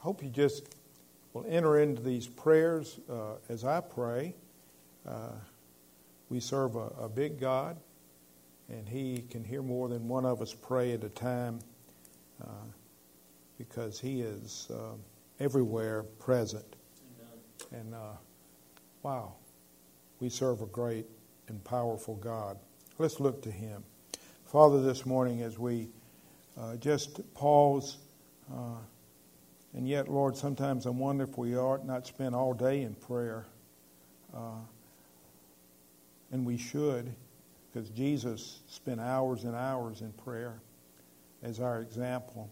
hope 0.00 0.22
you 0.22 0.30
just 0.30 0.74
will 1.34 1.44
enter 1.48 1.78
into 1.78 2.02
these 2.02 2.26
prayers 2.26 2.98
uh, 3.10 3.34
as 3.48 3.64
I 3.64 3.80
pray. 3.80 4.34
Uh, 5.06 5.32
we 6.30 6.40
serve 6.40 6.76
a, 6.76 6.88
a, 7.00 7.08
big 7.08 7.38
God, 7.38 7.76
and 8.68 8.88
He 8.88 9.24
can 9.30 9.44
hear 9.44 9.62
more 9.62 9.88
than 9.88 10.08
one 10.08 10.24
of 10.24 10.40
us 10.40 10.54
pray 10.54 10.92
at 10.92 11.04
a 11.04 11.08
time 11.10 11.58
uh, 12.42 12.46
because 13.58 14.00
He 14.00 14.22
is 14.22 14.68
uh, 14.72 14.94
everywhere 15.38 16.02
present. 16.18 16.76
Amen. 17.72 17.80
And 17.80 17.94
uh, 17.94 18.16
wow, 19.02 19.34
we 20.18 20.30
serve 20.30 20.62
a 20.62 20.66
great 20.66 21.06
and 21.48 21.62
powerful 21.62 22.16
God. 22.16 22.58
Let's 22.98 23.20
look 23.20 23.42
to 23.42 23.50
Him. 23.50 23.84
Father, 24.46 24.82
this 24.82 25.04
morning 25.04 25.42
as 25.42 25.58
we 25.58 25.88
uh, 26.58 26.76
just 26.76 27.20
pause. 27.34 27.98
And 29.74 29.88
yet, 29.88 30.08
Lord, 30.08 30.36
sometimes 30.36 30.86
I 30.86 30.90
wonder 30.90 31.24
if 31.24 31.38
we 31.38 31.56
ought 31.56 31.86
not 31.86 32.06
spend 32.06 32.34
all 32.34 32.52
day 32.52 32.82
in 32.82 32.94
prayer. 32.94 33.46
Uh, 34.34 34.60
and 36.32 36.44
we 36.44 36.56
should, 36.56 37.14
because 37.72 37.90
Jesus 37.90 38.60
spent 38.68 39.00
hours 39.00 39.44
and 39.44 39.54
hours 39.54 40.00
in 40.00 40.12
prayer 40.12 40.60
as 41.42 41.60
our 41.60 41.80
example. 41.80 42.50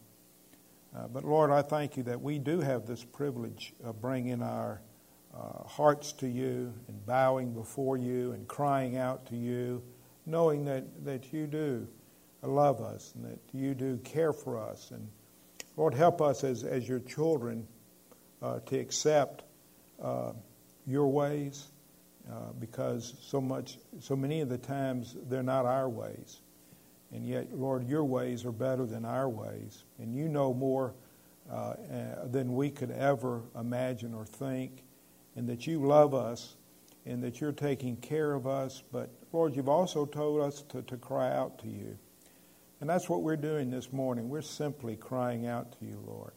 Uh, 0.97 1.07
but 1.09 1.25
Lord, 1.25 1.51
I 1.51 1.63
thank 1.63 1.97
you 1.97 2.03
that 2.05 2.21
we 2.21 2.39
do 2.39 2.61
have 2.61 2.87
this 2.87 3.05
privilege 3.05 3.75
of 3.85 4.01
bringing 4.01 4.43
our 4.43 4.81
uh, 5.35 5.65
hearts 5.65 6.13
to 6.15 6.29
you 6.29 6.73
and 6.89 7.07
bowing 7.07 7.53
before 7.53 7.97
you 7.97 8.33
and 8.33 8.49
crying 8.49 8.97
out 8.97 9.27
to 9.27 9.37
you, 9.37 9.83
knowing 10.27 10.65
that, 10.65 10.85
that 11.05 11.33
you 11.33 11.47
do 11.47 11.87
love 12.43 12.81
us 12.81 13.13
and 13.15 13.25
that 13.25 13.39
you 13.53 13.75
do 13.75 13.99
care 13.99 14.33
for 14.33 14.59
us. 14.59 14.91
And 14.93 15.09
Lord, 15.79 15.95
help 15.95 16.21
us 16.21 16.43
as, 16.43 16.65
as 16.65 16.89
your 16.89 16.99
children 16.99 17.69
uh, 18.43 18.59
to 18.67 18.81
accept 18.81 19.45
uh, 20.03 20.33
your 20.89 21.07
ways 21.07 21.69
uh, 22.29 22.51
because 22.59 23.15
so 23.23 23.41
much, 23.41 23.79
so 24.01 24.17
many 24.17 24.41
of 24.41 24.49
the 24.49 24.59
times 24.59 25.17
they're 25.29 25.45
not 25.45 25.67
our 25.67 25.89
ways. 25.89 26.41
And 27.13 27.25
yet, 27.25 27.57
Lord, 27.57 27.89
your 27.89 28.05
ways 28.05 28.45
are 28.45 28.51
better 28.51 28.87
than 28.87 29.05
our 29.05 29.29
ways. 29.29 29.85
And 30.01 30.17
you 30.17 30.29
know 30.29 30.53
more 30.53 30.95
uh, 31.49 31.55
uh, 31.55 31.75
than 32.27 32.57
we 32.57 32.71
could 32.71 32.91
ever 32.91 33.43
imagine 33.57 34.15
or 34.15 34.27
think. 34.27 34.83
And 35.37 35.49
that 35.49 35.69
you 35.69 35.79
love 35.87 36.13
us 36.13 36.57
and 37.07 37.23
that 37.23 37.41
you're 37.41 37.53
taking 37.53 37.97
care 37.99 38.33
of 38.33 38.49
us. 38.49 38.83
But, 38.91 39.11
Lord, 39.33 39.55
you've 39.55 39.69
also 39.69 40.07
told 40.07 40.41
us 40.41 40.63
to, 40.71 40.83
to 40.83 40.97
cry 40.97 41.33
out 41.33 41.61
to 41.61 41.69
you. 41.69 41.97
And 42.81 42.89
that's 42.89 43.09
what 43.09 43.23
we're 43.23 43.37
doing 43.37 43.71
this 43.71 43.93
morning. 43.93 44.29
We're 44.29 44.41
simply 44.43 44.95
crying 44.97 45.47
out 45.47 45.73
to 45.79 45.85
you, 45.85 46.03
Lord, 46.07 46.33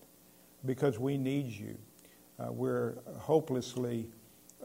because 0.65 0.97
we 0.97 1.17
need 1.17 1.47
you. 1.47 1.77
Uh, 2.39 2.51
we're 2.51 2.95
hopelessly 3.19 4.09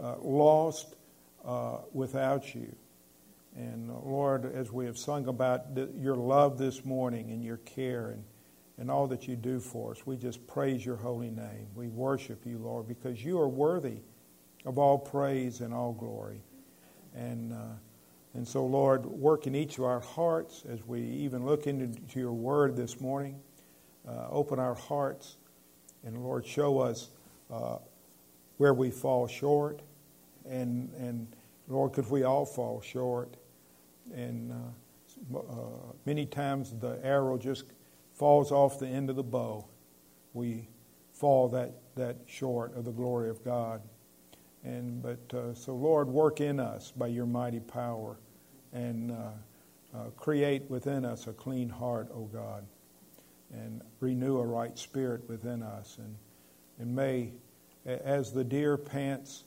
uh, 0.01 0.17
lost 0.21 0.95
uh, 1.45 1.79
without 1.93 2.55
you. 2.55 2.75
And 3.57 3.91
uh, 3.91 3.95
Lord, 3.95 4.51
as 4.55 4.73
we 4.73 4.87
have 4.87 4.97
sung 4.97 5.29
about 5.29 5.67
your 5.99 6.17
love 6.17 6.57
this 6.57 6.85
morning 6.85 7.31
and 7.31 7.45
your 7.45 7.59
care 7.59 8.09
and, 8.09 8.25
and 8.79 8.91
all 8.91 9.07
that 9.09 9.29
you 9.29 9.37
do 9.37 9.61
for 9.61 9.93
us, 9.93 10.07
we 10.07 10.17
just 10.17 10.47
praise 10.47 10.85
your 10.85 10.97
holy 10.97 11.31
name. 11.31 11.69
We 11.75 11.89
worship 11.89 12.47
you, 12.47 12.59
Lord, 12.59 12.89
because 12.89 13.23
you 13.23 13.39
are 13.39 13.49
worthy 13.49 13.99
of 14.65 14.79
all 14.79 14.99
praise 14.99 15.61
and 15.61 15.75
all 15.75 15.93
glory. 15.93 16.41
And 17.15 17.53
uh, 17.53 17.57
and 18.37 18.47
so, 18.47 18.67
Lord, 18.67 19.07
work 19.07 19.47
in 19.47 19.55
each 19.55 19.79
of 19.79 19.85
our 19.85 20.01
hearts 20.01 20.63
as 20.71 20.85
we 20.87 21.01
even 21.01 21.47
look 21.47 21.67
into 21.67 22.21
your 22.21 22.35
word 22.35 22.77
this 22.77 23.01
morning. 23.01 23.41
Uh, 24.07 24.27
open 24.29 24.59
our 24.59 24.75
hearts, 24.75 25.39
and 26.05 26.23
Lord, 26.23 26.47
show 26.47 26.79
us 26.81 27.09
uh, 27.51 27.79
where 28.59 28.75
we 28.75 28.91
fall 28.91 29.27
short. 29.27 29.81
And, 30.45 30.93
and 30.99 31.29
Lord, 31.67 31.93
because 31.93 32.11
we 32.11 32.25
all 32.25 32.45
fall 32.45 32.83
short. 32.83 33.39
And 34.15 34.53
uh, 34.53 35.39
uh, 35.39 35.93
many 36.05 36.27
times 36.27 36.75
the 36.79 37.01
arrow 37.03 37.39
just 37.39 37.73
falls 38.13 38.53
off 38.53 38.79
the 38.79 38.87
end 38.87 39.09
of 39.09 39.17
the 39.17 39.25
bow. 39.25 39.67
We 40.35 40.69
fall 41.15 41.49
that, 41.49 41.73
that 41.95 42.17
short 42.27 42.77
of 42.77 42.85
the 42.85 42.93
glory 42.93 43.31
of 43.31 43.43
God. 43.43 43.81
And 44.63 45.03
but 45.03 45.35
uh, 45.35 45.55
so 45.55 45.75
Lord, 45.75 46.09
work 46.09 46.43
in 46.43 46.61
us 46.61 46.93
by 46.95 47.07
your 47.07 47.25
mighty 47.25 47.61
power 47.61 48.19
and 48.77 49.11
uh, 49.11 49.31
uh, 49.95 50.11
create 50.17 50.69
within 50.71 51.05
us 51.05 51.27
a 51.27 51.33
clean 51.33 51.69
heart, 51.69 52.09
O 52.13 52.25
God, 52.25 52.67
and 53.51 53.81
renew 54.01 54.39
a 54.39 54.45
right 54.45 54.79
spirit 54.79 55.27
within 55.29 55.63
us. 55.63 55.97
And, 55.99 56.17
and 56.79 56.95
may, 56.95 57.33
as 57.87 58.33
the 58.33 58.45
deer 58.45 58.77
pants 58.77 59.45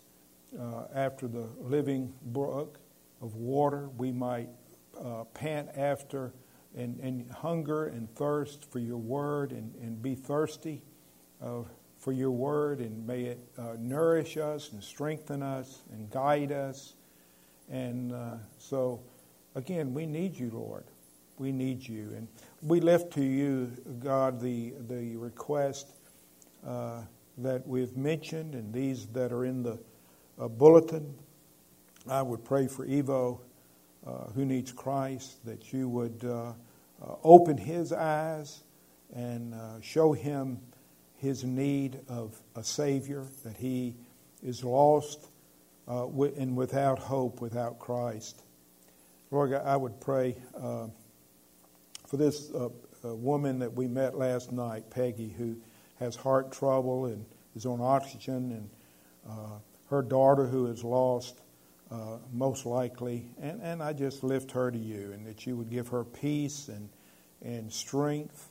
uh, 0.60 0.86
after 0.96 1.28
the 1.28 1.48
living 1.60 2.12
brook 2.26 2.80
of 3.22 3.36
water, 3.36 3.90
we 3.98 4.12
might 4.12 4.50
uh, 5.00 5.26
pant 5.26 5.70
after 5.76 6.34
and, 6.76 7.00
and, 7.00 7.32
hunger 7.32 7.86
and 7.88 8.14
thirst 8.16 8.72
for 8.72 8.80
your 8.80 8.98
word 8.98 9.52
and, 9.52 9.74
and 9.82 10.02
be 10.02 10.16
thirsty 10.16 10.82
uh, 11.42 11.62
for 11.98 12.14
your 12.14 12.32
word, 12.32 12.80
and 12.80 13.06
may 13.06 13.24
it 13.24 13.40
uh, 13.58 13.76
nourish 13.78 14.38
us 14.38 14.72
and 14.72 14.84
strengthen 14.84 15.44
us 15.44 15.82
and 15.92 16.10
guide 16.10 16.52
us. 16.52 16.94
And 17.70 18.14
so, 18.58 19.02
again, 19.56 19.94
we 19.94 20.06
need 20.06 20.38
you, 20.38 20.52
Lord. 20.54 20.86
We 21.38 21.52
need 21.52 21.88
you. 21.88 22.12
And 22.16 22.28
we 22.62 22.82
lift 22.82 23.14
to 23.14 23.24
you, 23.24 23.72
God, 24.00 24.42
the, 24.42 24.74
the 24.88 25.16
request 25.16 25.94
uh, 26.66 27.02
that 27.38 27.66
we've 27.66 27.96
mentioned 27.96 28.56
and 28.56 28.74
these 28.74 29.08
that 29.08 29.32
are 29.32 29.46
in 29.46 29.64
the 29.64 29.80
uh, 30.40 30.48
bulletin. 30.48 31.16
I 32.08 32.22
would 32.22 32.44
pray 32.44 32.68
for 32.68 32.86
Evo, 32.86 33.40
uh, 34.06 34.26
who 34.36 34.46
needs 34.46 34.72
Christ, 34.72 35.46
that 35.46 35.72
you 35.72 35.88
would 35.90 36.24
uh, 36.24 36.54
uh, 37.02 37.16
open 37.24 37.58
his 37.58 37.94
eyes 37.94 38.64
and 39.14 39.54
uh, 39.54 39.82
show 39.82 40.14
him 40.14 40.60
his 41.18 41.44
need 41.44 42.00
of 42.08 42.40
a 42.56 42.64
Savior, 42.64 43.26
that 43.44 43.58
he 43.58 43.96
is 44.42 44.64
lost 44.64 45.28
and 45.88 46.56
without 46.56 47.00
hope 47.00 47.42
without 47.42 47.80
Christ. 47.80 48.44
Lord, 49.32 49.54
I 49.54 49.78
would 49.78 50.02
pray 50.02 50.36
uh, 50.60 50.88
for 52.08 52.18
this 52.18 52.52
uh, 52.52 52.70
uh, 53.06 53.16
woman 53.16 53.60
that 53.60 53.72
we 53.72 53.88
met 53.88 54.18
last 54.18 54.52
night, 54.52 54.90
Peggy, 54.90 55.30
who 55.30 55.56
has 56.00 56.16
heart 56.16 56.52
trouble 56.52 57.06
and 57.06 57.24
is 57.56 57.68
on 57.68 57.80
oxygen, 57.80 58.52
and 58.52 58.70
uh, 59.30 59.60
her 59.92 60.02
daughter 60.02 60.48
who 60.48 60.66
is 60.66 60.84
lost, 60.84 61.42
uh, 61.92 62.18
most 62.34 62.66
likely. 62.66 63.28
And, 63.40 63.62
and 63.62 63.84
I 63.84 63.94
just 63.94 64.24
lift 64.24 64.52
her 64.54 64.72
to 64.72 64.78
you, 64.78 65.12
and 65.12 65.28
that 65.28 65.46
you 65.46 65.56
would 65.58 65.70
give 65.70 65.90
her 65.90 66.04
peace 66.04 66.68
and, 66.68 66.90
and 67.44 67.72
strength. 67.72 68.50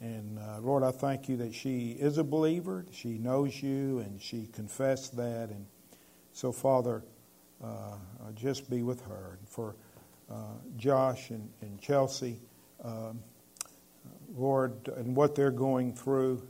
And 0.00 0.38
uh, 0.38 0.60
Lord, 0.60 0.82
I 0.82 0.90
thank 0.90 1.28
you 1.28 1.36
that 1.38 1.54
she 1.54 1.90
is 1.90 2.16
a 2.16 2.24
believer. 2.24 2.86
She 2.92 3.18
knows 3.18 3.62
you, 3.62 3.98
and 3.98 4.22
she 4.22 4.48
confessed 4.54 5.18
that. 5.18 5.50
And 5.50 5.66
so, 6.32 6.50
Father, 6.50 7.02
just 8.34 8.70
be 8.70 8.82
with 8.82 9.02
her. 9.02 9.36
And 9.38 9.48
for 9.48 9.74
Josh 10.76 11.30
and, 11.30 11.48
and 11.60 11.80
Chelsea, 11.80 12.40
um, 12.82 13.20
Lord, 14.36 14.88
and 14.96 15.14
what 15.14 15.34
they're 15.34 15.50
going 15.50 15.94
through 15.94 16.46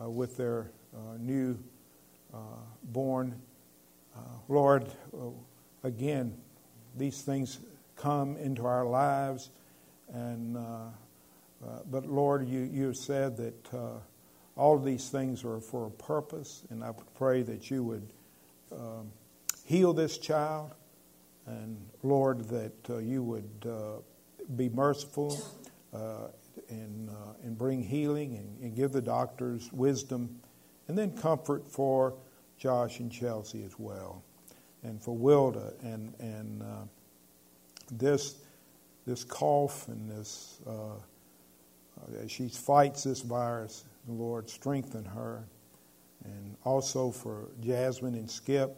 uh, 0.00 0.08
with 0.08 0.36
their 0.36 0.70
uh, 0.94 1.16
new 1.18 1.58
born. 2.84 3.40
Lord, 4.48 4.86
again, 5.84 6.36
these 6.96 7.22
things 7.22 7.58
come 7.96 8.36
into 8.36 8.66
our 8.66 8.84
lives, 8.84 9.50
and 10.12 10.56
but 11.90 12.06
Lord, 12.06 12.48
you 12.48 12.60
you 12.60 12.94
said 12.94 13.36
that 13.36 14.02
all 14.56 14.76
of 14.76 14.84
these 14.84 15.08
things 15.08 15.44
are 15.44 15.60
for 15.60 15.86
a 15.86 15.90
purpose, 15.90 16.64
and 16.70 16.82
I 16.84 16.92
pray 17.14 17.42
that 17.42 17.70
you 17.70 17.82
would 17.84 18.12
um, 18.72 19.10
heal 19.64 19.92
this 19.92 20.18
child, 20.18 20.72
and 21.50 21.76
Lord, 22.02 22.48
that 22.48 22.72
uh, 22.88 22.98
you 22.98 23.22
would 23.22 23.66
uh, 23.66 24.00
be 24.56 24.68
merciful 24.68 25.38
uh, 25.92 26.28
and, 26.68 27.10
uh, 27.10 27.32
and 27.42 27.58
bring 27.58 27.82
healing 27.82 28.36
and, 28.36 28.60
and, 28.62 28.76
give 28.76 28.92
the 28.92 29.02
doctors 29.02 29.72
wisdom, 29.72 30.40
and 30.88 30.96
then 30.96 31.10
comfort 31.16 31.68
for 31.68 32.14
Josh 32.58 33.00
and 33.00 33.10
Chelsea 33.10 33.64
as 33.64 33.78
well, 33.78 34.22
and 34.82 35.02
for 35.02 35.16
Wilda 35.16 35.72
and 35.82 36.14
and 36.20 36.62
uh, 36.62 36.84
this 37.92 38.36
this 39.06 39.24
cough 39.24 39.88
and 39.88 40.10
this 40.10 40.60
as 42.22 42.30
she 42.30 42.48
fights 42.48 43.04
this 43.04 43.20
virus. 43.20 43.84
Lord, 44.08 44.48
strengthen 44.48 45.04
her, 45.04 45.44
and 46.24 46.56
also 46.64 47.10
for 47.10 47.48
Jasmine 47.60 48.14
and 48.14 48.30
Skip 48.30 48.76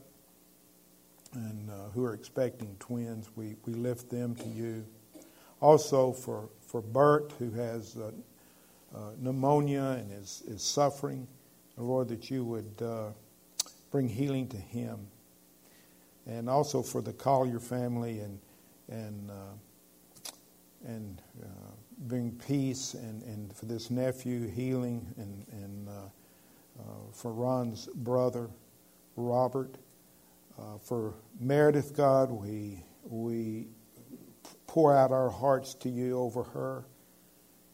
and 1.35 1.71
uh, 1.71 1.89
who 1.95 2.05
are 2.05 2.15
expecting 2.15 2.77
twins, 2.79 3.31
we, 3.37 3.57
we 3.65 3.75
lift 3.75 4.11
them 4.11 4.35
to 4.35 4.49
you. 4.49 4.85
Also 5.61 6.13
for, 6.13 6.49
for 6.61 6.83
Bert, 6.83 7.33
who 7.39 7.51
has 7.53 7.97
uh, 7.97 8.11
uh, 8.95 9.11
pneumonia 9.19 9.97
and 10.01 10.13
is, 10.13 10.43
is 10.47 10.63
suffering, 10.63 11.27
Lord, 11.77 12.09
that 12.09 12.31
you 12.31 12.45
would 12.45 12.83
uh, 12.83 13.11
bring 13.91 14.09
healing 14.09 14.49
to 14.49 14.57
him. 14.57 15.07
And 16.27 16.49
also 16.49 16.83
for 16.83 17.01
the 17.01 17.13
Collier 17.13 17.59
family 17.59 18.21
and, 18.21 18.39
and, 18.89 19.31
uh, 19.31 20.35
and 20.87 21.23
uh, 21.43 21.47
bring 22.01 22.33
peace 22.33 22.95
and, 22.95 23.23
and 23.23 23.57
for 23.57 23.67
this 23.67 23.91
nephew 23.91 24.49
healing 24.49 25.07
and, 25.17 25.47
and 25.53 25.89
for 27.13 27.33
Ron's 27.33 27.87
brother, 27.95 28.49
Robert. 29.17 29.77
Uh, 30.63 30.79
for 30.79 31.15
Meredith, 31.41 31.97
God, 31.97 32.31
we, 32.31 32.85
we 33.05 33.67
pour 34.69 34.97
out 34.97 35.11
our 35.11 35.29
hearts 35.29 35.75
to 35.75 35.89
you 35.89 36.19
over 36.19 36.45
her. 36.45 36.85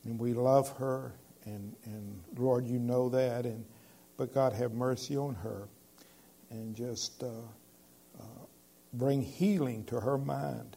And 0.05 0.19
we 0.19 0.32
love 0.32 0.75
her. 0.79 1.12
And, 1.44 1.75
and 1.85 2.23
Lord, 2.37 2.67
you 2.67 2.79
know 2.79 3.11
that. 3.11 3.44
And, 3.44 3.64
but 4.17 4.32
God, 4.32 4.55
have 4.55 4.73
mercy 4.73 5.17
on 5.19 5.35
her. 5.35 5.69
And 6.50 6.75
just 6.75 7.23
uh, 7.23 7.29
uh, 8.19 8.46
bring 8.94 9.20
healing 9.20 9.85
to 9.87 10.00
her 10.00 10.17
mind. 10.17 10.76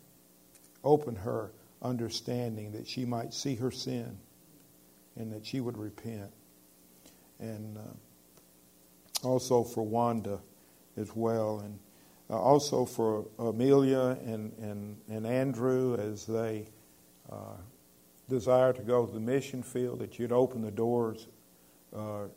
Open 0.84 1.16
her 1.16 1.54
understanding 1.82 2.74
that 2.74 2.90
she 2.90 3.06
might 3.06 3.34
see 3.34 3.56
her 3.56 3.72
sin 3.72 4.18
and 5.16 5.32
that 5.32 5.46
she 5.46 5.62
would 5.62 5.78
repent. 5.78 6.32
And 7.40 7.78
uh, 7.78 9.26
also 9.26 9.64
for 9.64 9.84
Wanda 9.84 10.40
as 10.98 11.16
well. 11.16 11.60
And 11.60 11.80
uh, 12.32 12.40
also 12.40 12.86
for 12.86 13.26
Amelia 13.38 14.18
and, 14.26 14.54
and, 14.60 14.98
and 15.10 15.28
Andrew 15.28 15.98
as 16.00 16.26
they 16.26 16.68
uh, 17.30 17.58
desire 18.30 18.72
to 18.72 18.82
go 18.82 19.06
to 19.06 19.12
the 19.12 19.20
mission 19.20 19.62
field, 19.62 20.00
that 20.00 20.18
you'd 20.18 20.32
open 20.32 20.62
the 20.62 20.72
doors 20.72 21.28
uh, 21.94 22.28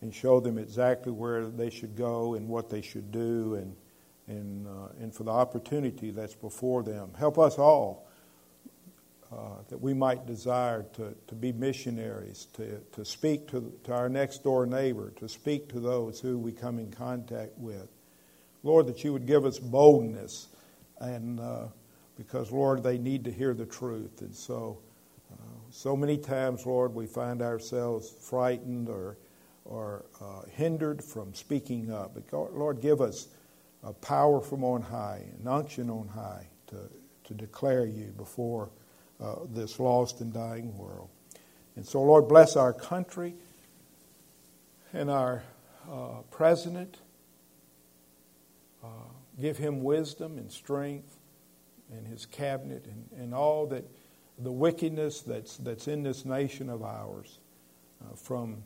and 0.00 0.12
show 0.12 0.40
them 0.40 0.58
exactly 0.58 1.12
where 1.12 1.46
they 1.46 1.70
should 1.70 1.96
go 1.96 2.34
and 2.34 2.48
what 2.48 2.68
they 2.68 2.82
should 2.82 3.12
do 3.12 3.54
and, 3.54 3.76
and, 4.26 4.66
uh, 4.66 4.88
and 5.00 5.14
for 5.14 5.22
the 5.22 5.30
opportunity 5.30 6.10
that's 6.10 6.34
before 6.34 6.82
them. 6.82 7.10
Help 7.16 7.38
us 7.38 7.56
all 7.56 8.08
uh, 9.32 9.62
that 9.68 9.80
we 9.80 9.94
might 9.94 10.26
desire 10.26 10.84
to, 10.94 11.14
to 11.28 11.34
be 11.36 11.52
missionaries, 11.52 12.48
to, 12.52 12.80
to 12.92 13.04
speak 13.04 13.48
to, 13.48 13.72
to 13.84 13.92
our 13.92 14.08
next 14.08 14.42
door 14.42 14.66
neighbor, 14.66 15.12
to 15.16 15.28
speak 15.28 15.68
to 15.68 15.78
those 15.78 16.18
who 16.20 16.36
we 16.36 16.50
come 16.50 16.80
in 16.80 16.90
contact 16.90 17.52
with. 17.56 17.88
Lord, 18.66 18.86
that 18.88 19.04
you 19.04 19.12
would 19.12 19.26
give 19.26 19.44
us 19.44 19.58
boldness, 19.58 20.48
and 20.98 21.38
uh, 21.38 21.66
because, 22.16 22.50
Lord, 22.50 22.82
they 22.82 22.98
need 22.98 23.24
to 23.24 23.30
hear 23.30 23.54
the 23.54 23.64
truth. 23.66 24.20
And 24.22 24.34
so, 24.34 24.78
uh, 25.32 25.36
so 25.70 25.96
many 25.96 26.18
times, 26.18 26.66
Lord, 26.66 26.94
we 26.94 27.06
find 27.06 27.42
ourselves 27.42 28.10
frightened 28.10 28.88
or, 28.88 29.18
or 29.64 30.04
uh, 30.20 30.42
hindered 30.50 31.04
from 31.04 31.32
speaking 31.32 31.92
up. 31.92 32.14
But, 32.14 32.54
Lord, 32.54 32.80
give 32.80 33.00
us 33.00 33.28
a 33.84 33.92
power 33.92 34.40
from 34.40 34.64
on 34.64 34.82
high, 34.82 35.24
an 35.40 35.46
unction 35.46 35.88
on 35.88 36.08
high 36.08 36.48
to, 36.68 36.76
to 37.24 37.34
declare 37.34 37.86
you 37.86 38.12
before 38.16 38.70
uh, 39.22 39.36
this 39.50 39.78
lost 39.78 40.20
and 40.20 40.32
dying 40.32 40.76
world. 40.76 41.08
And 41.76 41.86
so, 41.86 42.02
Lord, 42.02 42.26
bless 42.26 42.56
our 42.56 42.72
country 42.72 43.34
and 44.92 45.10
our 45.10 45.42
uh, 45.88 46.22
president 46.30 46.96
give 49.40 49.58
him 49.58 49.82
wisdom 49.82 50.38
and 50.38 50.50
strength 50.50 51.18
and 51.92 52.06
his 52.06 52.26
cabinet 52.26 52.86
and, 52.86 53.20
and 53.20 53.34
all 53.34 53.66
that 53.66 53.84
the 54.38 54.52
wickedness 54.52 55.20
that's, 55.22 55.56
that's 55.58 55.88
in 55.88 56.02
this 56.02 56.24
nation 56.24 56.68
of 56.68 56.82
ours, 56.82 57.38
uh, 58.02 58.14
from 58.14 58.62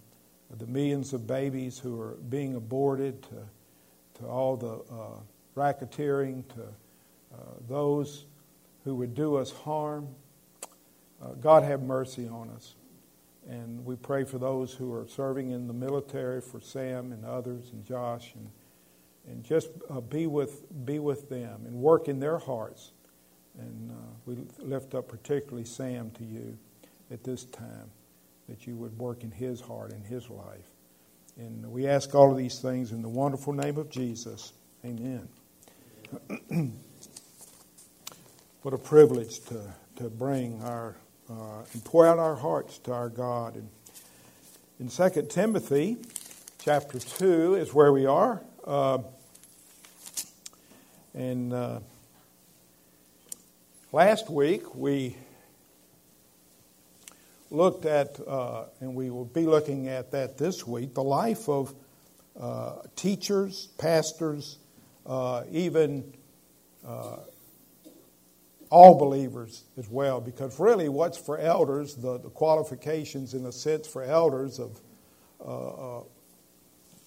the 0.58 0.66
millions 0.66 1.12
of 1.12 1.26
babies 1.26 1.78
who 1.78 2.00
are 2.00 2.16
being 2.28 2.56
aborted 2.56 3.22
to, 3.22 3.36
to 4.20 4.26
all 4.26 4.56
the 4.56 4.80
uh, 4.92 5.20
racketeering, 5.56 6.46
to 6.48 6.62
uh, 6.62 7.36
those 7.68 8.26
who 8.84 8.96
would 8.96 9.14
do 9.14 9.36
us 9.36 9.52
harm. 9.52 10.08
Uh, 11.22 11.28
God 11.40 11.62
have 11.62 11.82
mercy 11.82 12.26
on 12.26 12.50
us. 12.50 12.74
And 13.48 13.84
we 13.84 13.96
pray 13.96 14.24
for 14.24 14.38
those 14.38 14.74
who 14.74 14.92
are 14.92 15.06
serving 15.06 15.50
in 15.50 15.66
the 15.66 15.72
military, 15.72 16.40
for 16.40 16.60
Sam 16.60 17.12
and 17.12 17.24
others, 17.24 17.70
and 17.72 17.84
Josh 17.84 18.32
and 18.34 18.50
and 19.28 19.44
just 19.44 19.68
uh, 19.88 20.00
be 20.00 20.26
with 20.26 20.62
be 20.84 20.98
with 20.98 21.28
them 21.28 21.62
and 21.66 21.74
work 21.74 22.08
in 22.08 22.20
their 22.20 22.38
hearts. 22.38 22.92
And 23.58 23.90
uh, 23.90 23.94
we 24.26 24.38
lift 24.58 24.94
up 24.94 25.08
particularly 25.08 25.64
Sam 25.64 26.10
to 26.12 26.24
you 26.24 26.56
at 27.10 27.24
this 27.24 27.44
time, 27.44 27.90
that 28.48 28.66
you 28.66 28.76
would 28.76 28.98
work 28.98 29.22
in 29.22 29.30
his 29.30 29.60
heart 29.60 29.92
and 29.92 30.04
his 30.04 30.30
life. 30.30 30.70
And 31.36 31.70
we 31.70 31.86
ask 31.86 32.14
all 32.14 32.30
of 32.30 32.36
these 32.36 32.60
things 32.60 32.92
in 32.92 33.02
the 33.02 33.08
wonderful 33.08 33.52
name 33.52 33.76
of 33.76 33.90
Jesus. 33.90 34.52
Amen. 34.84 35.28
what 38.62 38.74
a 38.74 38.78
privilege 38.78 39.40
to, 39.46 39.60
to 39.96 40.10
bring 40.10 40.62
our 40.62 40.96
uh, 41.30 41.62
and 41.72 41.84
pour 41.84 42.06
out 42.06 42.18
our 42.18 42.34
hearts 42.34 42.78
to 42.78 42.92
our 42.92 43.08
God. 43.08 43.54
And 43.56 43.68
in 44.80 44.88
2 44.88 45.26
Timothy 45.28 45.98
chapter 46.60 46.98
2 46.98 47.54
is 47.54 47.72
where 47.72 47.92
we 47.92 48.06
are. 48.06 48.42
Uh, 48.64 48.98
and 51.14 51.52
uh, 51.52 51.80
last 53.90 54.28
week 54.30 54.74
we 54.74 55.16
looked 57.50 57.86
at, 57.86 58.20
uh, 58.26 58.64
and 58.80 58.94
we 58.94 59.10
will 59.10 59.24
be 59.24 59.46
looking 59.46 59.88
at 59.88 60.10
that 60.12 60.36
this 60.36 60.66
week, 60.66 60.94
the 60.94 61.02
life 61.02 61.48
of 61.48 61.74
uh, 62.38 62.82
teachers, 62.96 63.68
pastors, 63.78 64.58
uh, 65.06 65.42
even 65.50 66.04
uh, 66.86 67.16
all 68.68 68.98
believers 68.98 69.64
as 69.78 69.88
well, 69.88 70.20
because 70.20 70.60
really 70.60 70.88
what's 70.88 71.16
for 71.16 71.38
elders, 71.38 71.94
the, 71.94 72.18
the 72.18 72.30
qualifications 72.30 73.34
in 73.34 73.46
a 73.46 73.52
sense 73.52 73.86
for 73.86 74.02
elders 74.02 74.60
of 74.60 74.78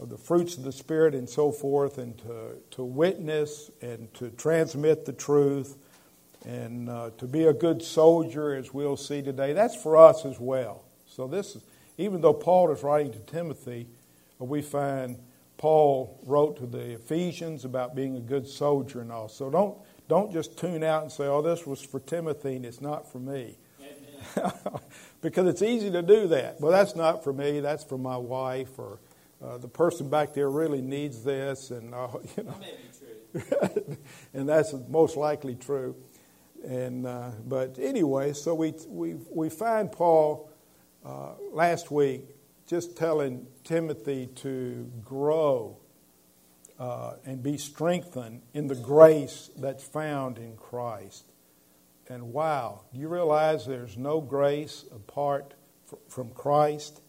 of 0.03 0.09
the 0.09 0.17
fruits 0.17 0.57
of 0.57 0.63
the 0.63 0.71
Spirit 0.71 1.15
and 1.15 1.29
so 1.29 1.51
forth, 1.51 1.97
and 1.97 2.17
to, 2.19 2.57
to 2.71 2.83
witness 2.83 3.71
and 3.81 4.13
to 4.15 4.29
transmit 4.31 5.05
the 5.05 5.13
truth 5.13 5.77
and 6.45 6.89
uh, 6.89 7.09
to 7.17 7.25
be 7.25 7.45
a 7.45 7.53
good 7.53 7.81
soldier, 7.81 8.53
as 8.53 8.73
we'll 8.73 8.97
see 8.97 9.21
today. 9.21 9.53
That's 9.53 9.81
for 9.81 9.95
us 9.95 10.25
as 10.25 10.39
well. 10.39 10.83
So, 11.07 11.25
this 11.25 11.55
is, 11.55 11.63
even 11.97 12.19
though 12.19 12.33
Paul 12.33 12.71
is 12.71 12.83
writing 12.83 13.13
to 13.13 13.19
Timothy, 13.19 13.87
uh, 14.41 14.45
we 14.45 14.61
find 14.61 15.17
Paul 15.57 16.19
wrote 16.25 16.57
to 16.57 16.65
the 16.65 16.95
Ephesians 16.95 17.63
about 17.63 17.95
being 17.95 18.17
a 18.17 18.21
good 18.21 18.45
soldier 18.45 18.99
and 18.99 19.09
all. 19.09 19.29
So, 19.29 19.49
don't, 19.49 19.77
don't 20.09 20.33
just 20.33 20.59
tune 20.59 20.83
out 20.83 21.03
and 21.03 21.11
say, 21.11 21.27
oh, 21.27 21.41
this 21.41 21.65
was 21.65 21.81
for 21.81 22.01
Timothy 22.01 22.57
and 22.57 22.65
it's 22.65 22.81
not 22.81 23.09
for 23.09 23.19
me. 23.19 23.57
because 25.21 25.47
it's 25.47 25.61
easy 25.61 25.91
to 25.91 26.01
do 26.01 26.27
that. 26.27 26.59
Well, 26.59 26.71
that's 26.71 26.95
not 26.95 27.23
for 27.23 27.31
me, 27.31 27.61
that's 27.61 27.83
for 27.83 27.97
my 27.97 28.17
wife 28.17 28.77
or 28.77 28.99
uh, 29.43 29.57
the 29.57 29.67
person 29.67 30.09
back 30.09 30.33
there 30.33 30.49
really 30.49 30.81
needs 30.81 31.23
this, 31.23 31.71
and 31.71 31.93
uh, 31.93 32.07
you 32.37 32.43
know, 32.43 32.55
and 34.33 34.47
that's 34.47 34.73
most 34.87 35.17
likely 35.17 35.55
true. 35.55 35.95
And 36.65 37.05
uh, 37.05 37.31
but 37.45 37.77
anyway, 37.79 38.33
so 38.33 38.55
we 38.55 38.73
we 38.87 39.15
we 39.29 39.49
find 39.49 39.91
Paul 39.91 40.49
uh, 41.05 41.33
last 41.51 41.91
week 41.91 42.21
just 42.67 42.95
telling 42.95 43.45
Timothy 43.65 44.27
to 44.35 44.89
grow 45.03 45.77
uh, 46.79 47.15
and 47.25 47.43
be 47.43 47.57
strengthened 47.57 48.41
in 48.53 48.67
the 48.67 48.75
grace 48.75 49.49
that's 49.57 49.83
found 49.83 50.37
in 50.37 50.55
Christ. 50.55 51.33
And 52.07 52.31
wow, 52.31 52.81
do 52.93 52.99
you 52.99 53.09
realize 53.09 53.65
there's 53.65 53.97
no 53.97 54.21
grace 54.21 54.85
apart 54.93 55.53
from 56.07 56.29
Christ? 56.31 57.01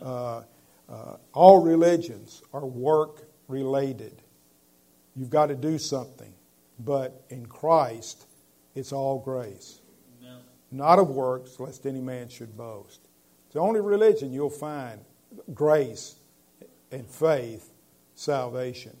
Uh, 0.00 0.42
uh, 0.88 1.16
all 1.32 1.62
religions 1.62 2.42
are 2.52 2.66
work 2.66 3.28
related. 3.48 4.22
You've 5.16 5.30
got 5.30 5.46
to 5.46 5.54
do 5.54 5.78
something. 5.78 6.32
But 6.78 7.24
in 7.30 7.46
Christ, 7.46 8.26
it's 8.74 8.92
all 8.92 9.20
grace. 9.20 9.80
Amen. 10.20 10.38
Not 10.72 10.98
of 10.98 11.08
works, 11.08 11.60
lest 11.60 11.86
any 11.86 12.00
man 12.00 12.28
should 12.28 12.56
boast. 12.56 13.00
It's 13.46 13.54
the 13.54 13.60
only 13.60 13.80
religion 13.80 14.32
you'll 14.32 14.50
find 14.50 15.00
grace 15.52 16.16
and 16.90 17.06
faith, 17.06 17.70
salvation. 18.14 18.96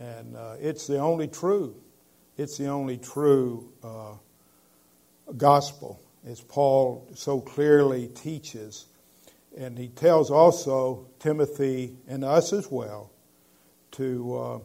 And 0.00 0.36
uh, 0.36 0.56
it's 0.60 0.86
the 0.86 0.98
only 0.98 1.28
true, 1.28 1.76
it's 2.36 2.58
the 2.58 2.66
only 2.66 2.98
true 2.98 3.72
uh, 3.82 4.14
gospel, 5.36 6.00
as 6.26 6.40
Paul 6.40 7.08
so 7.14 7.40
clearly 7.40 8.08
teaches 8.08 8.86
and 9.56 9.78
he 9.78 9.88
tells 9.88 10.30
also 10.30 11.06
Timothy 11.18 11.96
and 12.08 12.24
us 12.24 12.52
as 12.52 12.70
well 12.70 13.10
to 13.92 14.36
uh, 14.36 14.58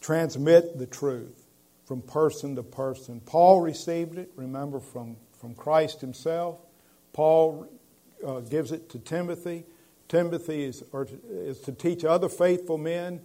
transmit 0.00 0.78
the 0.78 0.86
truth 0.86 1.46
from 1.84 2.02
person 2.02 2.54
to 2.56 2.62
person. 2.62 3.20
Paul 3.20 3.60
received 3.60 4.16
it, 4.16 4.30
remember, 4.36 4.78
from, 4.78 5.16
from 5.40 5.54
Christ 5.54 6.00
himself. 6.00 6.58
Paul 7.12 7.66
uh, 8.24 8.40
gives 8.40 8.70
it 8.70 8.88
to 8.90 8.98
Timothy. 8.98 9.64
Timothy 10.08 10.64
is, 10.64 10.84
or 10.92 11.08
is 11.28 11.58
to 11.60 11.72
teach 11.72 12.04
other 12.04 12.28
faithful 12.28 12.78
men 12.78 13.20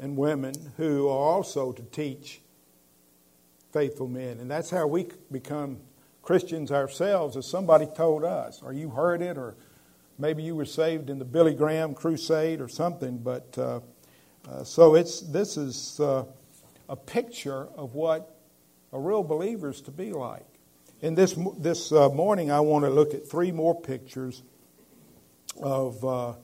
and 0.00 0.16
women 0.16 0.54
who 0.76 1.08
are 1.08 1.34
also 1.34 1.72
to 1.72 1.82
teach 1.82 2.40
faithful 3.72 4.08
men. 4.08 4.40
And 4.40 4.50
that's 4.50 4.70
how 4.70 4.86
we 4.86 5.06
become 5.30 5.78
Christians 6.22 6.72
ourselves, 6.72 7.36
as 7.36 7.46
somebody 7.48 7.86
told 7.86 8.24
us, 8.24 8.60
or 8.62 8.72
you 8.72 8.90
heard 8.90 9.22
it, 9.22 9.38
or 9.38 9.56
maybe 10.18 10.42
you 10.42 10.54
were 10.54 10.64
saved 10.64 11.10
in 11.10 11.18
the 11.18 11.24
Billy 11.24 11.54
Graham 11.54 11.94
crusade 11.94 12.60
or 12.60 12.68
something. 12.68 13.18
But 13.18 13.56
uh, 13.56 13.80
uh, 14.48 14.64
so 14.64 14.94
it's 14.94 15.20
this 15.20 15.56
is 15.56 16.00
uh, 16.00 16.24
a 16.88 16.96
picture 16.96 17.68
of 17.76 17.94
what 17.94 18.34
a 18.92 18.98
real 18.98 19.22
believer 19.22 19.70
is 19.70 19.80
to 19.82 19.90
be 19.90 20.12
like. 20.12 20.46
In 21.00 21.14
this 21.14 21.38
this 21.58 21.92
uh, 21.92 22.08
morning, 22.08 22.50
I 22.50 22.60
want 22.60 22.84
to 22.84 22.90
look 22.90 23.14
at 23.14 23.28
three 23.28 23.52
more 23.52 23.80
pictures 23.80 24.42
of 25.62 26.04
uh, 26.04 26.34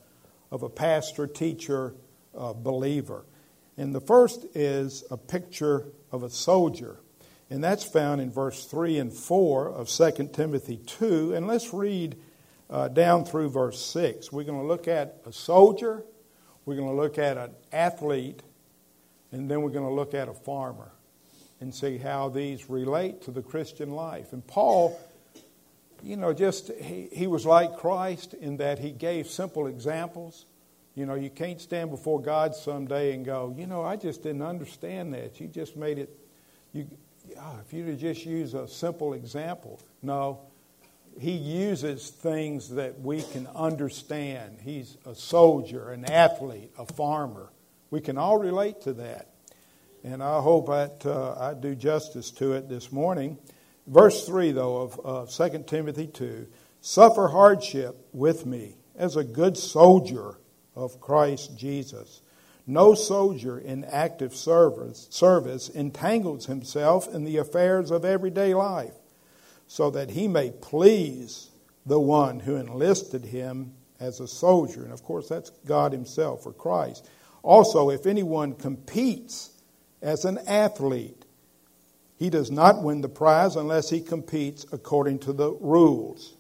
of 0.50 0.62
a 0.62 0.69
pastor, 0.69 1.26
teacher, 1.26 1.95
uh, 2.37 2.52
believer. 2.52 3.25
And 3.76 3.93
the 3.93 4.00
first 4.00 4.45
is 4.54 5.02
a 5.11 5.16
picture 5.16 5.87
of 6.12 6.23
a 6.23 6.31
soldier. 6.31 7.00
And 7.50 7.62
that's 7.62 7.85
found 7.85 8.21
in 8.21 8.31
verse 8.31 8.64
3 8.66 8.99
and 8.99 9.12
4 9.12 9.69
of 9.69 9.88
2 9.88 10.31
Timothy 10.33 10.78
2. 10.78 11.35
And 11.35 11.47
let's 11.47 11.75
read 11.75 12.16
uh, 12.75 12.88
down 12.88 13.25
through 13.25 13.49
verse 13.49 13.81
6. 13.81 14.33
We're 14.33 14.43
going 14.43 14.59
to 14.59 14.66
look 14.66 14.88
at 14.88 15.21
a 15.25 15.33
soldier, 15.33 16.02
we're 16.66 16.75
going 16.75 16.88
to 16.88 16.95
look 16.95 17.19
at 17.19 17.38
an 17.38 17.52
athlete, 17.73 18.43
and 19.31 19.49
then 19.49 19.62
we're 19.62 19.71
going 19.71 19.88
to 19.88 19.95
look 19.95 20.12
at 20.12 20.28
a 20.28 20.35
farmer 20.35 20.90
and 21.61 21.73
see 21.73 21.99
how 21.99 22.31
these 22.31 22.69
relate 22.69 23.23
to 23.23 23.31
the 23.31 23.43
Christian 23.43 23.90
life. 23.90 24.33
And 24.33 24.45
Paul, 24.45 24.99
you 26.02 26.16
know, 26.16 26.33
just 26.33 26.73
he, 26.73 27.09
he 27.12 27.28
was 27.28 27.47
like 27.47 27.76
Christ 27.76 28.35
in 28.35 28.57
that 28.57 28.81
he 28.81 28.90
gave 28.90 29.28
simple 29.28 29.69
examples. 29.69 30.47
You 30.97 31.07
know, 31.07 31.14
you 31.14 31.31
can't 31.31 31.61
stand 31.61 31.90
before 31.90 32.21
God 32.21 32.57
someday 32.57 33.14
and 33.14 33.25
go, 33.25 33.54
you 33.57 33.69
know, 33.69 33.83
I 33.85 33.95
just 33.95 34.25
didn't 34.25 34.43
understand 34.43 35.14
that. 35.14 35.40
You 35.40 35.47
just 35.47 35.76
made 35.76 36.00
it, 36.00 36.11
you, 36.73 36.88
oh, 37.38 37.61
if 37.64 37.73
you'd 37.73 37.97
just 38.00 38.26
use 38.26 38.54
a 38.54 38.66
simple 38.66 39.14
example. 39.14 39.81
No, 40.02 40.40
he 41.18 41.33
uses 41.33 42.11
things 42.11 42.71
that 42.71 43.00
we 43.00 43.23
can 43.23 43.47
understand. 43.54 44.59
He's 44.62 44.97
a 45.06 45.14
soldier, 45.14 45.90
an 45.90 46.04
athlete, 46.04 46.73
a 46.78 46.87
farmer. 46.87 47.50
We 47.90 48.00
can 48.00 48.18
all 48.18 48.38
relate 48.38 48.83
to 48.83 48.92
that. 48.94 49.30
And 50.02 50.23
I 50.23 50.40
hope 50.40 50.66
that 50.66 51.06
uh, 51.06 51.35
I 51.38 51.54
do 51.54 51.75
justice 51.75 52.30
to 52.33 52.52
it 52.52 52.68
this 52.68 52.92
morning. 52.92 53.38
Verse 53.87 54.26
3, 54.26 54.52
though, 54.52 54.83
of, 54.83 55.00
of 55.00 55.30
2 55.30 55.64
Timothy 55.66 56.06
2 56.06 56.47
Suffer 56.80 57.28
hardship 57.28 58.09
with 58.12 58.44
me 58.44 58.76
as 58.94 59.16
a 59.16 59.25
good 59.25 59.56
soldier 59.56 60.38
of 60.76 61.00
Christ 61.00 61.56
Jesus. 61.56 62.21
No 62.66 62.94
soldier 62.94 63.59
in 63.59 63.85
active 63.85 64.35
service, 64.35 65.06
service 65.11 65.71
entangles 65.71 66.44
himself 66.44 67.09
in 67.09 67.25
the 67.25 67.38
affairs 67.38 67.90
of 67.90 68.04
everyday 68.04 68.52
life, 68.52 68.92
so 69.66 69.90
that 69.90 70.11
he 70.11 70.28
may 70.28 70.50
please 70.50 71.50
the 71.87 72.00
one 72.00 72.40
who 72.40 72.56
enlisted 72.56 73.25
him 73.25 73.73
as 74.00 74.21
a 74.21 74.28
soldier. 74.28 74.85
And 74.85 74.92
of 74.92 75.02
course, 75.02 75.28
that's 75.28 75.50
God 75.66 75.92
Himself 75.92 76.47
or 76.47 76.52
Christ. 76.52 77.09
Also, 77.42 77.90
if 77.90 78.06
anyone 78.06 78.54
competes 78.54 79.50
as 80.02 80.25
an 80.25 80.38
athlete, 80.47 81.25
he 82.16 82.30
does 82.30 82.50
not 82.50 82.83
win 82.83 83.00
the 83.00 83.09
prize 83.09 83.56
unless 83.56 83.90
he 83.90 84.00
competes 84.00 84.64
according 84.73 85.18
to 85.21 85.33
the 85.33 85.52
rules. 85.52 86.35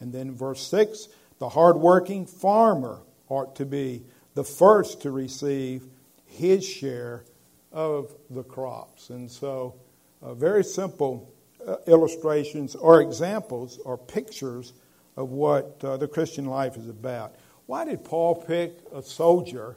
And 0.00 0.12
then, 0.12 0.34
verse 0.34 0.66
6 0.66 1.08
the 1.38 1.48
hardworking 1.48 2.26
farmer 2.26 3.00
ought 3.28 3.56
to 3.56 3.66
be 3.66 4.04
the 4.34 4.44
first 4.44 5.02
to 5.02 5.10
receive 5.10 5.82
his 6.24 6.64
share 6.64 7.24
of 7.72 8.14
the 8.30 8.44
crops. 8.44 9.10
And 9.10 9.28
so, 9.28 9.74
uh, 10.22 10.34
very 10.34 10.62
simple 10.62 11.31
uh, 11.66 11.76
illustrations 11.86 12.74
or 12.74 13.00
examples 13.00 13.78
or 13.84 13.96
pictures 13.96 14.72
of 15.16 15.30
what 15.30 15.82
uh, 15.84 15.96
the 15.96 16.08
Christian 16.08 16.46
life 16.46 16.76
is 16.76 16.88
about. 16.88 17.34
Why 17.66 17.84
did 17.84 18.04
Paul 18.04 18.34
pick 18.34 18.78
a 18.94 19.02
soldier 19.02 19.76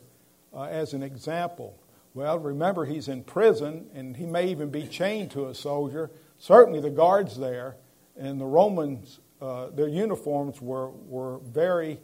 uh, 0.54 0.63
as 0.63 0.94
an 0.94 1.04
example? 1.04 1.77
Well, 2.13 2.39
remember, 2.39 2.86
he's 2.86 3.08
in 3.08 3.24
prison 3.24 3.88
and 3.94 4.15
he 4.15 4.25
may 4.25 4.48
even 4.48 4.70
be 4.70 4.88
chained 4.88 5.32
to 5.32 5.48
a 5.48 5.56
soldier. 5.56 6.10
Certainly, 6.39 6.82
the 6.82 6.89
guards 6.89 7.38
there 7.38 7.75
and 8.18 8.39
the 8.39 8.46
Romans, 8.46 9.20
uh, 9.42 9.68
their 9.68 9.88
uniforms 9.88 10.62
were, 10.62 10.89
were 10.89 11.39
very 11.39 12.00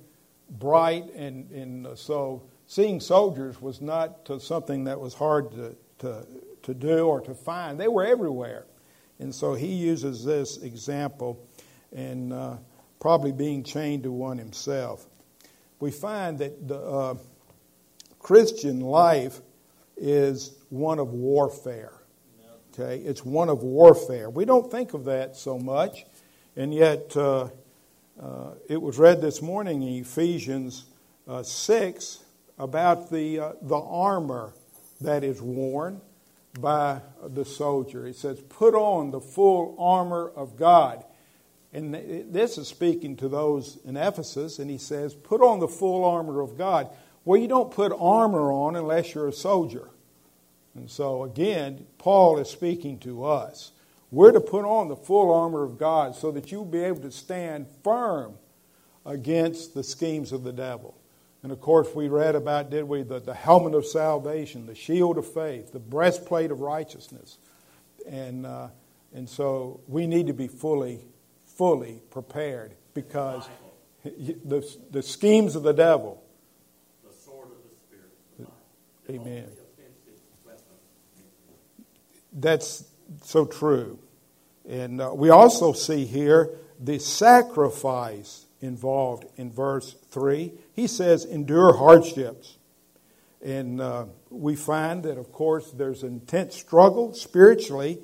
bright, 0.50 1.06
and, 1.16 1.50
and 1.52 1.88
uh, 1.88 1.96
so 1.96 2.44
seeing 2.68 3.00
soldiers 3.00 3.62
was 3.62 3.82
not 3.82 4.30
something 4.40 4.84
that 4.84 5.00
was 5.00 5.14
hard 5.14 5.52
to, 5.52 5.76
to, 6.00 6.28
to 6.64 6.74
do 6.74 7.08
or 7.08 7.22
to 7.22 7.34
find. 7.34 7.80
They 7.80 7.88
were 7.88 8.06
everywhere. 8.06 8.66
And 9.22 9.34
so 9.34 9.54
he 9.54 9.68
uses 9.68 10.26
this 10.26 10.58
example 10.58 11.48
and 11.96 12.34
uh, 12.34 12.58
probably 13.00 13.32
being 13.32 13.64
chained 13.64 14.02
to 14.04 14.12
one 14.12 14.40
himself. 14.40 15.06
We 15.80 15.92
find 15.92 16.40
that 16.40 16.68
the 16.68 16.80
uh, 16.80 17.16
Christian 18.18 18.82
life 18.82 19.40
is 19.96 20.56
one 20.70 20.98
of 20.98 21.14
warfare. 21.14 21.94
Okay, 22.74 23.04
it's 23.04 23.24
one 23.24 23.50
of 23.50 23.62
warfare. 23.62 24.30
We 24.30 24.46
don't 24.46 24.72
think 24.72 24.96
of 24.96 25.06
that 25.06 25.36
so 25.36 25.60
much, 25.60 26.06
and 26.56 26.74
yet 26.74 27.16
uh, 27.16 27.50
uh, 28.20 28.52
it 28.70 28.82
was 28.82 28.98
read 28.98 29.22
this 29.22 29.42
morning 29.42 29.84
in 29.84 30.02
Ephesians 30.02 30.86
uh, 31.28 31.44
6 31.44 32.24
about 32.58 33.12
the, 33.12 33.40
uh, 33.40 33.52
the 33.62 33.78
armor 33.78 34.54
that 35.02 35.24
is 35.24 35.42
worn 35.42 36.02
by 36.60 37.02
the 37.24 37.46
soldier. 37.46 38.08
It 38.08 38.16
says, 38.16 38.42
Put 38.42 38.76
on 38.76 39.12
the 39.12 39.22
full 39.22 39.76
armor 39.80 40.32
of 40.36 40.58
God. 40.58 41.04
And 41.74 41.94
this 42.34 42.58
is 42.58 42.68
speaking 42.68 43.16
to 43.18 43.30
those 43.30 43.78
in 43.86 43.96
Ephesus, 43.96 44.60
and 44.60 44.70
he 44.70 44.78
says, 44.78 45.14
Put 45.14 45.42
on 45.42 45.60
the 45.60 45.68
full 45.68 46.04
armor 46.04 46.42
of 46.42 46.58
God. 46.58 46.90
Well, 47.24 47.40
you 47.40 47.48
don't 47.48 47.72
put 47.72 47.94
armor 47.98 48.52
on 48.52 48.76
unless 48.76 49.14
you're 49.16 49.28
a 49.28 49.34
soldier. 49.34 49.90
And 50.76 50.90
so, 50.90 51.24
again, 51.24 51.86
Paul 51.98 52.40
is 52.40 52.50
speaking 52.50 52.98
to 53.00 53.26
us. 53.26 53.72
We're 54.10 54.32
to 54.32 54.42
put 54.42 54.66
on 54.66 54.90
the 54.90 54.96
full 54.96 55.34
armor 55.34 55.64
of 55.64 55.78
God 55.78 56.16
so 56.16 56.32
that 56.32 56.52
you'll 56.52 56.66
be 56.66 56.84
able 56.84 57.02
to 57.02 57.12
stand 57.12 57.68
firm 57.84 58.36
against 59.06 59.74
the 59.74 59.84
schemes 59.84 60.32
of 60.32 60.44
the 60.44 60.52
devil. 60.52 60.98
And 61.44 61.52
of 61.52 61.60
course, 61.60 61.90
we 61.96 62.08
read 62.08 62.36
about, 62.36 62.70
did 62.70 62.84
we, 62.84 63.02
the, 63.02 63.20
the 63.20 63.34
helmet 63.34 63.74
of 63.74 63.86
salvation, 63.86 64.68
the 64.68 64.76
shield 64.76 65.18
of 65.18 65.32
faith, 65.32 65.72
the 65.72 65.80
breastplate 65.80 66.52
of 66.52 66.62
righteousness. 66.62 67.40
And, 68.08 68.46
uh, 68.46 68.68
and 69.14 69.28
so 69.28 69.82
we 69.88 70.06
need 70.06 70.28
to 70.28 70.34
be 70.34 70.48
fully, 70.48 71.00
fully 71.56 72.02
prepared 72.12 72.74
because 72.94 73.48
the, 74.04 74.64
the 74.92 75.02
schemes 75.02 75.56
of 75.56 75.64
the 75.64 75.74
devil. 75.74 76.24
The 77.04 77.14
sword 77.14 77.48
of 77.48 77.58
the 77.64 77.76
Spirit. 77.76 78.52
Amen. 79.10 79.50
That's 82.34 82.86
so 83.24 83.46
true. 83.46 84.00
And 84.68 85.02
uh, 85.02 85.12
we 85.14 85.30
also 85.30 85.74
see 85.74 86.06
here 86.06 86.52
the 86.80 87.00
sacrifice 87.00 88.46
involved 88.62 89.26
in 89.38 89.52
verse 89.52 89.96
3. 90.12 90.54
He 90.74 90.88
says, 90.88 91.26
endure 91.26 91.76
hardships. 91.76 92.58
And 93.44 93.82
uh, 93.82 94.06
we 94.30 94.56
find 94.56 95.04
that, 95.04 95.18
of 95.18 95.32
course, 95.32 95.72
there's 95.72 96.04
intense 96.04 96.56
struggle 96.56 97.14
spiritually. 97.14 98.00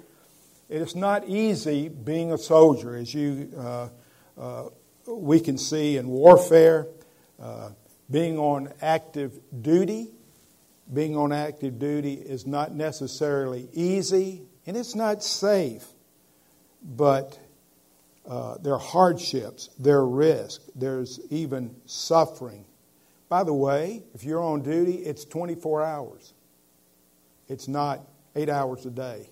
It's 0.70 0.96
not 0.96 1.28
easy 1.28 1.90
being 1.90 2.32
a 2.32 2.38
soldier, 2.38 2.96
as 2.96 3.14
you 3.14 3.52
uh, 3.58 3.90
uh 4.38 4.70
we 5.08 5.40
can 5.40 5.58
see 5.58 5.96
in 5.96 6.08
warfare, 6.08 6.88
uh, 7.42 7.70
being 8.12 8.38
on 8.38 8.74
active 8.82 9.40
duty. 9.62 10.10
Being 10.94 11.16
on 11.16 11.32
active 11.32 11.80
duty 11.80 12.14
is 12.14 12.46
not 12.46 12.74
necessarily 12.74 13.70
easy 13.74 14.48
and 14.68 14.76
it's 14.76 14.96
not 14.96 15.24
safe, 15.24 15.86
but 16.84 17.40
uh, 18.28 18.58
there 18.62 18.74
are 18.74 18.80
hardships, 18.80 19.70
there 19.80 19.98
are 19.98 20.08
risks, 20.08 20.70
there's 20.76 21.20
even 21.30 21.76
suffering. 21.86 22.66
By 23.30 23.44
the 23.44 23.54
way, 23.54 24.04
if 24.14 24.24
you're 24.24 24.42
on 24.42 24.62
duty, 24.62 24.96
it's 24.96 25.26
24 25.26 25.84
hours. 25.84 26.34
It's 27.48 27.68
not 27.68 28.02
eight 28.36 28.50
hours 28.50 28.86
a 28.86 28.90
day. 28.90 29.30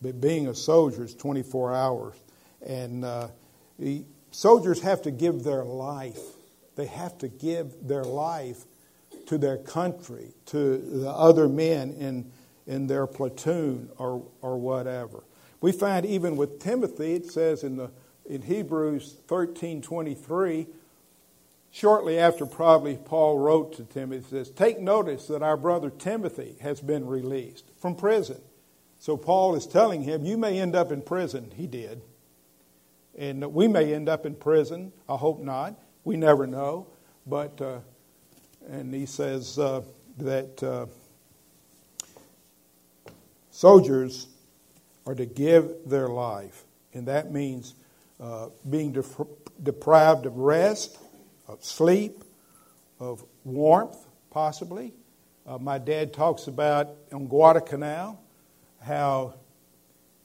But 0.00 0.20
being 0.20 0.48
a 0.48 0.54
soldier 0.54 1.04
is 1.04 1.14
24 1.14 1.74
hours. 1.74 2.16
And 2.66 3.04
uh, 3.04 3.28
the 3.78 4.04
soldiers 4.30 4.80
have 4.82 5.02
to 5.02 5.10
give 5.10 5.44
their 5.44 5.64
life. 5.64 6.20
They 6.76 6.86
have 6.86 7.16
to 7.18 7.28
give 7.28 7.86
their 7.86 8.04
life 8.04 8.64
to 9.26 9.38
their 9.38 9.58
country, 9.58 10.32
to 10.46 10.78
the 10.78 11.10
other 11.10 11.48
men 11.48 11.92
in 11.92 12.32
in 12.66 12.86
their 12.86 13.06
platoon 13.06 13.88
or, 13.98 14.24
or 14.40 14.58
whatever. 14.58 15.24
We 15.60 15.72
find 15.72 16.04
even 16.06 16.36
with 16.36 16.60
Timothy, 16.60 17.14
it 17.14 17.26
says 17.26 17.64
in, 17.64 17.76
the, 17.76 17.90
in 18.26 18.42
Hebrews 18.42 19.16
13 19.26 19.82
23, 19.82 20.66
shortly 21.70 22.18
after 22.18 22.46
probably 22.46 22.96
Paul 22.96 23.38
wrote 23.38 23.74
to 23.76 23.84
Timothy, 23.84 24.28
says, 24.28 24.50
Take 24.50 24.80
notice 24.80 25.26
that 25.26 25.42
our 25.42 25.56
brother 25.56 25.90
Timothy 25.90 26.56
has 26.60 26.80
been 26.80 27.06
released 27.06 27.64
from 27.80 27.96
prison. 27.96 28.40
So 28.98 29.16
Paul 29.16 29.56
is 29.56 29.66
telling 29.66 30.02
him, 30.02 30.24
You 30.24 30.36
may 30.38 30.60
end 30.60 30.76
up 30.76 30.92
in 30.92 31.02
prison. 31.02 31.50
He 31.56 31.66
did. 31.66 32.02
And 33.18 33.52
we 33.52 33.68
may 33.68 33.92
end 33.92 34.08
up 34.08 34.24
in 34.24 34.34
prison. 34.34 34.92
I 35.08 35.16
hope 35.16 35.40
not. 35.40 35.74
We 36.04 36.16
never 36.16 36.46
know. 36.46 36.86
But, 37.26 37.60
uh, 37.60 37.80
and 38.68 38.94
he 38.94 39.06
says 39.06 39.58
uh, 39.58 39.82
that 40.18 40.62
uh, 40.62 40.86
soldiers 43.50 44.28
are 45.06 45.14
to 45.14 45.26
give 45.26 45.70
their 45.86 46.08
life. 46.08 46.64
And 46.94 47.06
that 47.08 47.32
means 47.32 47.74
uh, 48.22 48.48
being 48.70 48.92
def- 48.92 49.20
deprived 49.60 50.26
of 50.26 50.36
rest, 50.36 50.96
of 51.48 51.64
sleep, 51.64 52.22
of 53.00 53.24
warmth, 53.44 53.98
possibly. 54.30 54.94
Uh, 55.44 55.58
my 55.58 55.76
dad 55.76 56.12
talks 56.12 56.46
about 56.46 56.90
on 57.12 57.26
Guadalcanal 57.26 58.22
how 58.80 59.34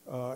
uh, 0.08 0.36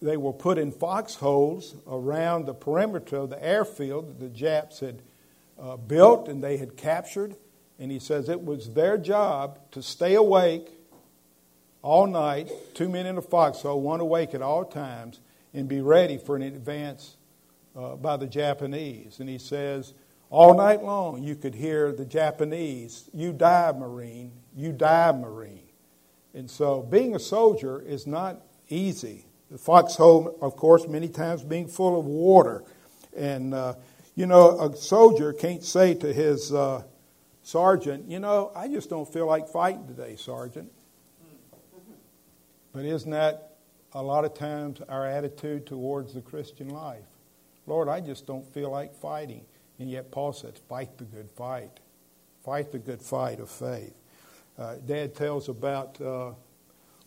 they 0.00 0.16
were 0.16 0.32
put 0.32 0.56
in 0.56 0.70
foxholes 0.70 1.74
around 1.88 2.46
the 2.46 2.54
perimeter 2.54 3.16
of 3.16 3.30
the 3.30 3.44
airfield 3.44 4.08
that 4.08 4.20
the 4.20 4.28
Japs 4.28 4.78
had 4.78 5.02
uh, 5.60 5.76
built 5.76 6.28
and 6.28 6.44
they 6.44 6.58
had 6.58 6.76
captured. 6.76 7.34
And 7.78 7.90
he 7.90 7.98
says 7.98 8.28
it 8.28 8.44
was 8.44 8.74
their 8.74 8.96
job 8.98 9.58
to 9.72 9.82
stay 9.82 10.14
awake 10.14 10.68
all 11.82 12.06
night, 12.06 12.50
two 12.74 12.88
men 12.88 13.04
in 13.04 13.18
a 13.18 13.22
foxhole, 13.22 13.80
one 13.80 14.00
awake 14.00 14.32
at 14.32 14.42
all 14.42 14.64
times, 14.64 15.20
and 15.54 15.68
be 15.68 15.80
ready 15.80 16.18
for 16.18 16.36
an 16.36 16.42
advance 16.42 17.16
uh, 17.76 17.94
by 17.96 18.16
the 18.16 18.26
Japanese. 18.26 19.20
And 19.20 19.28
he 19.28 19.38
says, 19.38 19.94
all 20.30 20.54
night 20.54 20.82
long 20.82 21.22
you 21.22 21.36
could 21.36 21.54
hear 21.54 21.92
the 21.92 22.04
Japanese, 22.04 23.08
you 23.14 23.32
die, 23.32 23.72
Marine, 23.72 24.32
you 24.56 24.72
die, 24.72 25.12
Marine. 25.12 25.60
And 26.34 26.50
so 26.50 26.82
being 26.82 27.14
a 27.14 27.20
soldier 27.20 27.80
is 27.80 28.06
not 28.06 28.42
easy. 28.68 29.26
The 29.50 29.58
foxhole, 29.58 30.36
of 30.42 30.56
course, 30.56 30.88
many 30.88 31.08
times 31.08 31.44
being 31.44 31.68
full 31.68 31.98
of 31.98 32.06
water. 32.06 32.64
And, 33.16 33.54
uh, 33.54 33.74
you 34.16 34.26
know, 34.26 34.58
a 34.60 34.76
soldier 34.76 35.32
can't 35.32 35.62
say 35.62 35.94
to 35.94 36.12
his 36.12 36.52
uh, 36.52 36.82
sergeant, 37.44 38.10
you 38.10 38.18
know, 38.18 38.50
I 38.56 38.66
just 38.66 38.90
don't 38.90 39.10
feel 39.10 39.26
like 39.26 39.48
fighting 39.48 39.86
today, 39.86 40.16
sergeant. 40.16 40.72
But 42.72 42.84
isn't 42.84 43.12
that 43.12 43.53
a 43.94 44.02
lot 44.02 44.24
of 44.24 44.34
times 44.34 44.80
our 44.88 45.06
attitude 45.06 45.66
towards 45.66 46.14
the 46.14 46.20
Christian 46.20 46.68
life? 46.68 47.04
Lord, 47.66 47.88
I 47.88 48.00
just 48.00 48.26
don't 48.26 48.46
feel 48.52 48.70
like 48.70 48.94
fighting. 48.94 49.44
And 49.78 49.90
yet 49.90 50.10
Paul 50.10 50.32
says, 50.32 50.54
fight 50.68 50.98
the 50.98 51.04
good 51.04 51.30
fight. 51.30 51.80
Fight 52.44 52.72
the 52.72 52.78
good 52.78 53.00
fight 53.00 53.40
of 53.40 53.50
faith. 53.50 53.94
Uh, 54.58 54.76
Dad 54.86 55.14
tells 55.14 55.48
about 55.48 56.00
uh, 56.00 56.32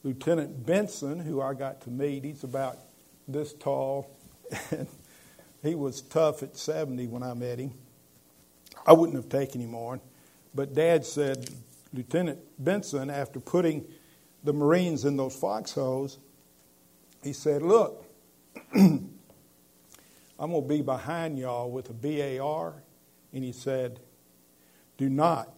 Lieutenant 0.03 0.65
Benson, 0.65 1.19
who 1.19 1.41
I 1.41 1.53
got 1.53 1.81
to 1.81 1.89
meet. 1.89 2.23
He's 2.23 2.43
about 2.43 2.77
this 3.27 3.53
tall, 3.53 4.09
and 4.71 4.87
he 5.63 5.75
was 5.75 6.01
tough 6.01 6.43
at 6.43 6.57
70 6.57 7.07
when 7.07 7.23
I 7.23 7.33
met 7.33 7.59
him. 7.59 7.73
I 8.85 8.93
wouldn't 8.93 9.15
have 9.15 9.29
taken 9.29 9.61
him 9.61 9.75
on. 9.75 10.01
But 10.55 10.73
Dad 10.73 11.05
said, 11.05 11.49
Lieutenant 11.93 12.39
Benson, 12.57 13.09
after 13.09 13.39
putting 13.39 13.85
the 14.43 14.53
Marines 14.53 15.05
in 15.05 15.17
those 15.17 15.35
foxholes, 15.35 16.17
he 17.23 17.33
said, 17.33 17.61
Look, 17.61 18.05
I'm 18.73 19.09
going 20.39 20.61
to 20.61 20.67
be 20.67 20.81
behind 20.81 21.37
y'all 21.37 21.69
with 21.69 21.89
a 21.89 21.93
BAR. 21.93 22.83
And 23.33 23.43
he 23.43 23.51
said, 23.51 23.99
Do 24.97 25.09
not 25.09 25.57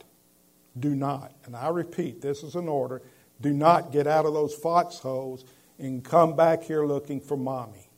do 0.78 0.96
not, 0.96 1.34
and 1.46 1.56
I 1.56 1.70
repeat, 1.70 2.22
this 2.22 2.44
is 2.44 2.56
an 2.56 2.68
order, 2.68 3.02
do 3.42 3.54
not 3.54 3.92
get 3.92 4.08
out 4.08 4.26
of 4.26 4.34
those 4.34 4.54
foxholes 4.54 5.46
and 5.78 6.04
come 6.04 6.36
back 6.36 6.64
here 6.64 6.86
looking 6.86 7.20
for 7.20 7.38
mommy. 7.38 7.90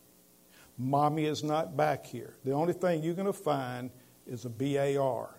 Mommy 0.78 1.26
is 1.26 1.43
not 1.43 1.76
back 1.76 2.06
here. 2.06 2.36
The 2.43 2.52
only 2.52 2.74
thing 2.74 3.04
you're 3.04 3.13
going 3.13 3.28
to 3.28 3.34
find 3.34 3.89
is 4.26 4.45
a 4.45 4.50
BAR 4.50 5.36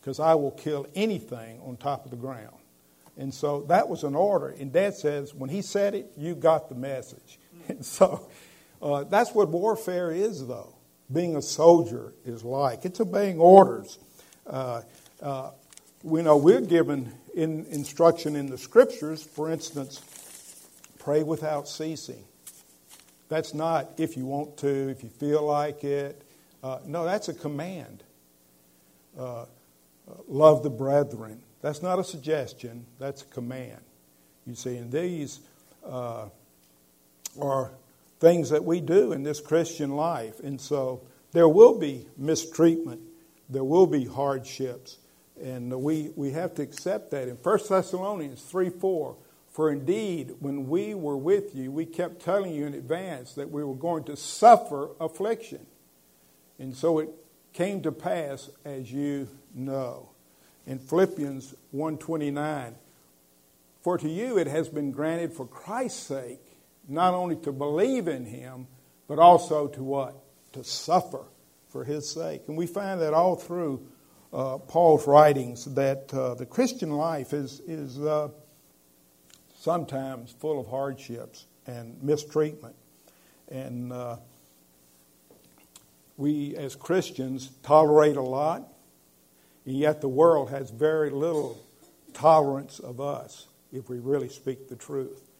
because 0.00 0.20
I 0.20 0.34
will 0.34 0.50
kill 0.50 0.86
anything 0.94 1.60
on 1.60 1.76
top 1.76 2.04
of 2.04 2.10
the 2.10 2.16
ground. 2.16 2.56
And 3.16 3.32
so 3.32 3.62
that 3.68 3.88
was 3.88 4.02
an 4.02 4.14
order. 4.14 4.48
And 4.48 4.72
Dad 4.72 4.94
says, 4.94 5.34
when 5.34 5.50
he 5.50 5.62
said 5.62 5.94
it, 5.94 6.12
you 6.16 6.34
got 6.34 6.68
the 6.68 6.74
message. 6.74 7.38
And 7.66 7.82
so 7.82 8.28
uh, 8.82 9.04
that's 9.04 9.34
what 9.34 9.48
warfare 9.48 10.10
is, 10.10 10.46
though. 10.46 10.74
Being 11.10 11.34
a 11.34 11.40
soldier 11.40 12.12
is 12.26 12.44
like. 12.44 12.84
It's 12.84 13.00
obeying 13.00 13.38
orders. 13.38 13.98
Uh, 14.46 14.82
uh, 15.22 15.52
we 16.02 16.20
know 16.20 16.36
we're 16.36 16.60
given 16.60 17.10
in 17.34 17.64
instruction 17.70 18.36
in 18.36 18.50
the 18.50 18.58
scriptures, 18.58 19.22
for 19.22 19.50
instance, 19.50 20.02
pray 20.98 21.22
without 21.22 21.66
ceasing. 21.66 22.24
That's 23.30 23.54
not 23.54 23.92
if 23.96 24.16
you 24.16 24.26
want 24.26 24.58
to, 24.58 24.90
if 24.90 25.02
you 25.02 25.08
feel 25.08 25.42
like 25.42 25.82
it. 25.82 26.20
Uh, 26.62 26.80
no, 26.84 27.04
that's 27.04 27.28
a 27.28 27.34
command. 27.34 28.02
Uh, 29.18 29.46
love 30.28 30.62
the 30.62 30.70
brethren. 30.70 31.40
That's 31.64 31.80
not 31.80 31.98
a 31.98 32.04
suggestion, 32.04 32.84
that's 32.98 33.22
a 33.22 33.24
command. 33.24 33.80
You 34.46 34.54
see, 34.54 34.76
and 34.76 34.92
these 34.92 35.40
uh, 35.82 36.26
are 37.40 37.70
things 38.20 38.50
that 38.50 38.62
we 38.62 38.82
do 38.82 39.12
in 39.12 39.22
this 39.22 39.40
Christian 39.40 39.96
life. 39.96 40.40
And 40.40 40.60
so 40.60 41.00
there 41.32 41.48
will 41.48 41.78
be 41.78 42.06
mistreatment, 42.18 43.00
there 43.48 43.64
will 43.64 43.86
be 43.86 44.04
hardships. 44.04 44.98
And 45.42 45.72
we, 45.80 46.10
we 46.16 46.32
have 46.32 46.52
to 46.56 46.62
accept 46.62 47.12
that. 47.12 47.28
In 47.28 47.36
1 47.36 47.58
Thessalonians 47.66 48.42
3 48.42 48.68
4, 48.68 49.16
for 49.48 49.70
indeed, 49.72 50.34
when 50.40 50.68
we 50.68 50.92
were 50.92 51.16
with 51.16 51.54
you, 51.54 51.72
we 51.72 51.86
kept 51.86 52.20
telling 52.20 52.52
you 52.52 52.66
in 52.66 52.74
advance 52.74 53.32
that 53.36 53.50
we 53.50 53.64
were 53.64 53.74
going 53.74 54.04
to 54.04 54.18
suffer 54.18 54.90
affliction. 55.00 55.64
And 56.58 56.76
so 56.76 56.98
it 56.98 57.08
came 57.54 57.80
to 57.84 57.90
pass 57.90 58.50
as 58.66 58.92
you 58.92 59.30
know. 59.54 60.10
In 60.66 60.78
Philippians 60.78 61.54
1:29, 61.72 62.74
for 63.82 63.98
to 63.98 64.08
you 64.08 64.38
it 64.38 64.46
has 64.46 64.68
been 64.68 64.92
granted 64.92 65.32
for 65.32 65.46
Christ's 65.46 66.02
sake 66.02 66.40
not 66.88 67.14
only 67.14 67.36
to 67.36 67.52
believe 67.52 68.08
in 68.08 68.26
him, 68.26 68.66
but 69.06 69.18
also 69.18 69.68
to 69.68 69.82
what? 69.82 70.14
To 70.52 70.64
suffer 70.64 71.24
for 71.68 71.84
his 71.84 72.08
sake. 72.08 72.42
And 72.48 72.56
we 72.56 72.66
find 72.66 73.00
that 73.00 73.14
all 73.14 73.36
through 73.36 73.86
uh, 74.32 74.58
Paul's 74.58 75.06
writings 75.06 75.64
that 75.74 76.12
uh, 76.12 76.34
the 76.34 76.46
Christian 76.46 76.90
life 76.90 77.32
is, 77.32 77.60
is 77.66 78.00
uh, 78.00 78.28
sometimes 79.56 80.32
full 80.32 80.60
of 80.60 80.66
hardships 80.68 81.46
and 81.66 82.02
mistreatment. 82.02 82.74
And 83.48 83.92
uh, 83.92 84.16
we, 86.16 86.56
as 86.56 86.76
Christians, 86.76 87.50
tolerate 87.62 88.16
a 88.16 88.22
lot, 88.22 88.73
and 89.66 89.76
yet 89.76 90.00
the 90.00 90.08
world 90.08 90.50
has 90.50 90.70
very 90.70 91.10
little 91.10 91.60
tolerance 92.12 92.78
of 92.78 93.00
us 93.00 93.46
if 93.72 93.88
we 93.88 93.98
really 93.98 94.28
speak 94.28 94.68
the 94.68 94.76
truth. 94.76 95.30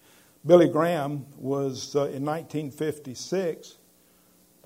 Billy 0.46 0.68
Graham 0.68 1.26
was 1.36 1.94
uh, 1.94 2.00
in 2.00 2.24
1956 2.24 3.76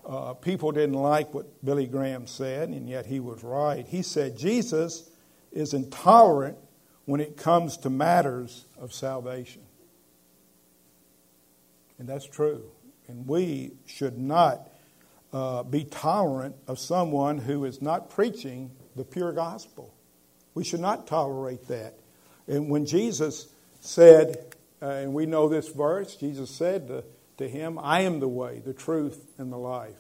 uh, 0.09 0.33
people 0.33 0.73
didn't 0.73 0.95
like 0.95 1.35
what 1.35 1.63
Billy 1.63 1.87
Graham 1.87 2.27
said, 2.27 2.71
and 2.71 2.89
yet 2.89 3.05
he 3.05 3.21
was 3.21 3.45
right. 3.45 3.87
He 3.87 4.01
said 4.01 4.39
Jesus 4.39 5.11
is 5.53 5.75
intolerant 5.75 6.57
when 7.05 7.21
it 7.21 7.37
comes 7.37 7.77
to 7.79 7.91
matters 7.91 8.65
of 8.79 8.95
salvation. 8.95 9.63
And 11.99 12.09
that's 12.09 12.25
true. 12.27 12.65
And 13.07 13.27
we 13.27 13.73
should 13.87 14.19
not 14.19 14.71
uh, 15.33 15.63
be 15.63 15.85
tolerant 15.85 16.57
of 16.67 16.79
someone 16.79 17.37
who 17.39 17.67
is 17.67 17.83
not 17.83 18.09
preaching 18.09 18.71
the 18.99 19.05
pure 19.05 19.33
gospel. 19.33 19.95
We 20.55 20.65
should 20.65 20.81
not 20.81 21.07
tolerate 21.07 21.69
that. 21.69 21.95
And 22.47 22.69
when 22.69 22.85
Jesus 22.85 23.49
said, 23.81 24.45
uh, 24.83 24.87
and 24.87 25.15
we 25.15 25.27
know 25.27 25.49
this 25.49 25.69
verse, 25.69 26.17
Jesus 26.17 26.51
said 26.51 26.89
to 26.89 27.05
to 27.39 27.49
him, 27.49 27.79
I 27.81 28.01
am 28.01 28.21
the 28.21 28.29
way, 28.29 28.61
the 28.65 28.75
truth, 28.75 29.25
and 29.39 29.51
the 29.51 29.57
life. 29.57 29.97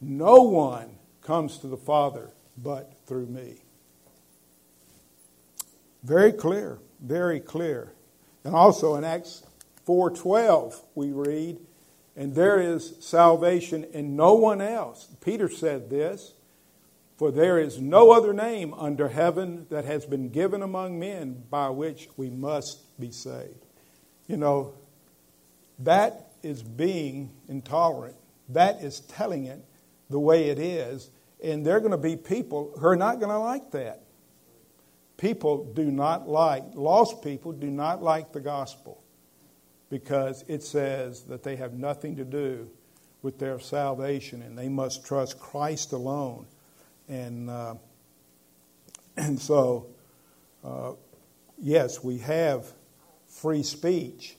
No 0.00 0.42
one 0.42 0.90
comes 1.22 1.58
to 1.58 1.66
the 1.66 1.76
Father 1.76 2.30
but 2.56 2.92
through 3.06 3.26
me. 3.26 3.62
Very 6.04 6.32
clear, 6.32 6.78
very 7.00 7.40
clear. 7.40 7.92
And 8.44 8.54
also 8.54 8.94
in 8.94 9.04
Acts 9.04 9.42
4:12 9.86 10.80
we 10.94 11.10
read, 11.10 11.58
and 12.14 12.34
there 12.34 12.60
is 12.60 12.94
salvation 13.00 13.84
in 13.84 14.14
no 14.14 14.34
one 14.34 14.60
else. 14.60 15.08
Peter 15.20 15.48
said 15.48 15.90
this, 15.90 16.32
for 17.16 17.30
there 17.30 17.58
is 17.58 17.80
no 17.80 18.10
other 18.10 18.32
name 18.32 18.74
under 18.74 19.08
heaven 19.08 19.66
that 19.70 19.84
has 19.84 20.04
been 20.04 20.28
given 20.28 20.62
among 20.62 20.98
men 20.98 21.42
by 21.50 21.70
which 21.70 22.08
we 22.16 22.28
must 22.28 22.98
be 23.00 23.10
saved. 23.10 23.64
You 24.26 24.36
know, 24.36 24.74
that 25.78 26.32
is 26.42 26.62
being 26.62 27.30
intolerant. 27.48 28.16
That 28.50 28.82
is 28.82 29.00
telling 29.00 29.44
it 29.44 29.64
the 30.10 30.20
way 30.20 30.50
it 30.50 30.58
is. 30.58 31.10
And 31.42 31.64
there 31.64 31.76
are 31.76 31.80
going 31.80 31.92
to 31.92 31.98
be 31.98 32.16
people 32.16 32.72
who 32.78 32.86
are 32.86 32.96
not 32.96 33.18
going 33.18 33.30
to 33.30 33.38
like 33.38 33.70
that. 33.72 34.02
People 35.16 35.72
do 35.72 35.90
not 35.90 36.28
like, 36.28 36.64
lost 36.74 37.22
people 37.22 37.52
do 37.52 37.70
not 37.70 38.02
like 38.02 38.32
the 38.32 38.40
gospel 38.40 39.02
because 39.88 40.44
it 40.48 40.62
says 40.62 41.22
that 41.24 41.42
they 41.42 41.56
have 41.56 41.72
nothing 41.72 42.16
to 42.16 42.24
do 42.24 42.68
with 43.22 43.38
their 43.38 43.58
salvation 43.58 44.42
and 44.42 44.58
they 44.58 44.68
must 44.68 45.06
trust 45.06 45.38
Christ 45.38 45.92
alone. 45.92 46.46
And, 47.08 47.50
uh, 47.50 47.74
and 49.16 49.40
so, 49.40 49.86
uh, 50.64 50.92
yes, 51.58 52.02
we 52.02 52.18
have 52.18 52.66
free 53.28 53.62
speech 53.62 54.36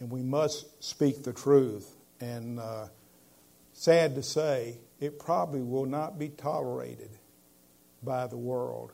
and 0.00 0.10
we 0.10 0.22
must 0.22 0.82
speak 0.82 1.22
the 1.22 1.32
truth. 1.32 1.94
And 2.20 2.58
uh, 2.58 2.86
sad 3.72 4.14
to 4.16 4.22
say, 4.22 4.78
it 5.00 5.18
probably 5.18 5.62
will 5.62 5.86
not 5.86 6.18
be 6.18 6.28
tolerated 6.28 7.10
by 8.02 8.26
the 8.26 8.36
world 8.36 8.92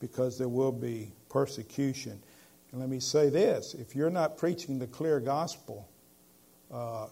because 0.00 0.38
there 0.38 0.48
will 0.48 0.72
be 0.72 1.12
persecution. 1.28 2.20
And 2.70 2.80
let 2.80 2.88
me 2.88 3.00
say 3.00 3.30
this 3.30 3.74
if 3.74 3.96
you're 3.96 4.10
not 4.10 4.36
preaching 4.36 4.78
the 4.78 4.86
clear 4.86 5.20
gospel, 5.20 5.88
uh, 6.72 7.06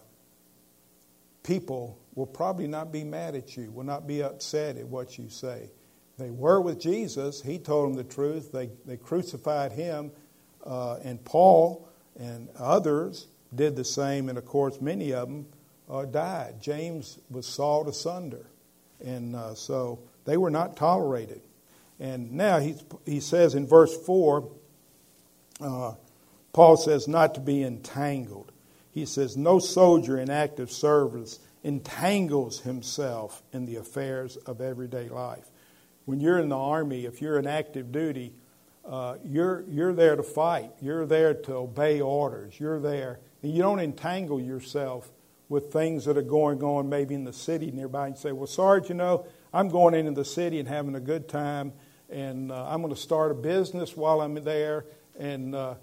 people 1.43 1.97
will 2.17 2.25
probably 2.25 2.67
not 2.67 2.91
be 2.91 3.03
mad 3.03 3.35
at 3.35 3.55
you, 3.55 3.69
will 3.69 3.83
not 3.83 4.07
be 4.07 4.23
upset 4.23 4.75
at 4.75 4.87
what 4.87 5.19
you 5.19 5.29
say. 5.29 5.69
They 6.17 6.31
were 6.31 6.59
with 6.59 6.79
Jesus, 6.79 7.43
he 7.43 7.59
told 7.59 7.89
them 7.89 7.95
the 7.95 8.03
truth. 8.03 8.51
They, 8.51 8.71
they 8.87 8.97
crucified 8.97 9.71
him, 9.71 10.11
uh, 10.65 10.95
and 11.03 11.23
Paul 11.23 11.87
and 12.19 12.49
others 12.57 13.27
did 13.53 13.75
the 13.75 13.85
same, 13.85 14.29
and 14.29 14.37
of 14.39 14.45
course, 14.45 14.81
many 14.81 15.13
of 15.13 15.27
them 15.27 15.45
uh, 15.87 16.05
died. 16.05 16.55
James 16.59 17.19
was 17.29 17.45
sawed 17.45 17.87
asunder. 17.87 18.47
And 19.05 19.35
uh, 19.35 19.53
so 19.53 19.99
they 20.25 20.37
were 20.37 20.49
not 20.49 20.75
tolerated. 20.75 21.41
And 21.99 22.31
now 22.31 22.57
he, 22.57 22.77
he 23.05 23.19
says 23.19 23.53
in 23.53 23.67
verse 23.67 23.95
4, 23.95 24.49
uh, 25.61 25.93
Paul 26.51 26.77
says 26.77 27.07
not 27.07 27.35
to 27.35 27.41
be 27.41 27.63
entangled. 27.63 28.51
He 28.89 29.05
says, 29.05 29.37
No 29.37 29.59
soldier 29.59 30.17
in 30.17 30.31
active 30.31 30.71
service 30.71 31.37
entangles 31.67 32.61
himself 32.61 33.43
in 33.51 33.65
the 33.65 33.75
affairs 33.75 34.37
of 34.37 34.61
everyday 34.61 35.09
life. 35.09 35.51
When 36.05 36.21
you're 36.21 36.39
in 36.39 36.47
the 36.47 36.57
army, 36.57 37.05
if 37.05 37.21
you're 37.21 37.37
in 37.37 37.45
active 37.45 37.91
duty, 37.91 38.33
uh, 38.85 39.17
you're, 39.25 39.65
you're 39.67 39.91
there 39.91 40.15
to 40.15 40.23
fight. 40.23 40.71
You're 40.81 41.05
there 41.05 41.33
to 41.33 41.55
obey 41.55 41.99
orders. 41.99 42.57
You're 42.57 42.79
there. 42.79 43.19
And 43.43 43.53
you 43.53 43.61
don't 43.61 43.81
entangle 43.81 44.39
yourself 44.39 45.11
with 45.49 45.73
things 45.73 46.05
that 46.05 46.17
are 46.17 46.21
going 46.21 46.63
on 46.63 46.87
maybe 46.87 47.15
in 47.15 47.25
the 47.25 47.33
city 47.33 47.69
nearby 47.71 48.07
and 48.07 48.17
say, 48.17 48.31
well, 48.31 48.47
Sarge, 48.47 48.87
you 48.87 48.95
know, 48.95 49.25
I'm 49.53 49.67
going 49.67 49.93
into 49.93 50.11
the 50.11 50.23
city 50.23 50.59
and 50.59 50.69
having 50.69 50.95
a 50.95 51.01
good 51.01 51.27
time, 51.27 51.73
and 52.09 52.49
uh, 52.49 52.65
I'm 52.69 52.81
going 52.81 52.93
to 52.93 52.99
start 52.99 53.31
a 53.31 53.35
business 53.35 53.95
while 53.97 54.21
I'm 54.21 54.35
there. 54.35 54.85
And 55.19 55.53
uh, 55.53 55.75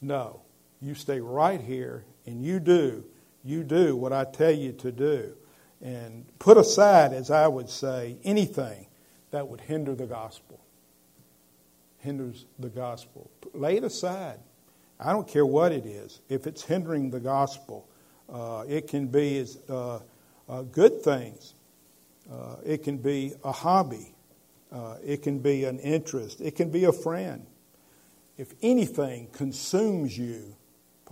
no, 0.00 0.42
you 0.80 0.94
stay 0.94 1.18
right 1.18 1.60
here 1.60 2.04
and 2.26 2.44
you 2.44 2.60
do. 2.60 3.04
You 3.44 3.64
do 3.64 3.96
what 3.96 4.12
I 4.12 4.24
tell 4.24 4.52
you 4.52 4.72
to 4.72 4.92
do. 4.92 5.34
And 5.80 6.26
put 6.38 6.56
aside, 6.56 7.12
as 7.12 7.30
I 7.30 7.48
would 7.48 7.68
say, 7.68 8.16
anything 8.22 8.86
that 9.32 9.48
would 9.48 9.60
hinder 9.60 9.94
the 9.94 10.06
gospel. 10.06 10.60
Hinders 11.98 12.46
the 12.58 12.68
gospel. 12.68 13.30
Lay 13.52 13.76
it 13.76 13.84
aside. 13.84 14.38
I 15.00 15.12
don't 15.12 15.26
care 15.26 15.46
what 15.46 15.72
it 15.72 15.84
is. 15.84 16.20
If 16.28 16.46
it's 16.46 16.62
hindering 16.62 17.10
the 17.10 17.18
gospel, 17.18 17.88
uh, 18.32 18.64
it 18.68 18.86
can 18.86 19.08
be 19.08 19.44
uh, 19.68 19.98
uh, 20.48 20.62
good 20.62 21.02
things. 21.02 21.54
Uh, 22.30 22.56
it 22.64 22.84
can 22.84 22.98
be 22.98 23.32
a 23.42 23.50
hobby. 23.50 24.14
Uh, 24.70 24.96
it 25.04 25.22
can 25.22 25.40
be 25.40 25.64
an 25.64 25.78
interest. 25.80 26.40
It 26.40 26.52
can 26.56 26.70
be 26.70 26.84
a 26.84 26.92
friend. 26.92 27.44
If 28.38 28.54
anything 28.62 29.28
consumes 29.32 30.16
you, 30.16 30.54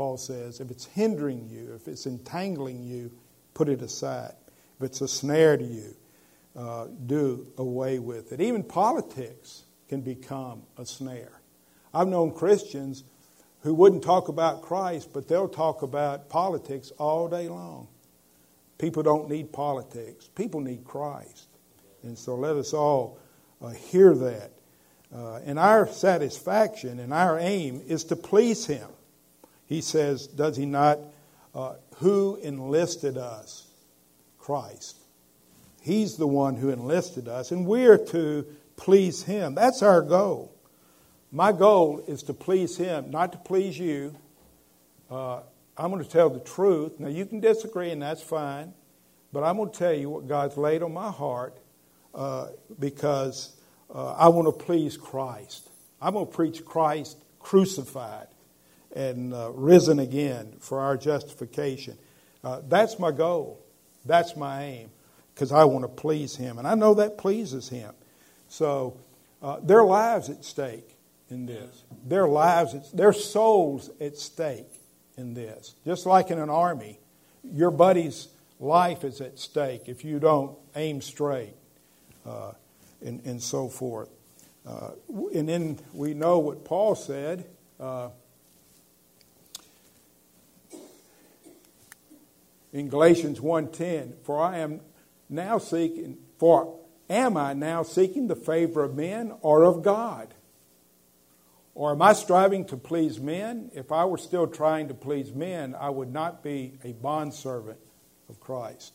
Paul 0.00 0.16
says, 0.16 0.60
if 0.60 0.70
it's 0.70 0.86
hindering 0.86 1.50
you, 1.50 1.74
if 1.74 1.86
it's 1.86 2.06
entangling 2.06 2.82
you, 2.82 3.12
put 3.52 3.68
it 3.68 3.82
aside. 3.82 4.32
If 4.78 4.86
it's 4.86 5.02
a 5.02 5.08
snare 5.08 5.58
to 5.58 5.62
you, 5.62 5.94
uh, 6.56 6.86
do 7.04 7.46
away 7.58 7.98
with 7.98 8.32
it. 8.32 8.40
Even 8.40 8.62
politics 8.62 9.64
can 9.90 10.00
become 10.00 10.62
a 10.78 10.86
snare. 10.86 11.42
I've 11.92 12.08
known 12.08 12.32
Christians 12.32 13.04
who 13.60 13.74
wouldn't 13.74 14.02
talk 14.02 14.28
about 14.28 14.62
Christ, 14.62 15.10
but 15.12 15.28
they'll 15.28 15.50
talk 15.50 15.82
about 15.82 16.30
politics 16.30 16.92
all 16.96 17.28
day 17.28 17.50
long. 17.50 17.86
People 18.78 19.02
don't 19.02 19.28
need 19.28 19.52
politics, 19.52 20.30
people 20.34 20.62
need 20.62 20.82
Christ. 20.82 21.46
And 22.02 22.16
so 22.16 22.36
let 22.36 22.56
us 22.56 22.72
all 22.72 23.18
uh, 23.60 23.68
hear 23.68 24.14
that. 24.14 24.52
Uh, 25.14 25.40
and 25.44 25.58
our 25.58 25.86
satisfaction 25.86 27.00
and 27.00 27.12
our 27.12 27.38
aim 27.38 27.82
is 27.86 28.04
to 28.04 28.16
please 28.16 28.64
Him. 28.64 28.88
He 29.70 29.80
says, 29.80 30.26
does 30.26 30.56
He 30.56 30.66
not? 30.66 30.98
Uh, 31.54 31.74
who 31.98 32.36
enlisted 32.42 33.16
us? 33.16 33.68
Christ. 34.36 34.98
He's 35.80 36.16
the 36.16 36.26
one 36.26 36.56
who 36.56 36.70
enlisted 36.70 37.28
us, 37.28 37.52
and 37.52 37.64
we're 37.64 37.96
to 38.08 38.46
please 38.76 39.22
Him. 39.22 39.54
That's 39.54 39.80
our 39.80 40.02
goal. 40.02 40.52
My 41.30 41.52
goal 41.52 42.02
is 42.08 42.24
to 42.24 42.34
please 42.34 42.76
Him, 42.76 43.12
not 43.12 43.30
to 43.30 43.38
please 43.38 43.78
you. 43.78 44.16
Uh, 45.08 45.42
I'm 45.78 45.92
going 45.92 46.02
to 46.02 46.10
tell 46.10 46.30
the 46.30 46.40
truth. 46.40 46.98
Now, 46.98 47.08
you 47.08 47.24
can 47.24 47.38
disagree, 47.38 47.90
and 47.90 48.02
that's 48.02 48.22
fine, 48.22 48.74
but 49.32 49.44
I'm 49.44 49.56
going 49.56 49.70
to 49.70 49.78
tell 49.78 49.94
you 49.94 50.10
what 50.10 50.26
God's 50.26 50.56
laid 50.56 50.82
on 50.82 50.92
my 50.92 51.12
heart 51.12 51.56
uh, 52.12 52.48
because 52.80 53.54
uh, 53.94 54.14
I 54.14 54.28
want 54.30 54.46
to 54.48 54.64
please 54.64 54.96
Christ. 54.96 55.70
I'm 56.02 56.14
going 56.14 56.26
to 56.26 56.32
preach 56.32 56.64
Christ 56.64 57.18
crucified 57.38 58.26
and 58.94 59.32
uh, 59.32 59.50
risen 59.52 59.98
again 59.98 60.54
for 60.58 60.80
our 60.80 60.96
justification. 60.96 61.96
Uh, 62.42 62.60
that's 62.68 62.98
my 62.98 63.10
goal. 63.10 63.64
That's 64.04 64.36
my 64.36 64.64
aim 64.64 64.90
because 65.34 65.52
I 65.52 65.64
want 65.64 65.84
to 65.84 65.88
please 65.88 66.36
Him. 66.36 66.58
And 66.58 66.66
I 66.66 66.74
know 66.74 66.94
that 66.94 67.18
pleases 67.18 67.68
Him. 67.68 67.92
So, 68.48 68.98
uh, 69.42 69.58
their 69.62 69.84
lives 69.84 70.28
at 70.28 70.44
stake 70.44 70.96
in 71.30 71.46
this. 71.46 71.84
Their 72.06 72.28
lives, 72.28 72.90
their 72.92 73.12
souls 73.12 73.90
at 74.00 74.18
stake 74.18 74.68
in 75.16 75.34
this. 75.34 75.74
Just 75.84 76.06
like 76.06 76.30
in 76.30 76.38
an 76.38 76.50
army, 76.50 76.98
your 77.44 77.70
buddy's 77.70 78.28
life 78.58 79.04
is 79.04 79.20
at 79.20 79.38
stake 79.38 79.82
if 79.86 80.04
you 80.04 80.18
don't 80.18 80.56
aim 80.76 81.00
straight 81.00 81.54
uh, 82.26 82.52
and, 83.02 83.24
and 83.24 83.42
so 83.42 83.68
forth. 83.68 84.10
Uh, 84.66 84.90
and 85.34 85.48
then 85.48 85.78
we 85.94 86.12
know 86.12 86.38
what 86.38 86.64
Paul 86.64 86.94
said. 86.94 87.46
Uh, 87.78 88.10
in 92.72 92.88
Galatians 92.88 93.40
1:10, 93.40 94.14
for 94.22 94.40
I 94.40 94.58
am 94.58 94.80
now 95.28 95.58
seeking 95.58 96.18
for 96.38 96.78
am 97.08 97.36
I 97.36 97.52
now 97.52 97.82
seeking 97.82 98.28
the 98.28 98.36
favor 98.36 98.84
of 98.84 98.94
men 98.94 99.34
or 99.42 99.64
of 99.64 99.82
God? 99.82 100.34
Or 101.74 101.92
am 101.92 102.02
I 102.02 102.12
striving 102.12 102.64
to 102.66 102.76
please 102.76 103.20
men? 103.20 103.70
If 103.74 103.92
I 103.92 104.04
were 104.04 104.18
still 104.18 104.46
trying 104.46 104.88
to 104.88 104.94
please 104.94 105.32
men, 105.32 105.74
I 105.74 105.88
would 105.90 106.12
not 106.12 106.42
be 106.42 106.74
a 106.84 106.92
bondservant 106.92 107.78
of 108.28 108.40
Christ. 108.40 108.92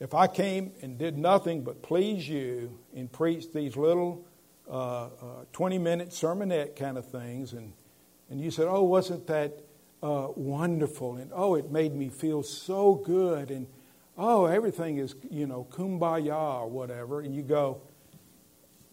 If 0.00 0.14
I 0.14 0.26
came 0.26 0.72
and 0.82 0.98
did 0.98 1.16
nothing 1.16 1.62
but 1.62 1.82
please 1.82 2.28
you 2.28 2.78
and 2.94 3.10
preached 3.10 3.52
these 3.52 3.76
little 3.76 4.24
uh, 4.68 5.04
uh, 5.04 5.08
20 5.52 5.78
minute 5.78 6.10
sermonette 6.10 6.76
kind 6.76 6.98
of 6.98 7.06
things, 7.06 7.52
and, 7.52 7.72
and 8.30 8.40
you 8.40 8.50
said, 8.50 8.66
Oh, 8.68 8.82
wasn't 8.82 9.26
that 9.28 9.58
uh, 10.04 10.28
wonderful? 10.36 11.16
And 11.16 11.30
oh, 11.34 11.54
it 11.54 11.72
made 11.72 11.94
me 11.94 12.10
feel 12.10 12.42
so 12.42 12.94
good. 12.94 13.50
And 13.50 13.66
oh, 14.18 14.44
everything 14.44 14.98
is, 14.98 15.14
you 15.30 15.46
know, 15.46 15.66
kumbaya 15.70 16.60
or 16.60 16.68
whatever. 16.68 17.22
And 17.22 17.34
you 17.34 17.42
go, 17.42 17.80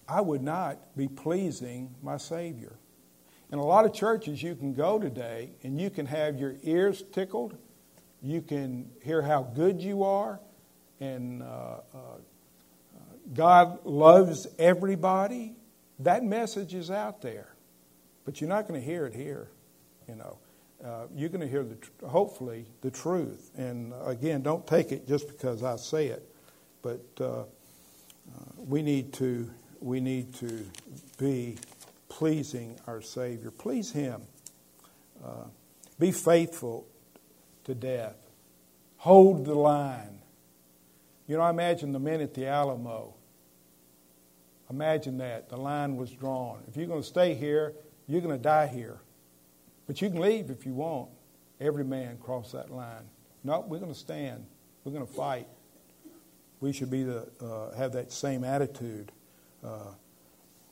I 0.07 0.21
would 0.21 0.41
not 0.41 0.95
be 0.95 1.09
pleasing 1.09 1.93
my 2.01 2.15
Savior. 2.15 2.77
In 3.51 3.59
a 3.59 3.63
lot 3.63 3.85
of 3.85 3.93
churches, 3.93 4.41
you 4.41 4.55
can 4.55 4.73
go 4.73 4.97
today 4.97 5.51
and 5.63 5.79
you 5.79 5.89
can 5.89 6.05
have 6.05 6.39
your 6.39 6.55
ears 6.63 7.03
tickled. 7.11 7.57
You 8.21 8.41
can 8.41 8.89
hear 9.03 9.21
how 9.21 9.43
good 9.43 9.81
you 9.81 10.03
are. 10.03 10.39
And 11.01 11.43
uh, 11.43 11.45
uh, 11.93 11.99
God 13.33 13.85
loves 13.85 14.47
everybody. 14.57 15.55
That 15.99 16.23
message 16.23 16.73
is 16.73 16.89
out 16.89 17.21
there. 17.21 17.53
But 18.23 18.39
you're 18.39 18.49
not 18.49 18.67
going 18.67 18.79
to 18.79 18.85
hear 18.85 19.05
it 19.07 19.15
here, 19.15 19.49
you 20.07 20.15
know. 20.15 20.37
Uh, 20.83 21.05
you're 21.15 21.29
going 21.29 21.41
to 21.41 21.47
hear, 21.47 21.63
the, 21.63 22.07
hopefully, 22.07 22.65
the 22.81 22.89
truth. 22.89 23.51
And 23.57 23.93
uh, 23.93 24.05
again, 24.05 24.41
don't 24.41 24.65
take 24.65 24.91
it 24.91 25.07
just 25.07 25.27
because 25.27 25.63
I 25.63 25.75
say 25.75 26.07
it. 26.07 26.27
But 26.81 27.05
uh, 27.19 27.41
uh, 27.41 27.45
we 28.57 28.81
need 28.81 29.13
to 29.13 29.49
we 29.79 29.99
need 29.99 30.33
to 30.35 30.65
be 31.17 31.57
pleasing 32.09 32.79
our 32.87 33.01
Savior. 33.01 33.51
Please 33.51 33.91
Him. 33.91 34.21
Be 35.99 36.11
faithful 36.11 36.87
to 37.63 37.75
death. 37.75 38.15
Hold 38.97 39.45
the 39.45 39.53
line. 39.53 40.19
You 41.27 41.37
know, 41.37 41.43
I 41.43 41.51
imagine 41.51 41.91
the 41.91 41.99
men 41.99 42.21
at 42.21 42.33
the 42.33 42.47
Alamo. 42.47 43.13
Imagine 44.69 45.19
that. 45.19 45.49
The 45.49 45.57
line 45.57 45.97
was 45.97 46.09
drawn. 46.11 46.63
If 46.67 46.75
you're 46.75 46.87
going 46.87 47.01
to 47.01 47.07
stay 47.07 47.35
here, 47.35 47.73
you're 48.07 48.21
going 48.21 48.35
to 48.35 48.41
die 48.41 48.65
here. 48.65 48.99
But 49.87 50.01
you 50.01 50.09
can 50.09 50.19
leave 50.19 50.49
if 50.49 50.65
you 50.65 50.73
want. 50.73 51.09
Every 51.59 51.83
man 51.83 52.17
cross 52.17 52.51
that 52.53 52.71
line. 52.71 53.09
No, 53.43 53.61
we're 53.61 53.79
going 53.79 53.93
to 53.93 53.99
stand. 53.99 54.45
We're 54.83 54.93
going 54.93 55.05
to 55.05 55.13
fight. 55.13 55.47
We 56.59 56.73
should 56.73 56.91
be 56.91 57.03
the, 57.03 57.27
uh, 57.41 57.75
have 57.75 57.93
that 57.93 58.11
same 58.11 58.43
attitude. 58.43 59.11
Uh, 59.63 59.93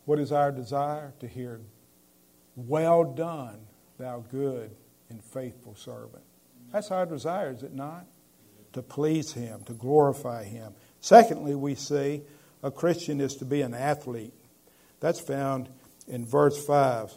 what 0.06 0.20
is 0.20 0.32
our 0.32 0.52
desire? 0.52 1.14
To 1.20 1.28
hear, 1.28 1.62
Well 2.56 3.04
done, 3.04 3.60
thou 3.98 4.24
good 4.32 4.76
and 5.10 5.24
faithful 5.24 5.76
servant. 5.76 6.24
That's 6.72 6.92
our 6.92 7.06
desire, 7.06 7.52
is 7.52 7.64
it 7.64 7.74
not? 7.74 8.06
To 8.74 8.82
please 8.82 9.34
Him, 9.34 9.64
to 9.66 9.74
glorify 9.74 10.44
Him. 10.44 10.74
Secondly, 11.00 11.56
we 11.56 11.76
see 11.76 12.24
a 12.62 12.72
Christian 12.72 13.22
is 13.22 13.36
to 13.36 13.46
be 13.46 13.62
an 13.62 13.74
athlete. 13.74 14.34
That's 15.00 15.20
found 15.20 15.70
in 16.08 16.26
verse 16.26 16.64
5. 16.66 17.12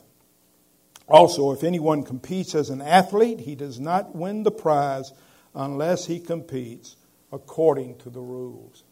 Also, 1.09 1.53
if 1.53 1.65
anyone 1.65 2.03
competes 2.03 2.55
as 2.55 2.71
an 2.71 2.81
athlete, 2.81 3.41
he 3.41 3.55
does 3.55 3.81
not 3.81 4.15
win 4.15 4.43
the 4.43 4.51
prize 4.51 5.13
unless 5.55 6.07
he 6.07 6.21
competes 6.21 6.97
according 7.33 7.99
to 7.99 8.11
the 8.11 8.21
rules. 8.21 8.85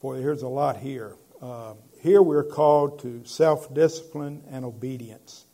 Boy, 0.00 0.20
here's 0.20 0.42
a 0.42 0.48
lot 0.48 0.76
here. 0.78 1.16
Uh, 1.42 1.74
here 2.00 2.22
we're 2.22 2.44
called 2.44 3.00
to 3.00 3.24
self 3.24 3.72
discipline 3.74 4.42
and 4.50 4.64
obedience. 4.64 5.44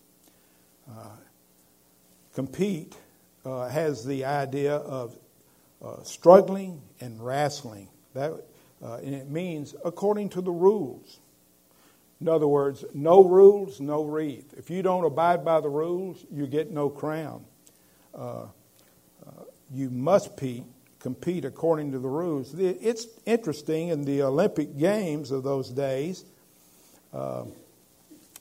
Uh, 0.88 1.16
compete 2.34 2.94
uh, 3.44 3.68
has 3.68 4.04
the 4.04 4.24
idea 4.24 4.76
of 4.76 5.16
uh, 5.82 6.02
struggling 6.02 6.82
and 7.00 7.24
wrestling. 7.24 7.88
That, 8.14 8.32
uh, 8.82 8.96
and 8.96 9.14
it 9.14 9.30
means 9.30 9.74
according 9.84 10.30
to 10.30 10.40
the 10.40 10.50
rules. 10.50 11.18
In 12.20 12.28
other 12.28 12.46
words, 12.46 12.84
no 12.94 13.24
rules, 13.24 13.80
no 13.80 14.04
wreath. 14.04 14.54
If 14.56 14.70
you 14.70 14.82
don't 14.82 15.04
abide 15.04 15.44
by 15.44 15.60
the 15.60 15.68
rules, 15.68 16.24
you 16.30 16.46
get 16.46 16.70
no 16.70 16.88
crown. 16.88 17.44
Uh, 18.14 18.46
you 19.70 19.90
must 19.90 20.36
pe- 20.36 20.62
compete 21.00 21.44
according 21.44 21.92
to 21.92 21.98
the 21.98 22.08
rules. 22.08 22.54
It's 22.54 23.06
interesting 23.26 23.88
in 23.88 24.04
the 24.04 24.22
Olympic 24.22 24.78
Games 24.78 25.30
of 25.30 25.42
those 25.42 25.68
days, 25.68 26.24
uh, 27.12 27.44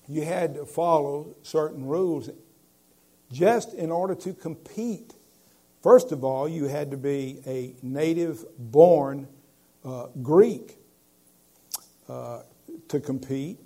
you 0.08 0.24
had 0.24 0.56
to 0.56 0.66
follow 0.66 1.36
certain 1.44 1.86
rules 1.86 2.30
just 3.32 3.74
in 3.74 3.92
order 3.92 4.16
to 4.16 4.34
compete. 4.34 5.14
First 5.82 6.12
of 6.12 6.24
all, 6.24 6.48
you 6.48 6.66
had 6.66 6.92
to 6.92 6.98
be 6.98 7.42
a 7.46 7.76
native 7.82 8.46
born 8.58 9.28
uh, 9.84 10.08
Greek 10.22 10.78
uh, 12.08 12.44
to 12.88 13.00
compete 13.00 13.60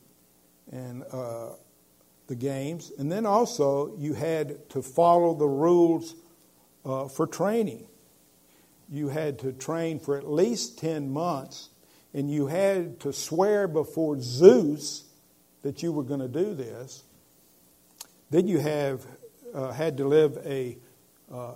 in 0.72 1.04
uh, 1.12 1.52
the 2.28 2.36
games. 2.36 2.92
And 2.98 3.12
then 3.12 3.26
also, 3.26 3.96
you 3.98 4.14
had 4.14 4.70
to 4.70 4.82
follow 4.82 5.34
the 5.34 5.48
rules 5.48 6.16
uh, 6.86 7.08
for 7.08 7.28
training. 7.28 7.88
You 8.90 9.10
had 9.10 9.40
to 9.40 9.52
train 9.52 10.00
for 10.00 10.18
at 10.18 10.30
least 10.30 10.80
10 10.80 11.12
months, 11.12 11.70
and 12.14 12.32
you 12.32 12.48
had 12.48 13.00
to 13.02 13.12
swear 13.12 13.68
before 13.68 14.20
Zeus 14.20 15.04
that 15.62 15.84
you 15.84 15.92
were 15.92 16.04
going 16.04 16.22
to 16.22 16.28
do 16.28 16.54
this. 16.54 17.04
Then 18.30 18.48
you 18.48 18.60
have 18.60 19.06
uh, 19.54 19.72
had 19.72 19.98
to 19.98 20.08
live 20.08 20.38
a, 20.46 20.78
uh, 21.32 21.54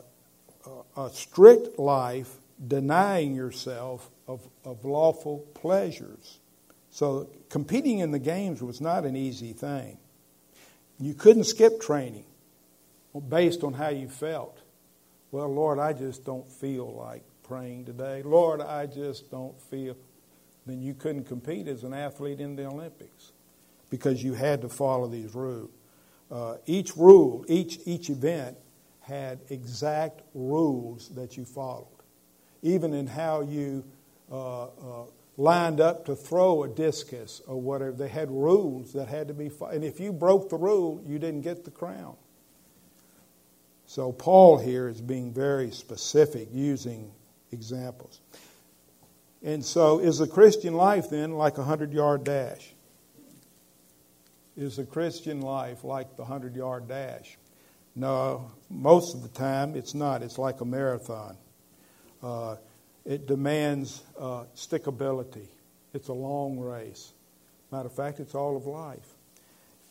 a 0.97 1.09
strict 1.11 1.79
life 1.79 2.35
denying 2.67 3.33
yourself 3.33 4.09
of, 4.27 4.47
of 4.63 4.85
lawful 4.85 5.39
pleasures. 5.53 6.39
So 6.89 7.29
competing 7.51 7.99
in 7.99 8.11
the 8.11 8.19
games 8.19 8.63
was 8.63 8.79
not 8.79 9.03
an 9.03 9.15
easy 9.15 9.51
thing. 9.51 9.97
You 10.99 11.13
couldn't 11.13 11.43
skip 11.43 11.81
training 11.81 12.25
based 13.27 13.63
on 13.63 13.73
how 13.73 13.89
you 13.89 14.07
felt. 14.07 14.57
Well, 15.31 15.53
Lord, 15.53 15.77
I 15.77 15.91
just 15.91 16.25
don't 16.25 16.49
feel 16.49 16.93
like 16.93 17.23
praying 17.43 17.85
today. 17.85 18.23
Lord, 18.23 18.61
I 18.61 18.85
just 18.85 19.29
don't 19.29 19.59
feel. 19.63 19.97
Then 20.65 20.81
you 20.81 20.93
couldn't 20.93 21.25
compete 21.25 21.67
as 21.67 21.83
an 21.83 21.93
athlete 21.93 22.39
in 22.39 22.55
the 22.55 22.65
Olympics 22.65 23.33
because 23.89 24.23
you 24.23 24.33
had 24.33 24.61
to 24.61 24.69
follow 24.69 25.07
these 25.07 25.35
rules. 25.35 25.71
Uh, 26.31 26.55
each 26.65 26.95
rule, 26.95 27.43
each, 27.49 27.79
each 27.85 28.09
event 28.09 28.55
had 29.01 29.39
exact 29.49 30.21
rules 30.33 31.09
that 31.09 31.35
you 31.35 31.43
followed. 31.43 31.87
Even 32.61 32.93
in 32.93 33.07
how 33.07 33.41
you 33.41 33.83
uh, 34.31 34.63
uh, 34.63 34.67
lined 35.41 35.81
up 35.81 36.05
to 36.05 36.15
throw 36.15 36.63
a 36.63 36.67
discus 36.67 37.41
or 37.47 37.59
whatever, 37.59 37.91
they 37.93 38.07
had 38.07 38.29
rules 38.29 38.93
that 38.93 39.07
had 39.07 39.27
to 39.27 39.33
be 39.33 39.49
followed. 39.49 39.73
And 39.73 39.83
if 39.83 39.99
you 39.99 40.13
broke 40.13 40.49
the 40.49 40.55
rule, 40.55 41.03
you 41.05 41.17
didn't 41.17 41.41
get 41.41 41.65
the 41.65 41.71
crown. 41.71 42.15
So 43.87 44.11
Paul 44.11 44.59
here 44.59 44.87
is 44.87 45.01
being 45.01 45.33
very 45.33 45.71
specific 45.71 46.49
using 46.53 47.11
examples. 47.51 48.21
And 49.43 49.65
so 49.65 49.99
is 49.99 50.19
the 50.19 50.27
Christian 50.27 50.75
life 50.75 51.09
then 51.09 51.31
like 51.31 51.57
a 51.57 51.61
100 51.61 51.91
yard 51.91 52.23
dash? 52.23 52.73
Is 54.55 54.75
the 54.75 54.85
Christian 54.85 55.41
life 55.41 55.83
like 55.83 56.15
the 56.17 56.21
100 56.21 56.55
yard 56.55 56.87
dash? 56.87 57.37
No, 57.95 58.51
most 58.69 59.15
of 59.15 59.23
the 59.23 59.29
time 59.29 59.75
it's 59.75 59.95
not. 59.95 60.21
It's 60.21 60.37
like 60.37 60.61
a 60.61 60.65
marathon. 60.65 61.35
Uh, 62.21 62.57
it 63.05 63.27
demands 63.27 64.01
uh, 64.19 64.43
stickability. 64.55 65.47
It's 65.93 66.07
a 66.07 66.13
long 66.13 66.59
race. 66.59 67.11
Matter 67.71 67.87
of 67.87 67.93
fact, 67.93 68.19
it's 68.19 68.35
all 68.35 68.55
of 68.55 68.65
life. 68.65 69.07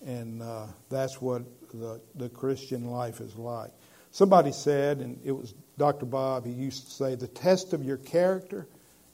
And 0.07 0.43
uh, 0.43 0.67
that's 0.89 1.21
what 1.21 1.43
the, 1.75 2.01
the 2.15 2.29
Christian 2.29 2.91
life 2.91 3.21
is 3.21 3.37
like. 3.37 3.71
Somebody 4.13 4.53
said, 4.53 4.99
and 4.99 5.21
it 5.25 5.33
was 5.33 5.55
Dr. 5.79 6.07
Bob, 6.07 6.45
he 6.47 6.53
used 6.53 6.87
to 6.87 6.91
say, 6.93 7.15
the 7.15 7.29
test 7.29 7.73
of 7.73 7.85
your 7.85 7.97
character 7.97 8.67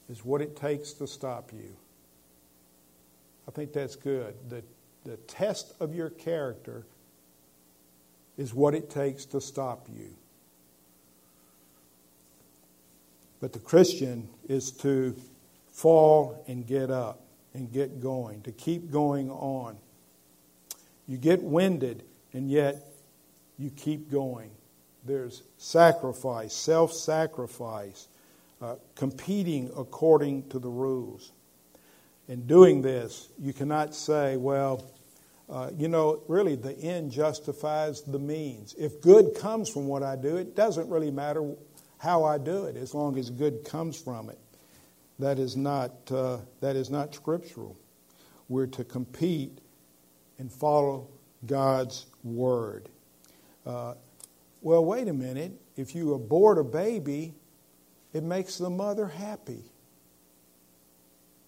is 0.08 0.24
what 0.24 0.40
it 0.40 0.56
takes 0.56 0.92
to 0.94 1.06
stop 1.06 1.52
you. 1.52 1.76
I 3.48 3.50
think 3.50 3.72
that's 3.72 3.96
good. 3.96 4.34
The, 4.48 4.62
the 5.04 5.16
test 5.16 5.74
of 5.80 5.94
your 5.94 6.10
character 6.10 6.84
is 8.36 8.52
what 8.54 8.74
it 8.74 8.90
takes 8.90 9.24
to 9.26 9.40
stop 9.40 9.86
you. 9.94 10.10
But 13.46 13.52
the 13.52 13.60
Christian 13.60 14.28
is 14.48 14.72
to 14.78 15.14
fall 15.70 16.44
and 16.48 16.66
get 16.66 16.90
up 16.90 17.20
and 17.54 17.72
get 17.72 18.00
going, 18.00 18.42
to 18.42 18.50
keep 18.50 18.90
going 18.90 19.30
on. 19.30 19.76
You 21.06 21.16
get 21.16 21.44
winded, 21.44 22.02
and 22.32 22.50
yet 22.50 22.82
you 23.56 23.70
keep 23.70 24.10
going 24.10 24.50
there's 25.04 25.44
sacrifice, 25.58 26.52
self 26.54 26.92
sacrifice, 26.92 28.08
uh, 28.60 28.74
competing 28.96 29.70
according 29.76 30.48
to 30.48 30.58
the 30.58 30.68
rules. 30.68 31.30
In 32.26 32.48
doing 32.48 32.82
this, 32.82 33.28
you 33.38 33.52
cannot 33.52 33.94
say, 33.94 34.36
well, 34.36 34.90
uh, 35.48 35.70
you 35.78 35.86
know, 35.86 36.20
really 36.26 36.56
the 36.56 36.76
end 36.80 37.12
justifies 37.12 38.02
the 38.02 38.18
means. 38.18 38.74
If 38.76 39.00
good 39.00 39.36
comes 39.36 39.68
from 39.68 39.86
what 39.86 40.02
I 40.02 40.16
do, 40.16 40.36
it 40.36 40.56
doesn't 40.56 40.88
really 40.90 41.12
matter 41.12 41.54
how 41.98 42.24
I 42.24 42.38
do 42.38 42.64
it 42.64 42.76
as 42.76 42.94
long 42.94 43.18
as 43.18 43.30
good 43.30 43.64
comes 43.64 44.00
from 44.00 44.28
it. 44.28 44.38
That 45.18 45.38
is 45.38 45.56
not, 45.56 45.92
uh, 46.10 46.38
that 46.60 46.76
is 46.76 46.90
not 46.90 47.14
scriptural. 47.14 47.76
We're 48.48 48.66
to 48.68 48.84
compete 48.84 49.58
and 50.38 50.52
follow 50.52 51.08
God's 51.46 52.06
word. 52.22 52.88
Uh, 53.64 53.94
well, 54.60 54.84
wait 54.84 55.08
a 55.08 55.12
minute. 55.12 55.52
If 55.76 55.94
you 55.94 56.14
abort 56.14 56.58
a 56.58 56.64
baby, 56.64 57.34
it 58.12 58.22
makes 58.22 58.58
the 58.58 58.70
mother 58.70 59.06
happy. 59.06 59.64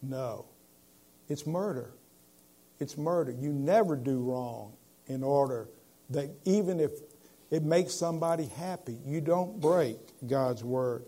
No, 0.02 0.46
it's 1.28 1.46
murder. 1.46 1.92
It's 2.78 2.96
murder. 2.96 3.32
You 3.32 3.52
never 3.52 3.96
do 3.96 4.20
wrong 4.20 4.72
in 5.06 5.22
order 5.22 5.68
that 6.10 6.30
even 6.44 6.80
if 6.80 6.92
it 7.50 7.62
makes 7.62 7.94
somebody 7.94 8.46
happy, 8.46 8.98
you 9.04 9.20
don't 9.20 9.60
break 9.60 9.96
God's 10.26 10.62
word. 10.62 11.04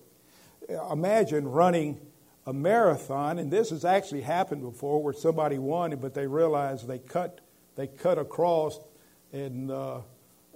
Imagine 0.91 1.49
running 1.49 2.01
a 2.47 2.53
marathon, 2.53 3.39
and 3.39 3.51
this 3.51 3.71
has 3.71 3.85
actually 3.85 4.23
happened 4.23 4.63
before, 4.63 5.03
where 5.03 5.13
somebody 5.13 5.59
won 5.59 5.95
but 5.97 6.15
they 6.15 6.27
realized 6.27 6.87
they 6.87 6.99
cut 6.99 7.41
they 7.77 7.87
cut 7.87 8.19
across 8.19 8.79
and 9.33 9.71
uh, 9.71 10.01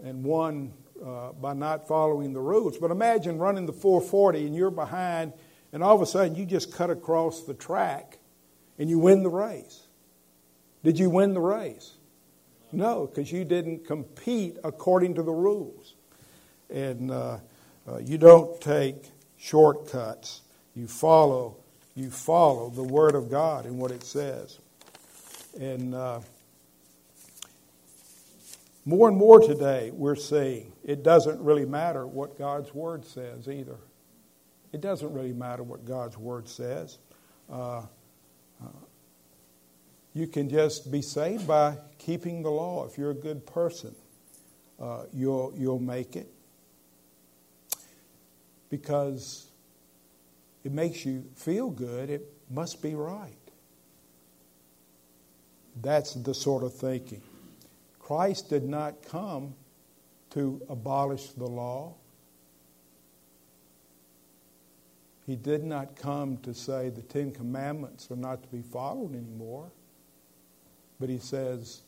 and 0.03 0.25
won 0.25 0.73
uh, 1.05 1.33
by 1.33 1.53
not 1.53 1.87
following 1.87 2.33
the 2.33 2.41
rules. 2.41 2.79
But 2.79 2.91
imagine 2.91 3.39
running 3.39 3.67
the 3.67 3.73
440 3.73 4.47
and 4.47 4.55
you're 4.55 4.71
behind, 4.71 5.33
and 5.73 5.83
all 5.83 5.95
of 5.95 6.03
a 6.03 6.07
sudden 6.07 6.35
you 6.35 6.47
just 6.47 6.73
cut 6.73 6.91
across 6.91 7.43
the 7.43 7.55
track 7.55 8.19
and 8.79 8.89
you 8.89 8.99
win 8.99 9.23
the 9.23 9.31
race. 9.31 9.87
Did 10.83 10.99
you 10.99 11.11
win 11.11 11.35
the 11.35 11.41
race? 11.41 11.94
No, 12.77 13.07
because 13.07 13.31
you 13.31 13.45
didn't 13.45 13.87
compete 13.87 14.59
according 14.65 15.15
to 15.15 15.23
the 15.23 15.33
rules. 15.33 15.95
And 16.71 17.11
uh, 17.11 17.39
uh, 17.87 17.99
you 17.99 18.19
don't 18.19 18.61
take 18.61 18.97
shortcuts, 19.37 20.43
you 20.75 20.87
follow 20.87 21.57
you 21.95 22.11
follow 22.11 22.71
the 22.71 22.83
Word 22.83 23.15
of 23.15 23.31
God 23.31 23.67
and 23.67 23.79
what 23.79 23.91
it 23.91 24.03
says. 24.03 24.59
And 25.61 25.95
uh, 25.95 26.21
more 28.85 29.09
and 29.09 29.17
more 29.17 29.41
today, 29.41 29.91
we're 29.93 30.17
seeing 30.17 30.73
it 30.85 31.03
doesn't 31.03 31.41
really 31.41 31.65
matter 31.65 32.07
what 32.07 32.37
God's 32.37 32.75
Word 32.75 33.05
says 33.05 33.49
either. 33.49 33.77
It 34.73 34.81
doesn't 34.81 35.13
really 35.13 35.33
matter 35.33 35.63
what 35.63 35.85
God's 35.85 36.19
Word 36.19 36.49
says. 36.49 36.99
You 40.15 40.29
can 40.29 40.49
just 40.49 40.93
be 40.93 41.03
saved 41.03 41.47
by 41.47 41.77
keeping 41.99 42.43
the 42.43 42.51
law. 42.51 42.87
If 42.87 42.97
you're 42.97 43.11
a 43.11 43.15
good 43.15 43.45
person, 43.47 43.95
uh, 44.81 45.05
you'll, 45.13 45.53
you'll 45.57 45.81
make 45.81 46.15
it. 46.15 46.29
Because 48.71 49.47
it 50.63 50.73
makes 50.73 51.05
you 51.05 51.25
feel 51.35 51.69
good, 51.69 52.11
it 52.11 52.33
must 52.49 52.81
be 52.81 52.95
right. 52.95 53.33
That's 55.83 56.15
the 56.15 56.35
sort 56.35 56.63
of 56.63 56.73
thinking. 56.73 57.23
Christ 57.99 58.51
did 58.51 58.65
not 58.65 59.03
come 59.03 59.55
to 60.31 60.61
abolish 60.69 61.29
the 61.31 61.47
law. 61.47 61.95
He 65.27 65.37
did 65.37 65.65
not 65.65 65.97
come 65.97 66.37
to 66.39 66.55
say 66.55 66.91
the 66.91 67.03
Ten 67.03 67.33
Commandments 67.33 68.11
are 68.11 68.17
not 68.17 68.43
to 68.43 68.49
be 68.49 68.63
followed 68.63 69.15
anymore. 69.15 69.71
But 71.05 71.11
he 71.11 71.19
says 71.19 71.83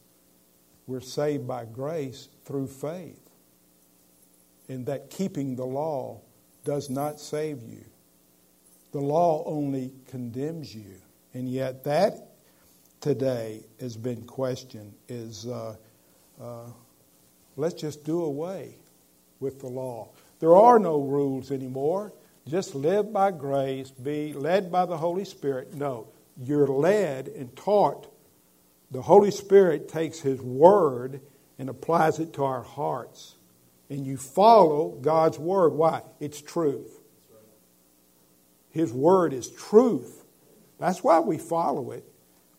we're 0.86 1.00
saved 1.00 1.48
by 1.48 1.64
grace 1.64 2.28
through 2.44 2.66
faith. 2.66 3.30
And 4.68 4.84
that 4.84 5.08
keeping 5.08 5.56
the 5.56 5.64
law 5.64 6.20
does 6.66 6.90
not 6.90 7.18
save 7.18 7.62
you. 7.62 7.82
The 8.92 9.00
law 9.00 9.42
only 9.46 9.94
condemns 10.10 10.74
you. 10.74 10.96
And 11.32 11.48
yet, 11.48 11.82
that 11.84 12.28
today 13.00 13.62
has 13.80 13.96
been 13.96 14.22
questioned 14.24 14.92
is 15.08 15.46
uh, 15.46 15.76
uh, 16.38 16.66
let's 17.56 17.72
just 17.72 18.04
do 18.04 18.22
away 18.22 18.74
with 19.40 19.60
the 19.60 19.68
law. 19.68 20.10
There 20.40 20.54
are 20.54 20.78
no 20.78 21.00
rules 21.00 21.50
anymore. 21.50 22.12
Just 22.46 22.74
live 22.74 23.14
by 23.14 23.30
grace, 23.30 23.90
be 23.90 24.34
led 24.34 24.70
by 24.70 24.84
the 24.84 24.98
Holy 24.98 25.24
Spirit. 25.24 25.72
No, 25.72 26.06
you're 26.36 26.68
led 26.68 27.28
and 27.28 27.56
taught. 27.56 28.12
The 28.96 29.02
Holy 29.02 29.30
Spirit 29.30 29.90
takes 29.90 30.20
His 30.20 30.40
Word 30.40 31.20
and 31.58 31.68
applies 31.68 32.18
it 32.18 32.32
to 32.32 32.44
our 32.44 32.62
hearts. 32.62 33.34
And 33.90 34.06
you 34.06 34.16
follow 34.16 34.96
God's 35.02 35.38
Word. 35.38 35.74
Why? 35.74 36.00
It's 36.18 36.40
truth. 36.40 36.98
His 38.70 38.94
Word 38.94 39.34
is 39.34 39.50
truth. 39.50 40.24
That's 40.78 41.04
why 41.04 41.20
we 41.20 41.36
follow 41.36 41.90
it. 41.90 42.10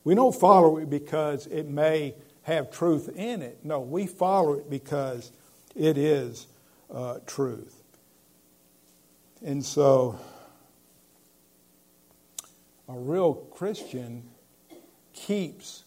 We 0.04 0.14
don't 0.14 0.34
follow 0.36 0.78
it 0.78 0.92
because 0.92 1.48
it 1.48 1.68
may 1.68 2.14
have 2.44 2.70
truth 2.70 3.10
in 3.16 3.42
it. 3.42 3.58
No, 3.64 3.80
we 3.80 4.06
follow 4.06 4.54
it 4.54 4.70
because 4.70 5.32
it 5.76 5.98
is 5.98 6.46
uh, 6.94 7.18
truth. 7.26 7.82
And 9.44 9.66
so, 9.66 10.20
a 12.88 12.94
real 12.94 13.34
Christian 13.34 14.30
keeps 15.14 15.84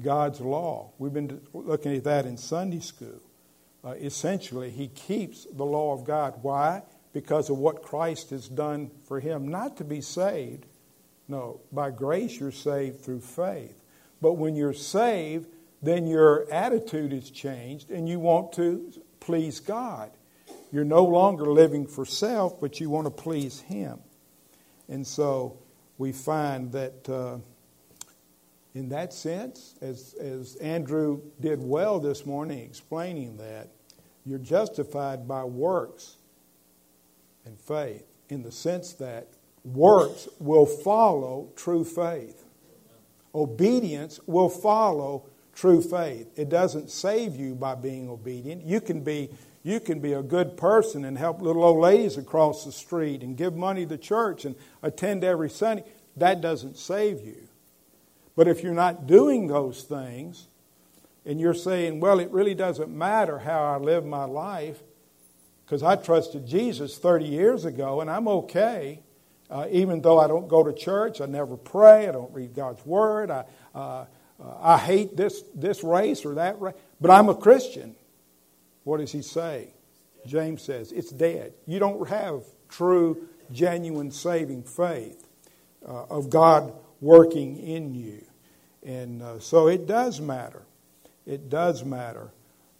God's 0.00 0.40
law. 0.40 0.92
We've 0.98 1.12
been 1.12 1.40
looking 1.52 1.94
at 1.96 2.04
that 2.04 2.26
in 2.26 2.36
Sunday 2.36 2.80
school. 2.80 3.20
Uh, 3.84 3.90
essentially, 3.90 4.70
he 4.70 4.88
keeps 4.88 5.46
the 5.52 5.64
law 5.64 5.92
of 5.92 6.04
God. 6.04 6.34
Why? 6.42 6.82
Because 7.12 7.50
of 7.50 7.58
what 7.58 7.82
Christ 7.82 8.30
has 8.30 8.48
done 8.48 8.90
for 9.06 9.20
him. 9.20 9.48
Not 9.48 9.76
to 9.76 9.84
be 9.84 10.00
saved. 10.00 10.66
No, 11.28 11.60
by 11.72 11.90
grace 11.90 12.38
you're 12.38 12.50
saved 12.50 13.02
through 13.02 13.20
faith. 13.20 13.82
But 14.20 14.34
when 14.34 14.56
you're 14.56 14.72
saved, 14.72 15.48
then 15.82 16.06
your 16.06 16.50
attitude 16.50 17.12
is 17.12 17.30
changed 17.30 17.90
and 17.90 18.08
you 18.08 18.18
want 18.18 18.52
to 18.54 18.90
please 19.20 19.60
God. 19.60 20.10
You're 20.72 20.84
no 20.84 21.04
longer 21.04 21.46
living 21.46 21.86
for 21.86 22.04
self, 22.04 22.60
but 22.60 22.80
you 22.80 22.90
want 22.90 23.06
to 23.06 23.10
please 23.10 23.60
Him. 23.60 24.00
And 24.88 25.06
so 25.06 25.58
we 25.98 26.12
find 26.12 26.72
that 26.72 27.08
uh, 27.08 27.38
in 28.74 28.88
that 28.88 29.12
sense, 29.12 29.76
as, 29.80 30.14
as 30.14 30.56
Andrew 30.56 31.20
did 31.40 31.62
well 31.62 32.00
this 32.00 32.26
morning 32.26 32.58
explaining 32.58 33.36
that, 33.36 33.68
you're 34.26 34.38
justified 34.38 35.28
by 35.28 35.44
works 35.44 36.16
and 37.44 37.58
faith 37.58 38.06
in 38.28 38.42
the 38.42 38.50
sense 38.50 38.94
that 38.94 39.28
works 39.64 40.28
will 40.38 40.66
follow 40.66 41.50
true 41.56 41.84
faith. 41.84 42.44
Obedience 43.34 44.18
will 44.26 44.48
follow 44.48 45.26
true 45.54 45.80
faith. 45.80 46.28
It 46.36 46.48
doesn't 46.48 46.90
save 46.90 47.36
you 47.36 47.54
by 47.54 47.74
being 47.74 48.08
obedient. 48.08 48.64
You 48.64 48.80
can 48.80 49.00
be 49.00 49.30
you 49.62 49.80
can 49.80 49.98
be 49.98 50.12
a 50.12 50.22
good 50.22 50.58
person 50.58 51.06
and 51.06 51.16
help 51.16 51.40
little 51.40 51.64
old 51.64 51.78
ladies 51.78 52.18
across 52.18 52.66
the 52.66 52.72
street 52.72 53.22
and 53.22 53.34
give 53.34 53.56
money 53.56 53.86
to 53.86 53.96
church 53.96 54.44
and 54.44 54.54
attend 54.82 55.24
every 55.24 55.48
Sunday. 55.48 55.84
That 56.18 56.42
doesn't 56.42 56.76
save 56.76 57.22
you. 57.22 57.43
But 58.36 58.48
if 58.48 58.62
you're 58.62 58.74
not 58.74 59.06
doing 59.06 59.46
those 59.46 59.82
things 59.82 60.48
and 61.24 61.40
you're 61.40 61.54
saying, 61.54 62.00
well, 62.00 62.18
it 62.18 62.30
really 62.30 62.54
doesn't 62.54 62.90
matter 62.90 63.38
how 63.38 63.62
I 63.62 63.76
live 63.76 64.04
my 64.04 64.24
life 64.24 64.82
because 65.64 65.82
I 65.82 65.96
trusted 65.96 66.46
Jesus 66.46 66.98
30 66.98 67.24
years 67.26 67.64
ago 67.64 68.00
and 68.00 68.10
I'm 68.10 68.28
okay, 68.28 69.00
uh, 69.50 69.66
even 69.70 70.02
though 70.02 70.18
I 70.18 70.26
don't 70.26 70.48
go 70.48 70.64
to 70.64 70.72
church, 70.72 71.20
I 71.20 71.26
never 71.26 71.56
pray, 71.56 72.08
I 72.08 72.12
don't 72.12 72.32
read 72.34 72.54
God's 72.54 72.84
Word, 72.84 73.30
I, 73.30 73.44
uh, 73.74 73.78
uh, 74.42 74.56
I 74.60 74.78
hate 74.78 75.16
this, 75.16 75.42
this 75.54 75.84
race 75.84 76.24
or 76.24 76.34
that 76.34 76.60
race, 76.60 76.74
but 77.00 77.10
I'm 77.10 77.28
a 77.28 77.34
Christian. 77.34 77.94
What 78.82 78.98
does 78.98 79.12
he 79.12 79.22
say? 79.22 79.68
James 80.26 80.62
says, 80.62 80.90
it's 80.92 81.10
dead. 81.10 81.52
You 81.66 81.78
don't 81.78 82.08
have 82.08 82.42
true, 82.68 83.28
genuine 83.52 84.10
saving 84.10 84.64
faith 84.64 85.26
uh, 85.86 86.04
of 86.04 86.30
God 86.30 86.72
working 87.04 87.58
in 87.58 87.94
you. 87.94 88.24
And 88.82 89.22
uh, 89.22 89.38
so 89.38 89.68
it 89.68 89.86
does 89.86 90.20
matter. 90.20 90.62
It 91.26 91.50
does 91.50 91.84
matter 91.84 92.30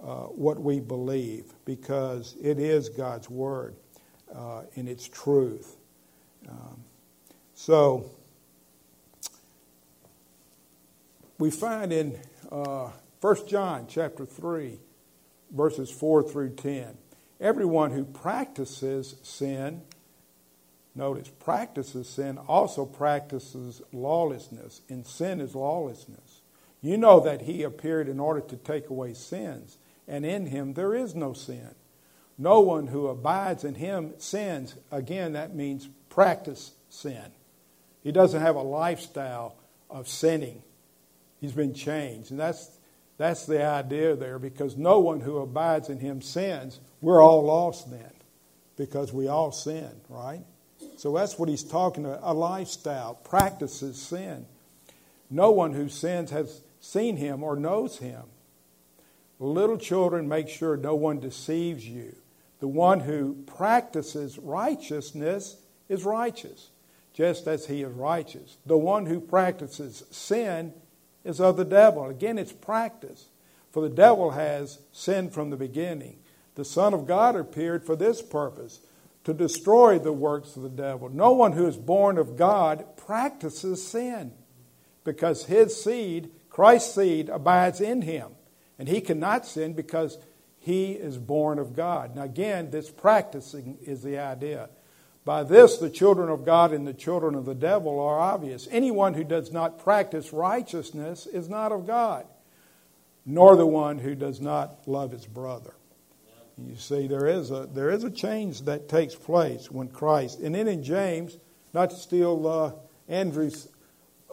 uh, 0.02 0.24
what 0.24 0.58
we 0.58 0.80
believe 0.80 1.52
because 1.64 2.34
it 2.42 2.58
is 2.58 2.88
God's 2.88 3.28
Word 3.28 3.74
uh, 4.34 4.62
and 4.76 4.88
its 4.88 5.06
truth. 5.06 5.76
Um, 6.48 6.84
so, 7.54 8.10
we 11.38 11.50
find 11.50 11.92
in 11.92 12.18
uh, 12.50 12.90
1 13.20 13.36
John 13.46 13.86
chapter 13.88 14.24
3, 14.26 14.78
verses 15.50 15.90
4 15.90 16.22
through 16.22 16.50
10, 16.50 16.96
everyone 17.40 17.90
who 17.90 18.04
practices 18.04 19.16
sin, 19.22 19.82
notice, 20.94 21.28
practices 21.28 22.08
sin 22.08 22.38
also 22.38 22.84
practices 22.84 23.82
lawlessness, 23.92 24.80
and 24.88 25.06
sin 25.06 25.40
is 25.40 25.54
lawlessness. 25.54 26.42
You 26.80 26.98
know 26.98 27.20
that 27.20 27.42
he 27.42 27.62
appeared 27.62 28.08
in 28.08 28.20
order 28.20 28.40
to 28.40 28.56
take 28.56 28.90
away 28.90 29.14
sins, 29.14 29.78
and 30.06 30.24
in 30.24 30.46
him 30.46 30.74
there 30.74 30.94
is 30.94 31.14
no 31.14 31.32
sin. 31.32 31.74
No 32.36 32.60
one 32.60 32.88
who 32.88 33.06
abides 33.06 33.64
in 33.64 33.76
him 33.76 34.12
sins. 34.18 34.74
Again, 34.90 35.32
that 35.34 35.54
means 35.54 35.88
practice 36.08 36.72
sin. 36.88 37.32
He 38.02 38.12
doesn't 38.12 38.42
have 38.42 38.56
a 38.56 38.62
lifestyle 38.62 39.56
of 39.88 40.08
sinning. 40.08 40.62
He's 41.40 41.52
been 41.52 41.74
changed. 41.74 42.30
And 42.30 42.40
that's, 42.40 42.70
that's 43.18 43.46
the 43.46 43.64
idea 43.64 44.16
there 44.16 44.38
because 44.38 44.76
no 44.76 44.98
one 44.98 45.20
who 45.20 45.38
abides 45.38 45.88
in 45.88 46.00
him 46.00 46.20
sins. 46.20 46.80
We're 47.00 47.22
all 47.22 47.44
lost 47.44 47.90
then 47.90 48.10
because 48.76 49.12
we 49.12 49.28
all 49.28 49.52
sin, 49.52 49.90
right? 50.08 50.44
So 50.96 51.12
that's 51.12 51.38
what 51.38 51.48
he's 51.48 51.64
talking 51.64 52.04
about. 52.04 52.20
A 52.22 52.32
lifestyle 52.32 53.14
practices 53.14 54.00
sin. 54.00 54.46
No 55.30 55.50
one 55.50 55.72
who 55.72 55.88
sins 55.88 56.30
has 56.30 56.62
seen 56.80 57.16
him 57.16 57.42
or 57.42 57.56
knows 57.56 57.98
him. 57.98 58.22
Little 59.40 59.78
children, 59.78 60.28
make 60.28 60.48
sure 60.48 60.76
no 60.76 60.94
one 60.94 61.20
deceives 61.20 61.86
you. 61.86 62.14
The 62.60 62.68
one 62.68 63.00
who 63.00 63.34
practices 63.46 64.38
righteousness 64.38 65.56
is 65.88 66.04
righteous, 66.04 66.70
just 67.12 67.46
as 67.46 67.66
he 67.66 67.82
is 67.82 67.92
righteous. 67.92 68.56
The 68.64 68.78
one 68.78 69.06
who 69.06 69.20
practices 69.20 70.04
sin 70.10 70.72
is 71.24 71.40
of 71.40 71.56
the 71.56 71.64
devil. 71.64 72.06
Again, 72.06 72.38
it's 72.38 72.52
practice. 72.52 73.26
For 73.72 73.82
the 73.82 73.94
devil 73.94 74.30
has 74.30 74.78
sinned 74.92 75.34
from 75.34 75.50
the 75.50 75.56
beginning. 75.56 76.18
The 76.54 76.64
Son 76.64 76.94
of 76.94 77.06
God 77.06 77.34
appeared 77.34 77.84
for 77.84 77.96
this 77.96 78.22
purpose 78.22 78.80
to 79.24 79.34
destroy 79.34 79.98
the 79.98 80.12
works 80.12 80.56
of 80.56 80.62
the 80.62 80.68
devil. 80.68 81.08
No 81.08 81.32
one 81.32 81.52
who 81.52 81.66
is 81.66 81.76
born 81.76 82.18
of 82.18 82.36
God 82.36 82.96
practices 82.96 83.86
sin 83.86 84.32
because 85.02 85.46
his 85.46 85.82
seed, 85.82 86.30
Christ's 86.50 86.94
seed, 86.94 87.28
abides 87.28 87.80
in 87.80 88.02
him. 88.02 88.32
And 88.78 88.88
he 88.88 89.00
cannot 89.00 89.46
sin 89.46 89.72
because 89.72 90.18
he 90.58 90.92
is 90.92 91.18
born 91.18 91.58
of 91.58 91.76
God. 91.76 92.16
Now, 92.16 92.22
again, 92.22 92.70
this 92.70 92.90
practicing 92.90 93.78
is 93.82 94.02
the 94.02 94.18
idea. 94.18 94.68
By 95.24 95.42
this, 95.42 95.78
the 95.78 95.90
children 95.90 96.28
of 96.28 96.44
God 96.44 96.72
and 96.72 96.86
the 96.86 96.92
children 96.92 97.34
of 97.34 97.46
the 97.46 97.54
devil 97.54 97.98
are 98.00 98.18
obvious. 98.18 98.68
Anyone 98.70 99.14
who 99.14 99.24
does 99.24 99.52
not 99.52 99.78
practice 99.78 100.32
righteousness 100.32 101.26
is 101.26 101.48
not 101.48 101.72
of 101.72 101.86
God, 101.86 102.26
nor 103.24 103.56
the 103.56 103.66
one 103.66 103.98
who 103.98 104.14
does 104.14 104.40
not 104.40 104.86
love 104.86 105.12
his 105.12 105.26
brother. 105.26 105.74
You 106.56 106.76
see, 106.76 107.08
there 107.08 107.26
is 107.26 107.50
a 107.50 107.68
there 107.72 107.90
is 107.90 108.04
a 108.04 108.10
change 108.10 108.62
that 108.62 108.88
takes 108.88 109.14
place 109.14 109.70
when 109.70 109.88
Christ, 109.88 110.38
and 110.40 110.54
then 110.54 110.68
in 110.68 110.84
James, 110.84 111.38
not 111.72 111.90
to 111.90 111.96
steal 111.96 112.46
uh, 112.46 112.72
Andrew's 113.08 113.68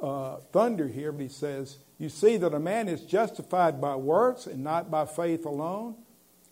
uh, 0.01 0.37
thunder 0.51 0.87
here, 0.87 1.11
but 1.11 1.21
he 1.21 1.29
says, 1.29 1.77
"You 1.97 2.09
see 2.09 2.37
that 2.37 2.53
a 2.53 2.59
man 2.59 2.87
is 2.87 3.01
justified 3.01 3.81
by 3.81 3.95
works 3.95 4.45
and 4.45 4.63
not 4.63 4.91
by 4.91 5.05
faith 5.05 5.45
alone. 5.45 5.95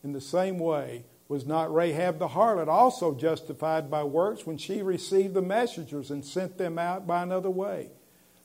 In 0.04 0.14
the 0.14 0.22
same 0.22 0.58
way, 0.58 1.06
was 1.28 1.46
not 1.46 1.74
Rahab 1.74 2.18
the 2.18 2.30
harlot 2.30 2.68
also 2.68 3.14
justified 3.14 3.92
by 3.92 4.04
works 4.04 4.48
when 4.48 4.58
she 4.58 4.82
received 4.82 5.36
the 5.36 5.42
messengers 5.42 6.10
and 6.10 6.26
sent 6.26 6.58
them 6.58 6.80
out 6.80 7.06
by 7.06 7.22
another 7.22 7.50
way? 7.52 7.92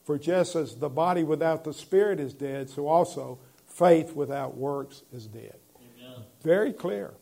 For 0.05 0.18
just 0.18 0.55
as 0.57 0.75
the 0.75 0.91
body 0.91 1.25
without 1.25 1.64
the 1.64 1.72
spirit 1.72 2.20
is 2.20 2.35
dead, 2.35 2.68
so 2.68 2.87
also 2.87 3.39
faith 3.66 4.14
without 4.14 4.59
works 4.59 5.05
is 5.11 5.27
dead." 5.27 5.57
Very 6.45 6.74
clear. 6.74 7.14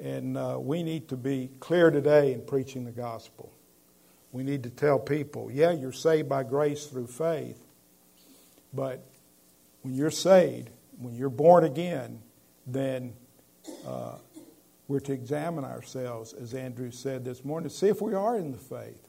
And 0.00 0.38
uh, 0.38 0.56
we 0.58 0.82
need 0.82 1.08
to 1.08 1.16
be 1.16 1.50
clear 1.58 1.90
today 1.90 2.32
in 2.32 2.42
preaching 2.42 2.84
the 2.84 2.92
gospel. 2.92 3.52
We 4.32 4.44
need 4.44 4.62
to 4.62 4.70
tell 4.70 4.98
people, 5.00 5.50
yeah, 5.50 5.72
you're 5.72 5.92
saved 5.92 6.28
by 6.28 6.44
grace 6.44 6.86
through 6.86 7.08
faith, 7.08 7.60
but 8.72 9.04
when 9.82 9.94
you're 9.94 10.12
saved, 10.12 10.70
when 11.00 11.16
you're 11.16 11.28
born 11.28 11.64
again, 11.64 12.20
then 12.66 13.12
uh, 13.84 14.14
we're 14.86 15.00
to 15.00 15.12
examine 15.12 15.64
ourselves, 15.64 16.32
as 16.32 16.54
Andrew 16.54 16.92
said 16.92 17.24
this 17.24 17.44
morning, 17.44 17.68
to 17.68 17.74
see 17.74 17.88
if 17.88 18.00
we 18.00 18.14
are 18.14 18.36
in 18.36 18.52
the 18.52 18.58
faith. 18.58 19.08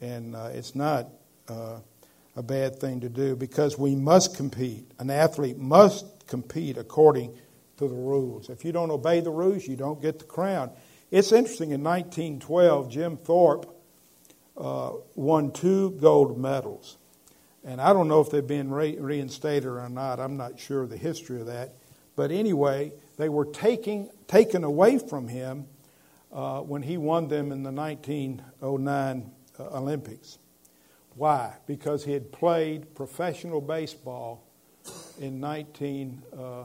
And 0.00 0.34
uh, 0.34 0.50
it's 0.52 0.74
not 0.74 1.06
uh, 1.48 1.78
a 2.34 2.42
bad 2.42 2.80
thing 2.80 3.00
to 3.00 3.08
do 3.08 3.36
because 3.36 3.78
we 3.78 3.94
must 3.94 4.36
compete. 4.36 4.90
An 4.98 5.10
athlete 5.10 5.58
must 5.58 6.26
compete 6.26 6.76
according 6.76 7.38
to 7.78 7.88
the 7.88 7.94
rules. 7.94 8.48
If 8.48 8.64
you 8.64 8.72
don't 8.72 8.90
obey 8.90 9.20
the 9.20 9.30
rules, 9.30 9.66
you 9.66 9.76
don't 9.76 10.00
get 10.00 10.18
the 10.18 10.24
crown. 10.24 10.70
It's 11.10 11.32
interesting, 11.32 11.72
in 11.72 11.82
1912, 11.82 12.90
Jim 12.90 13.16
Thorpe 13.16 13.68
uh, 14.56 14.92
won 15.14 15.52
two 15.52 15.92
gold 15.92 16.38
medals. 16.38 16.96
And 17.64 17.80
I 17.80 17.92
don't 17.92 18.08
know 18.08 18.20
if 18.20 18.30
they've 18.30 18.46
been 18.46 18.70
re- 18.70 18.98
reinstated 18.98 19.68
or 19.68 19.88
not. 19.88 20.18
I'm 20.18 20.36
not 20.36 20.58
sure 20.58 20.82
of 20.82 20.90
the 20.90 20.96
history 20.96 21.40
of 21.40 21.46
that. 21.46 21.74
But 22.16 22.30
anyway, 22.30 22.92
they 23.16 23.28
were 23.28 23.46
taking, 23.46 24.10
taken 24.26 24.64
away 24.64 24.98
from 24.98 25.28
him 25.28 25.66
uh, 26.32 26.60
when 26.60 26.82
he 26.82 26.96
won 26.96 27.28
them 27.28 27.52
in 27.52 27.62
the 27.62 27.70
1909 27.70 29.30
uh, 29.58 29.62
Olympics. 29.62 30.38
Why? 31.14 31.56
Because 31.66 32.04
he 32.04 32.12
had 32.12 32.32
played 32.32 32.94
professional 32.94 33.60
baseball 33.60 34.44
in 35.20 35.40
19. 35.40 36.22
Uh, 36.36 36.64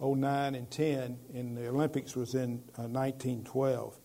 09 0.00 0.54
and 0.54 0.70
10, 0.70 1.18
and 1.34 1.56
the 1.56 1.68
Olympics 1.68 2.14
was 2.14 2.34
in 2.34 2.62
uh, 2.78 2.86
1912. 2.86 3.98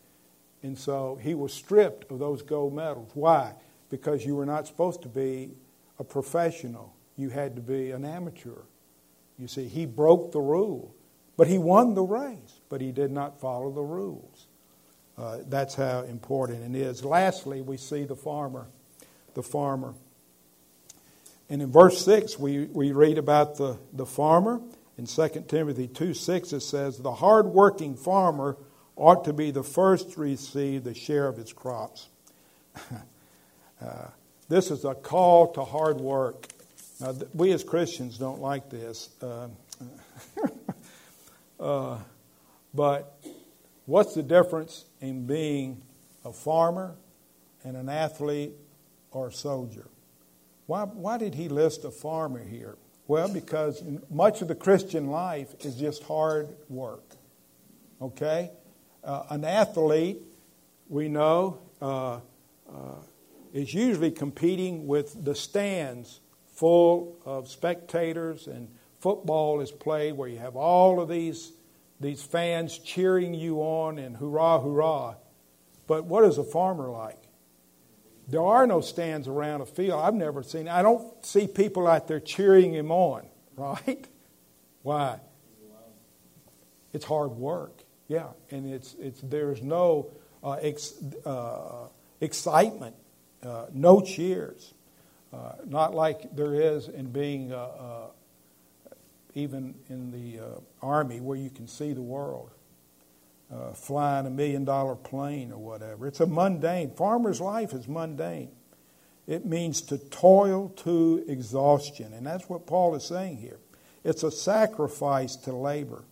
And 0.64 0.78
so 0.78 1.20
he 1.22 1.36
was 1.36 1.54
stripped 1.54 2.10
of 2.12 2.20
those 2.20 2.41
gold 2.41 2.74
medals. 2.74 3.12
Why? 3.14 3.54
Because 3.89 4.26
you 4.26 4.36
were 4.36 4.46
not 4.46 4.66
supposed 4.66 5.02
to 5.04 5.10
be 5.10 5.52
a 6.00 6.04
professional, 6.04 6.96
you 7.16 7.30
had 7.30 7.56
to 7.56 7.62
be 7.62 7.91
an 7.91 8.06
amateur. 8.06 8.62
You 9.38 9.48
see, 9.48 9.68
he 9.68 9.86
broke 9.86 10.32
the 10.32 10.41
rule, 10.41 10.96
but 11.38 11.48
he 11.48 11.58
won 11.58 11.94
the 11.94 12.04
race, 12.04 12.62
but 12.70 12.82
he 12.82 12.91
did 12.91 13.12
not 13.12 13.39
follow 13.39 13.72
the 13.72 13.82
rules. 13.82 14.48
Uh, 15.18 15.39
that's 15.48 15.76
how 15.76 16.02
important 16.02 16.76
it 16.76 16.80
is. 16.80 17.06
Lastly, 17.06 17.62
we 17.62 17.78
see 17.78 18.04
the 18.04 18.16
farmer. 18.16 18.68
The 19.36 19.44
farmer. 19.44 19.94
And 21.50 21.62
in 21.62 21.72
verse 21.72 22.04
6, 22.04 22.39
we, 22.39 22.66
we 22.66 22.94
read 22.94 23.18
about 23.18 23.58
the, 23.58 23.78
the 23.91 24.08
farmer 24.08 24.60
in 24.98 25.06
2 25.06 25.46
Timothy 25.48 25.88
2 25.88 26.14
6, 26.14 26.54
it 26.54 26.60
says, 26.62 26.98
The 26.98 27.14
hard-working 27.14 27.96
farmer 27.96 28.58
ought 28.96 29.26
to 29.26 29.34
be 29.34 29.52
the 29.52 29.64
first 29.64 30.14
to 30.14 30.22
receive 30.22 30.84
the 30.84 30.94
share 30.94 31.28
of 31.28 31.38
his 31.38 31.52
crops. 31.52 32.10
uh, 33.82 34.08
this 34.50 34.70
is 34.70 34.86
a 34.86 34.94
call 34.94 35.52
to 35.54 35.64
hard 35.64 36.00
work. 36.00 36.48
Now, 37.00 37.16
we 37.34 37.52
as 37.54 37.64
Christians 37.64 38.18
don't 38.18 38.39
like 38.39 38.70
this. 38.70 39.10
Uh, 39.22 39.48
uh, 41.60 41.98
but 42.74 43.20
what's 43.86 44.14
the 44.14 44.24
difference 44.24 44.86
in 45.02 45.26
being 45.26 45.82
a 46.24 46.32
farmer 46.32 46.96
and 47.64 47.76
an 47.76 47.89
athlete 47.89 48.54
or 49.12 49.30
a 49.30 49.34
soldier? 49.34 49.88
Why, 50.68 50.84
why 50.84 51.18
did 51.18 51.34
he 51.34 51.50
list 51.50 51.84
a 51.84 51.91
farmer 51.91 52.44
here? 52.44 52.78
Well, 53.08 53.28
because 53.28 53.84
much 54.10 54.41
of 54.41 54.47
the 54.47 54.56
Christian 54.56 55.08
life 55.08 55.54
is 55.66 55.76
just 55.76 56.04
hard 56.04 56.49
work. 56.70 57.04
Okay? 58.01 58.51
Uh, 59.04 59.24
an 59.30 59.43
athlete, 59.43 60.22
we 60.88 61.10
know, 61.10 61.60
uh, 61.82 62.20
uh, 62.70 62.95
is 63.54 63.74
usually 63.74 64.12
competing 64.12 64.88
with 64.88 65.24
the 65.24 65.36
stands 65.36 66.22
full 66.54 67.18
of 67.26 67.49
spectators, 67.49 68.47
and 68.47 68.70
football 68.99 69.60
is 69.60 69.72
played 69.72 70.14
where 70.14 70.30
you 70.30 70.39
have 70.39 70.56
all 70.56 71.01
of 71.01 71.10
these, 71.10 71.51
these 71.99 72.24
fans 72.24 72.78
cheering 72.80 73.34
you 73.34 73.58
on 73.60 73.99
and 73.99 74.16
hurrah, 74.16 74.62
hurrah. 74.62 75.16
But 75.88 76.06
what 76.06 76.24
is 76.24 76.38
a 76.38 76.43
farmer 76.43 76.89
like? 76.89 77.22
There 78.28 78.43
are 78.43 78.65
no 78.65 78.82
stands 78.82 79.28
around 79.28 79.61
a 79.61 79.65
field. 79.65 80.01
I've 80.01 80.13
never 80.13 80.43
seen. 80.43 80.67
I 80.67 80.82
don't 80.82 81.26
see 81.26 81.47
people 81.47 81.88
out 81.88 82.07
there 82.07 82.19
cheering 82.19 82.74
him 82.74 82.91
on. 82.91 83.28
Right? 83.55 84.07
Why? 84.82 85.19
It's 86.91 87.05
hard 87.05 87.32
work. 87.34 87.84
Yeah, 88.07 88.30
and 88.49 88.71
it's 88.71 88.95
it's 88.99 89.21
there's 89.21 89.61
no 89.61 90.11
uh, 90.43 90.53
ex, 90.53 90.93
uh, 91.24 91.88
excitement, 92.19 92.95
uh, 93.43 93.67
no 93.74 94.01
cheers, 94.01 94.74
uh, 95.32 95.53
not 95.65 95.93
like 95.93 96.36
there 96.36 96.55
is 96.55 96.88
in 96.88 97.11
being 97.11 97.51
uh, 97.51 97.57
uh, 97.57 98.07
even 99.36 99.76
in 99.88 100.11
the 100.11 100.39
army 100.82 101.19
where 101.19 101.38
you 101.38 101.51
can 101.51 101.67
see 101.67 101.93
the 101.93 102.01
world 102.01 102.49
uh, 103.52 103.72
flying 103.74 104.26
a 104.26 104.30
million 104.30 104.66
dollar 104.66 104.96
plane 104.96 105.52
or 105.52 105.58
whatever. 105.58 106.08
It's 106.08 106.20
a 106.20 106.26
mundane. 106.26 106.91
Farmer's 106.91 107.41
life 107.41 107.74
is 107.74 107.88
mundane. 107.88 108.52
It 109.28 109.46
means 109.46 109.82
to 109.84 109.98
toil 109.98 110.70
to 110.78 111.24
exhaustion. 111.28 112.14
And 112.14 112.26
that's 112.26 112.50
what 112.50 112.68
Paul 112.68 112.96
is 112.96 113.06
saying 113.06 113.38
here. 113.38 113.60
It's 114.04 114.24
a 114.24 114.32
sacrifice 114.32 115.36
to 115.38 115.54
labor. 115.54 116.04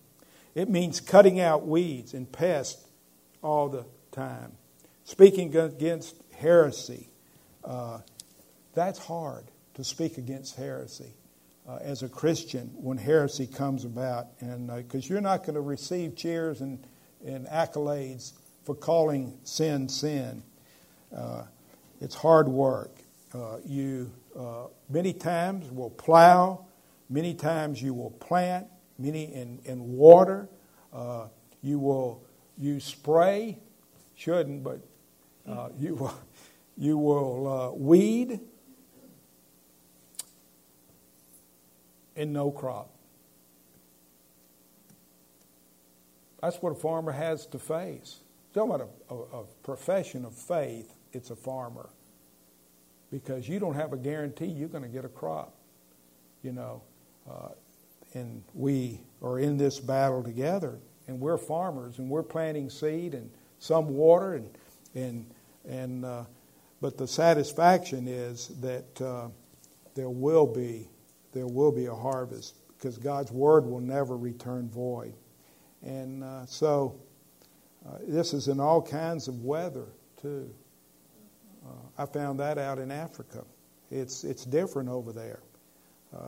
It 0.54 0.68
means 0.68 1.00
cutting 1.00 1.40
out 1.40 1.66
weeds 1.66 2.14
and 2.14 2.30
pests 2.30 2.86
all 3.42 3.68
the 3.68 3.84
time. 4.12 4.52
Speaking 5.04 5.54
against 5.56 6.16
heresy. 6.34 7.08
Uh, 7.64 8.00
that's 8.74 8.98
hard 8.98 9.44
to 9.74 9.84
speak 9.84 10.18
against 10.18 10.56
heresy. 10.56 11.14
Uh, 11.68 11.78
as 11.80 12.02
a 12.02 12.08
Christian, 12.08 12.72
when 12.74 12.98
heresy 12.98 13.46
comes 13.46 13.84
about, 13.84 14.26
and 14.40 14.66
because 14.66 15.04
uh, 15.04 15.14
you're 15.14 15.20
not 15.20 15.42
going 15.42 15.54
to 15.54 15.60
receive 15.60 16.16
cheers 16.16 16.60
and 16.60 16.84
and 17.24 17.46
accolades 17.46 18.32
for 18.64 18.74
calling 18.74 19.38
sin 19.44 19.88
sin. 19.88 20.42
Uh, 21.14 21.44
it's 22.00 22.14
hard 22.14 22.48
work. 22.48 22.90
Uh, 23.34 23.58
you 23.64 24.10
uh, 24.38 24.66
many 24.88 25.12
times 25.12 25.70
will 25.70 25.90
plow, 25.90 26.66
many 27.08 27.34
times 27.34 27.82
you 27.82 27.94
will 27.94 28.10
plant, 28.10 28.66
many 28.98 29.24
in, 29.34 29.58
in 29.64 29.92
water. 29.92 30.48
Uh, 30.92 31.28
you 31.62 31.78
will 31.78 32.22
you 32.58 32.80
spray, 32.80 33.58
shouldn't, 34.14 34.62
but 34.62 34.80
uh, 35.48 35.68
you 35.78 35.94
will 35.94 36.14
you 36.76 36.98
will 36.98 37.46
uh, 37.46 37.70
weed, 37.72 38.40
and 42.16 42.32
no 42.32 42.50
crop. 42.50 42.90
That's 46.42 46.60
what 46.60 46.70
a 46.70 46.74
farmer 46.74 47.12
has 47.12 47.46
to 47.46 47.58
face. 47.58 48.20
Talking 48.52 48.74
about 48.74 48.88
a, 49.08 49.14
a, 49.14 49.40
a 49.40 49.44
profession 49.62 50.24
of 50.24 50.34
faith, 50.34 50.92
it's 51.12 51.30
a 51.30 51.36
farmer. 51.36 51.88
Because 53.10 53.48
you 53.48 53.58
don't 53.58 53.74
have 53.74 53.92
a 53.92 53.96
guarantee 53.96 54.46
you're 54.46 54.68
going 54.68 54.82
to 54.82 54.88
get 54.88 55.04
a 55.04 55.08
crop. 55.08 55.54
You 56.42 56.52
know, 56.52 56.82
uh, 57.30 57.50
and 58.14 58.42
we 58.54 59.00
are 59.22 59.38
in 59.38 59.56
this 59.56 59.78
battle 59.78 60.22
together, 60.22 60.78
and 61.06 61.20
we're 61.20 61.38
farmers, 61.38 61.98
and 61.98 62.10
we're 62.10 62.24
planting 62.24 62.68
seed 62.68 63.14
and 63.14 63.30
some 63.58 63.88
water, 63.88 64.34
and 64.34 64.50
and 64.94 65.26
and. 65.68 66.04
Uh, 66.04 66.24
but 66.82 66.98
the 66.98 67.06
satisfaction 67.06 68.08
is 68.08 68.48
that 68.60 69.00
uh, 69.00 69.28
there 69.94 70.10
will 70.10 70.46
be 70.46 70.88
there 71.32 71.46
will 71.46 71.70
be 71.70 71.86
a 71.86 71.94
harvest 71.94 72.56
because 72.76 72.98
God's 72.98 73.30
word 73.30 73.64
will 73.64 73.80
never 73.80 74.16
return 74.16 74.68
void. 74.68 75.14
And 75.84 76.22
uh, 76.22 76.46
so 76.46 77.00
uh, 77.86 77.98
this 78.06 78.32
is 78.32 78.48
in 78.48 78.60
all 78.60 78.80
kinds 78.80 79.28
of 79.28 79.42
weather 79.42 79.86
too. 80.20 80.52
Uh, 81.64 82.02
I 82.02 82.06
found 82.06 82.40
that 82.40 82.58
out 82.58 82.78
in 82.78 82.90
Africa. 82.90 83.44
It's, 83.90 84.24
it's 84.24 84.44
different 84.44 84.88
over 84.88 85.12
there. 85.12 85.40
Uh, 86.14 86.18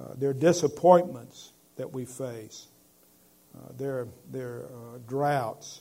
uh, 0.00 0.14
there 0.16 0.30
are 0.30 0.34
disappointments 0.34 1.52
that 1.76 1.92
we 1.92 2.04
face. 2.04 2.68
There, 3.76 4.06
there 4.30 4.66
are 4.66 5.00
droughts. 5.08 5.80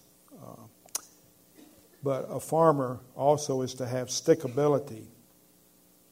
But 2.04 2.26
a 2.30 2.40
farmer 2.40 3.00
also 3.16 3.62
is 3.62 3.76
to 3.76 3.86
have 3.86 4.08
stickability. 4.08 5.06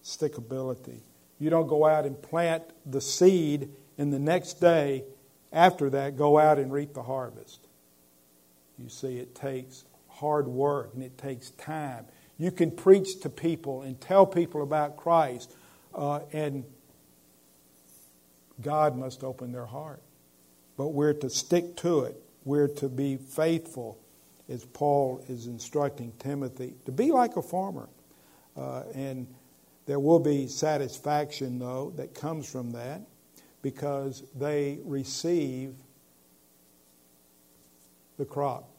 Stickability. 0.03 0.99
You 1.39 1.49
don't 1.49 1.67
go 1.67 1.85
out 1.85 2.05
and 2.05 2.21
plant 2.21 2.63
the 2.85 3.01
seed, 3.01 3.69
and 3.97 4.13
the 4.13 4.19
next 4.19 4.61
day 4.61 5.03
after 5.55 5.89
that, 5.91 6.17
go 6.17 6.37
out 6.37 6.59
and 6.59 6.71
reap 6.71 6.93
the 6.93 7.01
harvest. 7.01 7.65
You 8.77 8.89
see, 8.89 9.17
it 9.19 9.33
takes 9.33 9.85
hard 10.09 10.47
work 10.47 10.91
and 10.93 11.01
it 11.01 11.17
takes 11.17 11.51
time. 11.51 12.05
You 12.37 12.51
can 12.51 12.71
preach 12.71 13.21
to 13.21 13.29
people 13.29 13.81
and 13.83 13.99
tell 13.99 14.25
people 14.25 14.61
about 14.61 14.97
Christ, 14.97 15.55
uh, 15.95 16.19
and 16.33 16.65
God 18.61 18.97
must 18.97 19.23
open 19.23 19.53
their 19.53 19.65
heart. 19.65 20.01
But 20.75 20.89
we're 20.89 21.13
to 21.13 21.29
stick 21.29 21.77
to 21.77 22.01
it. 22.01 22.21
We're 22.43 22.67
to 22.67 22.89
be 22.89 23.15
faithful, 23.15 23.97
as 24.49 24.65
Paul 24.65 25.23
is 25.29 25.47
instructing 25.47 26.11
Timothy, 26.19 26.73
to 26.85 26.91
be 26.91 27.13
like 27.13 27.37
a 27.37 27.41
farmer. 27.41 27.87
Uh, 28.57 28.83
and 28.93 29.25
there 29.85 29.99
will 29.99 30.19
be 30.19 30.47
satisfaction, 30.47 31.59
though, 31.59 31.93
that 31.95 32.13
comes 32.13 32.51
from 32.51 32.71
that 32.71 33.01
because 33.65 34.21
they 34.35 34.77
receive 34.85 35.73
the 38.19 38.23
crop. 38.23 38.69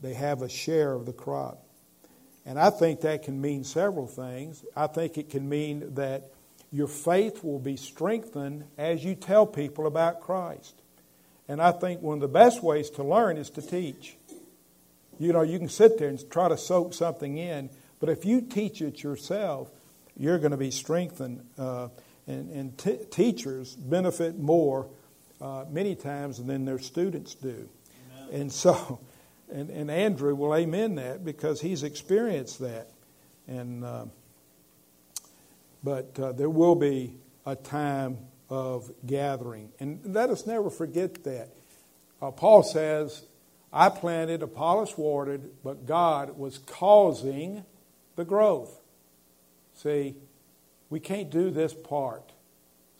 They 0.00 0.14
have 0.14 0.40
a 0.40 0.48
share 0.48 0.94
of 0.94 1.04
the 1.04 1.12
crop. 1.12 1.62
And 2.46 2.58
I 2.58 2.70
think 2.70 3.02
that 3.02 3.22
can 3.22 3.38
mean 3.38 3.64
several 3.64 4.06
things. 4.06 4.64
I 4.74 4.86
think 4.86 5.18
it 5.18 5.28
can 5.28 5.46
mean 5.46 5.92
that 5.96 6.30
your 6.72 6.88
faith 6.88 7.44
will 7.44 7.58
be 7.58 7.76
strengthened 7.76 8.64
as 8.78 9.04
you 9.04 9.14
tell 9.14 9.46
people 9.46 9.86
about 9.86 10.22
Christ. 10.22 10.72
And 11.48 11.60
I 11.60 11.72
think 11.72 12.00
one 12.00 12.14
of 12.14 12.22
the 12.22 12.28
best 12.28 12.62
ways 12.62 12.88
to 12.92 13.04
learn 13.04 13.36
is 13.36 13.50
to 13.50 13.60
teach. 13.60 14.16
You 15.18 15.34
know, 15.34 15.42
you 15.42 15.58
can 15.58 15.68
sit 15.68 15.98
there 15.98 16.08
and 16.08 16.30
try 16.30 16.48
to 16.48 16.56
soak 16.56 16.94
something 16.94 17.36
in, 17.36 17.68
but 17.98 18.08
if 18.08 18.24
you 18.24 18.40
teach 18.40 18.80
it 18.80 19.02
yourself, 19.02 19.70
you're 20.16 20.38
going 20.38 20.52
to 20.52 20.56
be 20.56 20.70
strengthened. 20.70 21.44
Uh, 21.58 21.88
and, 22.30 22.50
and 22.52 22.78
t- 22.78 22.98
teachers 23.10 23.74
benefit 23.74 24.38
more 24.38 24.88
uh, 25.40 25.64
many 25.70 25.94
times 25.94 26.42
than 26.42 26.64
their 26.64 26.78
students 26.78 27.34
do. 27.34 27.68
Amen. 28.28 28.40
And 28.40 28.52
so, 28.52 29.00
and, 29.52 29.70
and 29.70 29.90
Andrew 29.90 30.34
will 30.34 30.54
amen 30.54 30.94
that 30.96 31.24
because 31.24 31.60
he's 31.60 31.82
experienced 31.82 32.60
that. 32.60 32.88
And 33.48 33.84
uh, 33.84 34.04
but 35.82 36.18
uh, 36.18 36.32
there 36.32 36.50
will 36.50 36.74
be 36.74 37.16
a 37.46 37.56
time 37.56 38.18
of 38.48 38.90
gathering. 39.06 39.70
And 39.80 40.00
let 40.04 40.30
us 40.30 40.46
never 40.46 40.70
forget 40.70 41.24
that. 41.24 41.48
Uh, 42.20 42.30
Paul 42.30 42.62
says, 42.62 43.24
I 43.72 43.88
planted, 43.88 44.42
Apollos 44.42 44.98
watered, 44.98 45.50
but 45.64 45.86
God 45.86 46.36
was 46.36 46.58
causing 46.58 47.64
the 48.16 48.24
growth. 48.24 48.78
See, 49.74 50.16
we 50.90 51.00
can't 51.00 51.30
do 51.30 51.50
this 51.50 51.72
part. 51.72 52.32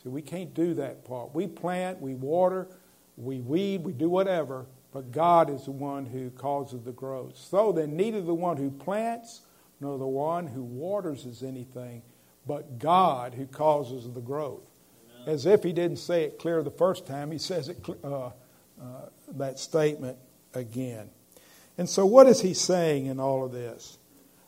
See, 0.03 0.09
we 0.09 0.23
can't 0.23 0.55
do 0.55 0.75
that 0.75 1.05
part. 1.05 1.35
We 1.35 1.47
plant, 1.47 2.01
we 2.01 2.15
water, 2.15 2.69
we 3.17 3.41
weed, 3.41 3.85
we 3.85 3.93
do 3.93 4.09
whatever, 4.09 4.67
but 4.93 5.13
God 5.13 5.51
is 5.51 5.65
the 5.65 5.73
one 5.73 6.07
who 6.07 6.31
causes 6.31 6.83
the 6.83 6.93
growth. 6.93 7.37
So 7.37 7.73
then, 7.73 7.97
neither 7.97 8.23
the 8.23 8.35
one 8.35 8.57
who 8.57 8.71
plants 8.71 9.43
nor 9.81 9.99
the 9.99 10.07
one 10.07 10.47
who 10.47 10.63
waters 10.63 11.27
is 11.27 11.43
anything, 11.43 12.03
but 12.47 12.79
God 12.79 13.35
who 13.35 13.47
causes 13.47 14.11
the 14.11 14.21
growth. 14.21 14.63
Amen. 15.21 15.35
As 15.35 15.47
if 15.47 15.63
he 15.63 15.73
didn't 15.73 15.99
say 15.99 16.25
it 16.25 16.39
clear 16.39 16.63
the 16.63 16.71
first 16.71 17.07
time, 17.07 17.31
he 17.31 17.39
says 17.39 17.69
it, 17.69 17.85
uh, 18.03 18.27
uh, 18.27 18.31
that 19.33 19.59
statement 19.59 20.17
again. 20.55 21.11
And 21.77 21.89
so, 21.89 22.07
what 22.07 22.27
is 22.27 22.41
he 22.41 22.55
saying 22.55 23.07
in 23.07 23.21
all 23.21 23.45
of 23.45 23.53
this? 23.53 23.99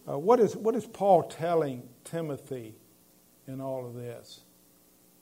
Uh, 0.08 0.18
what, 0.18 0.40
is, 0.40 0.56
what 0.56 0.74
is 0.74 0.86
Paul 0.86 1.22
telling 1.24 1.88
Timothy 2.04 2.74
in 3.46 3.60
all 3.60 3.86
of 3.86 3.94
this? 3.94 4.40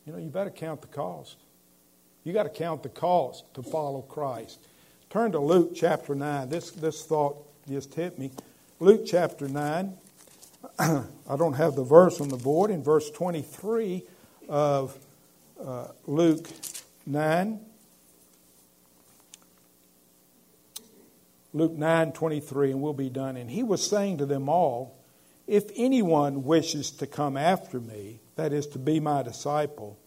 You 0.06 0.12
know, 0.12 0.18
you 0.18 0.28
better 0.28 0.50
count 0.50 0.80
the 0.80 0.88
cost. 0.88 1.36
You 2.24 2.32
got 2.32 2.42
to 2.44 2.50
count 2.50 2.82
the 2.82 2.88
cost 2.88 3.44
to 3.54 3.62
follow 3.62 4.02
Christ. 4.02 4.60
Turn 5.08 5.32
to 5.32 5.38
Luke 5.38 5.72
chapter 5.74 6.14
9. 6.14 6.48
This, 6.48 6.70
this 6.70 7.04
thought 7.04 7.36
just 7.68 7.94
hit 7.94 8.18
me. 8.18 8.30
Luke 8.78 9.02
chapter 9.06 9.48
9. 9.48 9.94
I 10.78 11.04
don't 11.36 11.54
have 11.54 11.74
the 11.74 11.84
verse 11.84 12.20
on 12.20 12.28
the 12.28 12.36
board. 12.36 12.70
In 12.70 12.82
verse 12.82 13.10
23 13.10 14.02
of 14.48 14.98
uh, 15.64 15.88
Luke 16.06 16.48
9, 17.06 17.60
Luke 21.52 21.72
9 21.72 22.12
23, 22.12 22.70
and 22.70 22.80
we'll 22.80 22.92
be 22.92 23.10
done. 23.10 23.36
And 23.36 23.50
he 23.50 23.62
was 23.62 23.84
saying 23.86 24.18
to 24.18 24.26
them 24.26 24.48
all, 24.48 24.96
If 25.50 25.70
anyone 25.74 26.44
wishes 26.44 26.92
to 26.92 27.08
come 27.08 27.36
after 27.36 27.80
me, 27.80 28.20
that 28.36 28.52
is 28.52 28.68
to 28.68 28.78
be 28.78 29.00
my 29.00 29.24
disciple, 29.24 29.98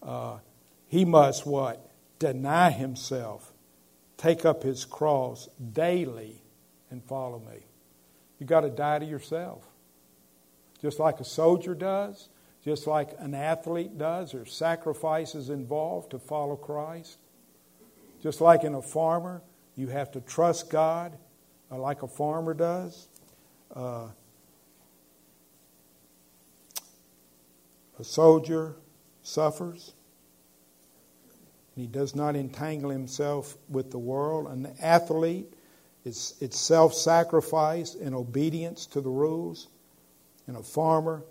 uh, 0.00 0.38
he 0.86 1.04
must 1.04 1.44
what? 1.44 1.90
Deny 2.20 2.70
himself, 2.70 3.52
take 4.16 4.44
up 4.44 4.62
his 4.62 4.84
cross 4.84 5.48
daily, 5.72 6.40
and 6.88 7.02
follow 7.02 7.40
me. 7.40 7.66
You've 8.38 8.48
got 8.48 8.60
to 8.60 8.70
die 8.70 9.00
to 9.00 9.04
yourself 9.04 9.66
just 10.80 10.98
like 10.98 11.20
a 11.20 11.24
soldier 11.24 11.74
does, 11.74 12.28
just 12.64 12.86
like 12.86 13.10
an 13.18 13.34
athlete 13.34 13.98
does. 13.98 14.32
There's 14.32 14.52
sacrifices 14.52 15.50
involved 15.50 16.12
to 16.12 16.18
follow 16.18 16.56
Christ. 16.56 17.18
Just 18.22 18.40
like 18.40 18.64
in 18.64 18.74
a 18.74 18.82
farmer, 18.82 19.42
you 19.76 19.88
have 19.88 20.12
to 20.12 20.20
trust 20.20 20.70
God 20.70 21.16
like 21.70 22.02
a 22.02 22.08
farmer 22.08 22.54
does. 22.54 23.08
Uh, 23.74 24.08
a 28.00 28.04
soldier 28.04 28.74
suffers. 29.22 29.92
He 31.76 31.86
does 31.86 32.16
not 32.16 32.34
entangle 32.34 32.90
himself 32.90 33.56
with 33.68 33.90
the 33.90 33.98
world. 33.98 34.46
An 34.48 34.72
athlete, 34.80 35.52
it's, 36.04 36.34
it's 36.40 36.58
self 36.58 36.94
sacrifice 36.94 37.94
and 37.94 38.14
obedience 38.14 38.86
to 38.86 39.02
the 39.02 39.10
rules. 39.10 39.68
And 40.46 40.56
a 40.56 40.62
farmer 40.62 41.22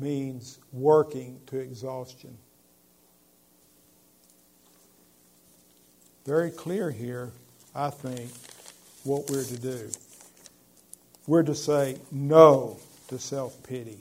means 0.00 0.60
working 0.72 1.40
to 1.46 1.58
exhaustion. 1.58 2.38
Very 6.24 6.50
clear 6.50 6.90
here, 6.90 7.32
I 7.74 7.90
think, 7.90 8.30
what 9.02 9.28
we're 9.28 9.44
to 9.44 9.58
do. 9.58 9.90
We're 11.26 11.42
to 11.42 11.54
say 11.54 11.98
no 12.12 12.78
to 13.08 13.18
self 13.18 13.60
pity. 13.64 14.00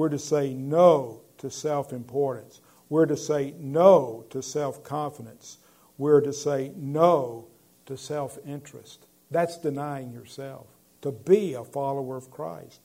We're 0.00 0.08
to 0.08 0.18
say 0.18 0.54
no 0.54 1.20
to 1.36 1.50
self 1.50 1.92
importance. 1.92 2.62
We're 2.88 3.04
to 3.04 3.18
say 3.18 3.52
no 3.60 4.24
to 4.30 4.42
self 4.42 4.82
confidence. 4.82 5.58
We're 5.98 6.22
to 6.22 6.32
say 6.32 6.72
no 6.74 7.48
to 7.84 7.98
self 7.98 8.38
interest. 8.46 9.04
That's 9.30 9.58
denying 9.58 10.10
yourself 10.10 10.68
to 11.02 11.12
be 11.12 11.52
a 11.52 11.64
follower 11.64 12.16
of 12.16 12.30
Christ. 12.30 12.80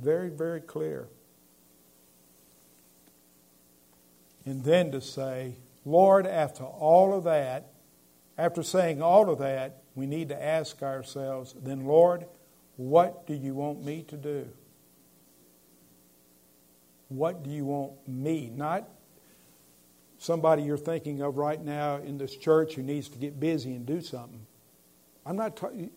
Very, 0.00 0.28
very 0.28 0.60
clear. 0.60 1.06
And 4.44 4.64
then 4.64 4.90
to 4.90 5.00
say, 5.00 5.54
Lord, 5.84 6.26
after 6.26 6.64
all 6.64 7.16
of 7.16 7.22
that, 7.22 7.70
after 8.36 8.64
saying 8.64 9.00
all 9.00 9.30
of 9.30 9.38
that, 9.38 9.84
we 9.94 10.08
need 10.08 10.30
to 10.30 10.44
ask 10.44 10.82
ourselves, 10.82 11.54
then, 11.62 11.86
Lord, 11.86 12.26
what 12.76 13.24
do 13.24 13.34
you 13.34 13.54
want 13.54 13.84
me 13.84 14.02
to 14.08 14.16
do? 14.16 14.48
What 17.08 17.42
do 17.44 17.50
you 17.50 17.64
want 17.64 17.92
me? 18.08 18.50
Not 18.54 18.88
somebody 20.18 20.62
you're 20.62 20.78
thinking 20.78 21.20
of 21.22 21.36
right 21.36 21.62
now 21.62 21.96
in 21.96 22.18
this 22.18 22.34
church 22.36 22.74
who 22.74 22.82
needs 22.82 23.08
to 23.10 23.18
get 23.18 23.38
busy 23.38 23.74
and 23.74 23.86
do 23.86 24.00
something. 24.00 24.46
I'm 25.24 25.36
not 25.36 25.56
talking, 25.56 25.90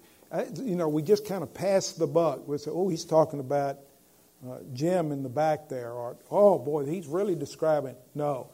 you 0.56 0.76
know, 0.76 0.90
we 0.90 1.02
just 1.02 1.26
kind 1.28 1.44
of 1.44 1.54
pass 1.54 1.94
the 1.94 2.08
buck. 2.08 2.48
We 2.48 2.58
say, 2.58 2.72
oh, 2.72 2.90
he's 2.90 3.06
talking 3.06 3.40
about 3.40 3.80
uh, 4.48 4.60
Jim 4.74 5.12
in 5.12 5.24
the 5.24 5.30
back 5.30 5.70
there, 5.70 5.92
or, 5.92 6.18
oh 6.32 6.58
boy, 6.60 6.86
he's 6.86 7.08
really 7.08 7.36
describing. 7.36 7.96
No. 8.16 8.50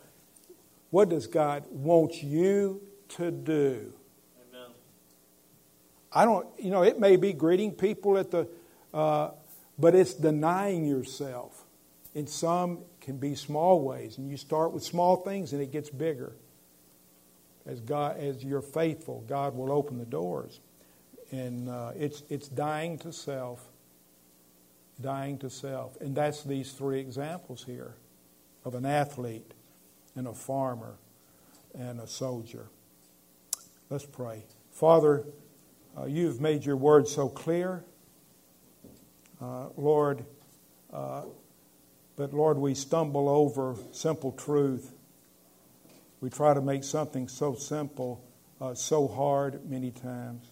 What 0.90 1.10
does 1.10 1.28
God 1.28 1.66
want 1.70 2.24
you 2.24 2.82
to 3.10 3.32
do? 3.32 3.94
Amen. 4.50 4.70
I 6.12 6.26
don't, 6.26 6.48
you 6.58 6.72
know, 6.72 6.84
it 6.84 7.00
may 7.00 7.18
be 7.18 7.34
greeting 7.34 7.72
people 7.72 8.18
at 8.18 8.32
the, 8.32 8.48
uh, 8.94 9.32
but 9.78 9.94
it's 9.94 10.14
denying 10.14 10.86
yourself. 10.86 11.65
In 12.16 12.26
some 12.26 12.80
can 13.02 13.18
be 13.18 13.36
small 13.36 13.82
ways, 13.84 14.18
and 14.18 14.28
you 14.30 14.38
start 14.38 14.72
with 14.72 14.84
small 14.84 15.18
things, 15.18 15.54
and 15.54 15.62
it 15.62 15.72
gets 15.72 15.92
bigger. 15.92 16.34
As 17.68 17.80
God, 17.82 18.18
as 18.18 18.44
you're 18.44 18.62
faithful, 18.62 19.24
God 19.28 19.56
will 19.56 19.72
open 19.72 19.98
the 19.98 20.06
doors. 20.06 20.62
and 21.32 21.70
uh, 21.70 21.92
it's, 21.96 22.24
it's 22.30 22.48
dying 22.48 22.98
to 23.00 23.12
self, 23.12 23.68
dying 25.02 25.38
to 25.40 25.50
self. 25.50 26.00
And 26.02 26.16
that's 26.16 26.44
these 26.44 26.72
three 26.74 27.00
examples 27.00 27.64
here 27.64 27.96
of 28.64 28.76
an 28.76 28.86
athlete 28.86 29.54
and 30.16 30.28
a 30.28 30.34
farmer 30.34 30.96
and 31.74 32.00
a 32.00 32.08
soldier. 32.08 32.68
Let's 33.90 34.06
pray. 34.06 34.46
Father, 34.72 35.26
uh, 35.98 36.06
you've 36.06 36.42
made 36.42 36.66
your 36.66 36.78
word 36.78 37.08
so 37.08 37.30
clear. 37.30 37.84
Uh, 39.42 39.68
Lord, 39.78 40.26
uh, 40.94 41.24
but 42.16 42.34
Lord, 42.34 42.58
we 42.58 42.74
stumble 42.76 43.28
over 43.28 43.76
simple 43.92 44.32
truth. 44.32 44.92
We 46.22 46.30
try 46.30 46.54
to 46.54 46.62
make 46.62 46.84
something 46.84 47.28
so 47.28 47.56
simple 47.56 48.24
uh, 48.60 48.74
so 48.74 49.08
hard 49.08 49.70
many 49.70 49.92
times. 49.92 50.52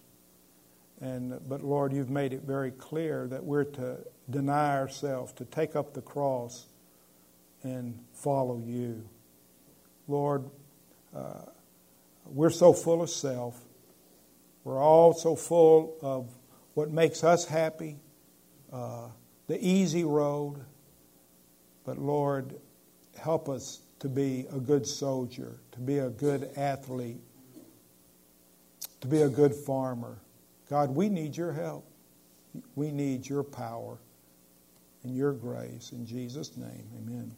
And, 1.01 1.39
but 1.47 1.63
Lord, 1.63 1.93
you've 1.93 2.09
made 2.09 2.33
it 2.33 2.43
very 2.43 2.71
clear 2.71 3.27
that 3.27 3.43
we're 3.43 3.63
to 3.65 3.97
deny 4.29 4.77
ourselves, 4.77 5.33
to 5.33 5.45
take 5.45 5.75
up 5.75 5.93
the 5.93 6.01
cross 6.01 6.65
and 7.63 7.99
follow 8.13 8.61
you. 8.63 9.07
Lord, 10.07 10.49
uh, 11.15 11.45
we're 12.25 12.49
so 12.49 12.73
full 12.73 13.01
of 13.01 13.09
self. 13.09 13.59
We're 14.63 14.81
all 14.81 15.13
so 15.13 15.35
full 15.35 15.97
of 16.01 16.29
what 16.73 16.89
makes 16.89 17.23
us 17.23 17.45
happy, 17.45 17.97
uh, 18.71 19.09
the 19.47 19.65
easy 19.65 20.03
road. 20.03 20.63
But 21.85 21.97
Lord, 21.97 22.55
help 23.17 23.49
us 23.49 23.81
to 23.99 24.07
be 24.09 24.45
a 24.51 24.59
good 24.59 24.85
soldier, 24.85 25.59
to 25.71 25.79
be 25.79 25.99
a 25.99 26.09
good 26.09 26.49
athlete, 26.57 27.21
to 29.01 29.07
be 29.07 29.21
a 29.21 29.29
good 29.29 29.53
farmer. 29.53 30.17
God, 30.69 30.95
we 30.95 31.09
need 31.09 31.35
your 31.35 31.51
help. 31.51 31.85
We 32.75 32.91
need 32.91 33.27
your 33.27 33.43
power 33.43 33.97
and 35.03 35.15
your 35.15 35.33
grace. 35.33 35.91
In 35.91 36.05
Jesus' 36.05 36.55
name, 36.55 36.87
amen. 36.97 37.31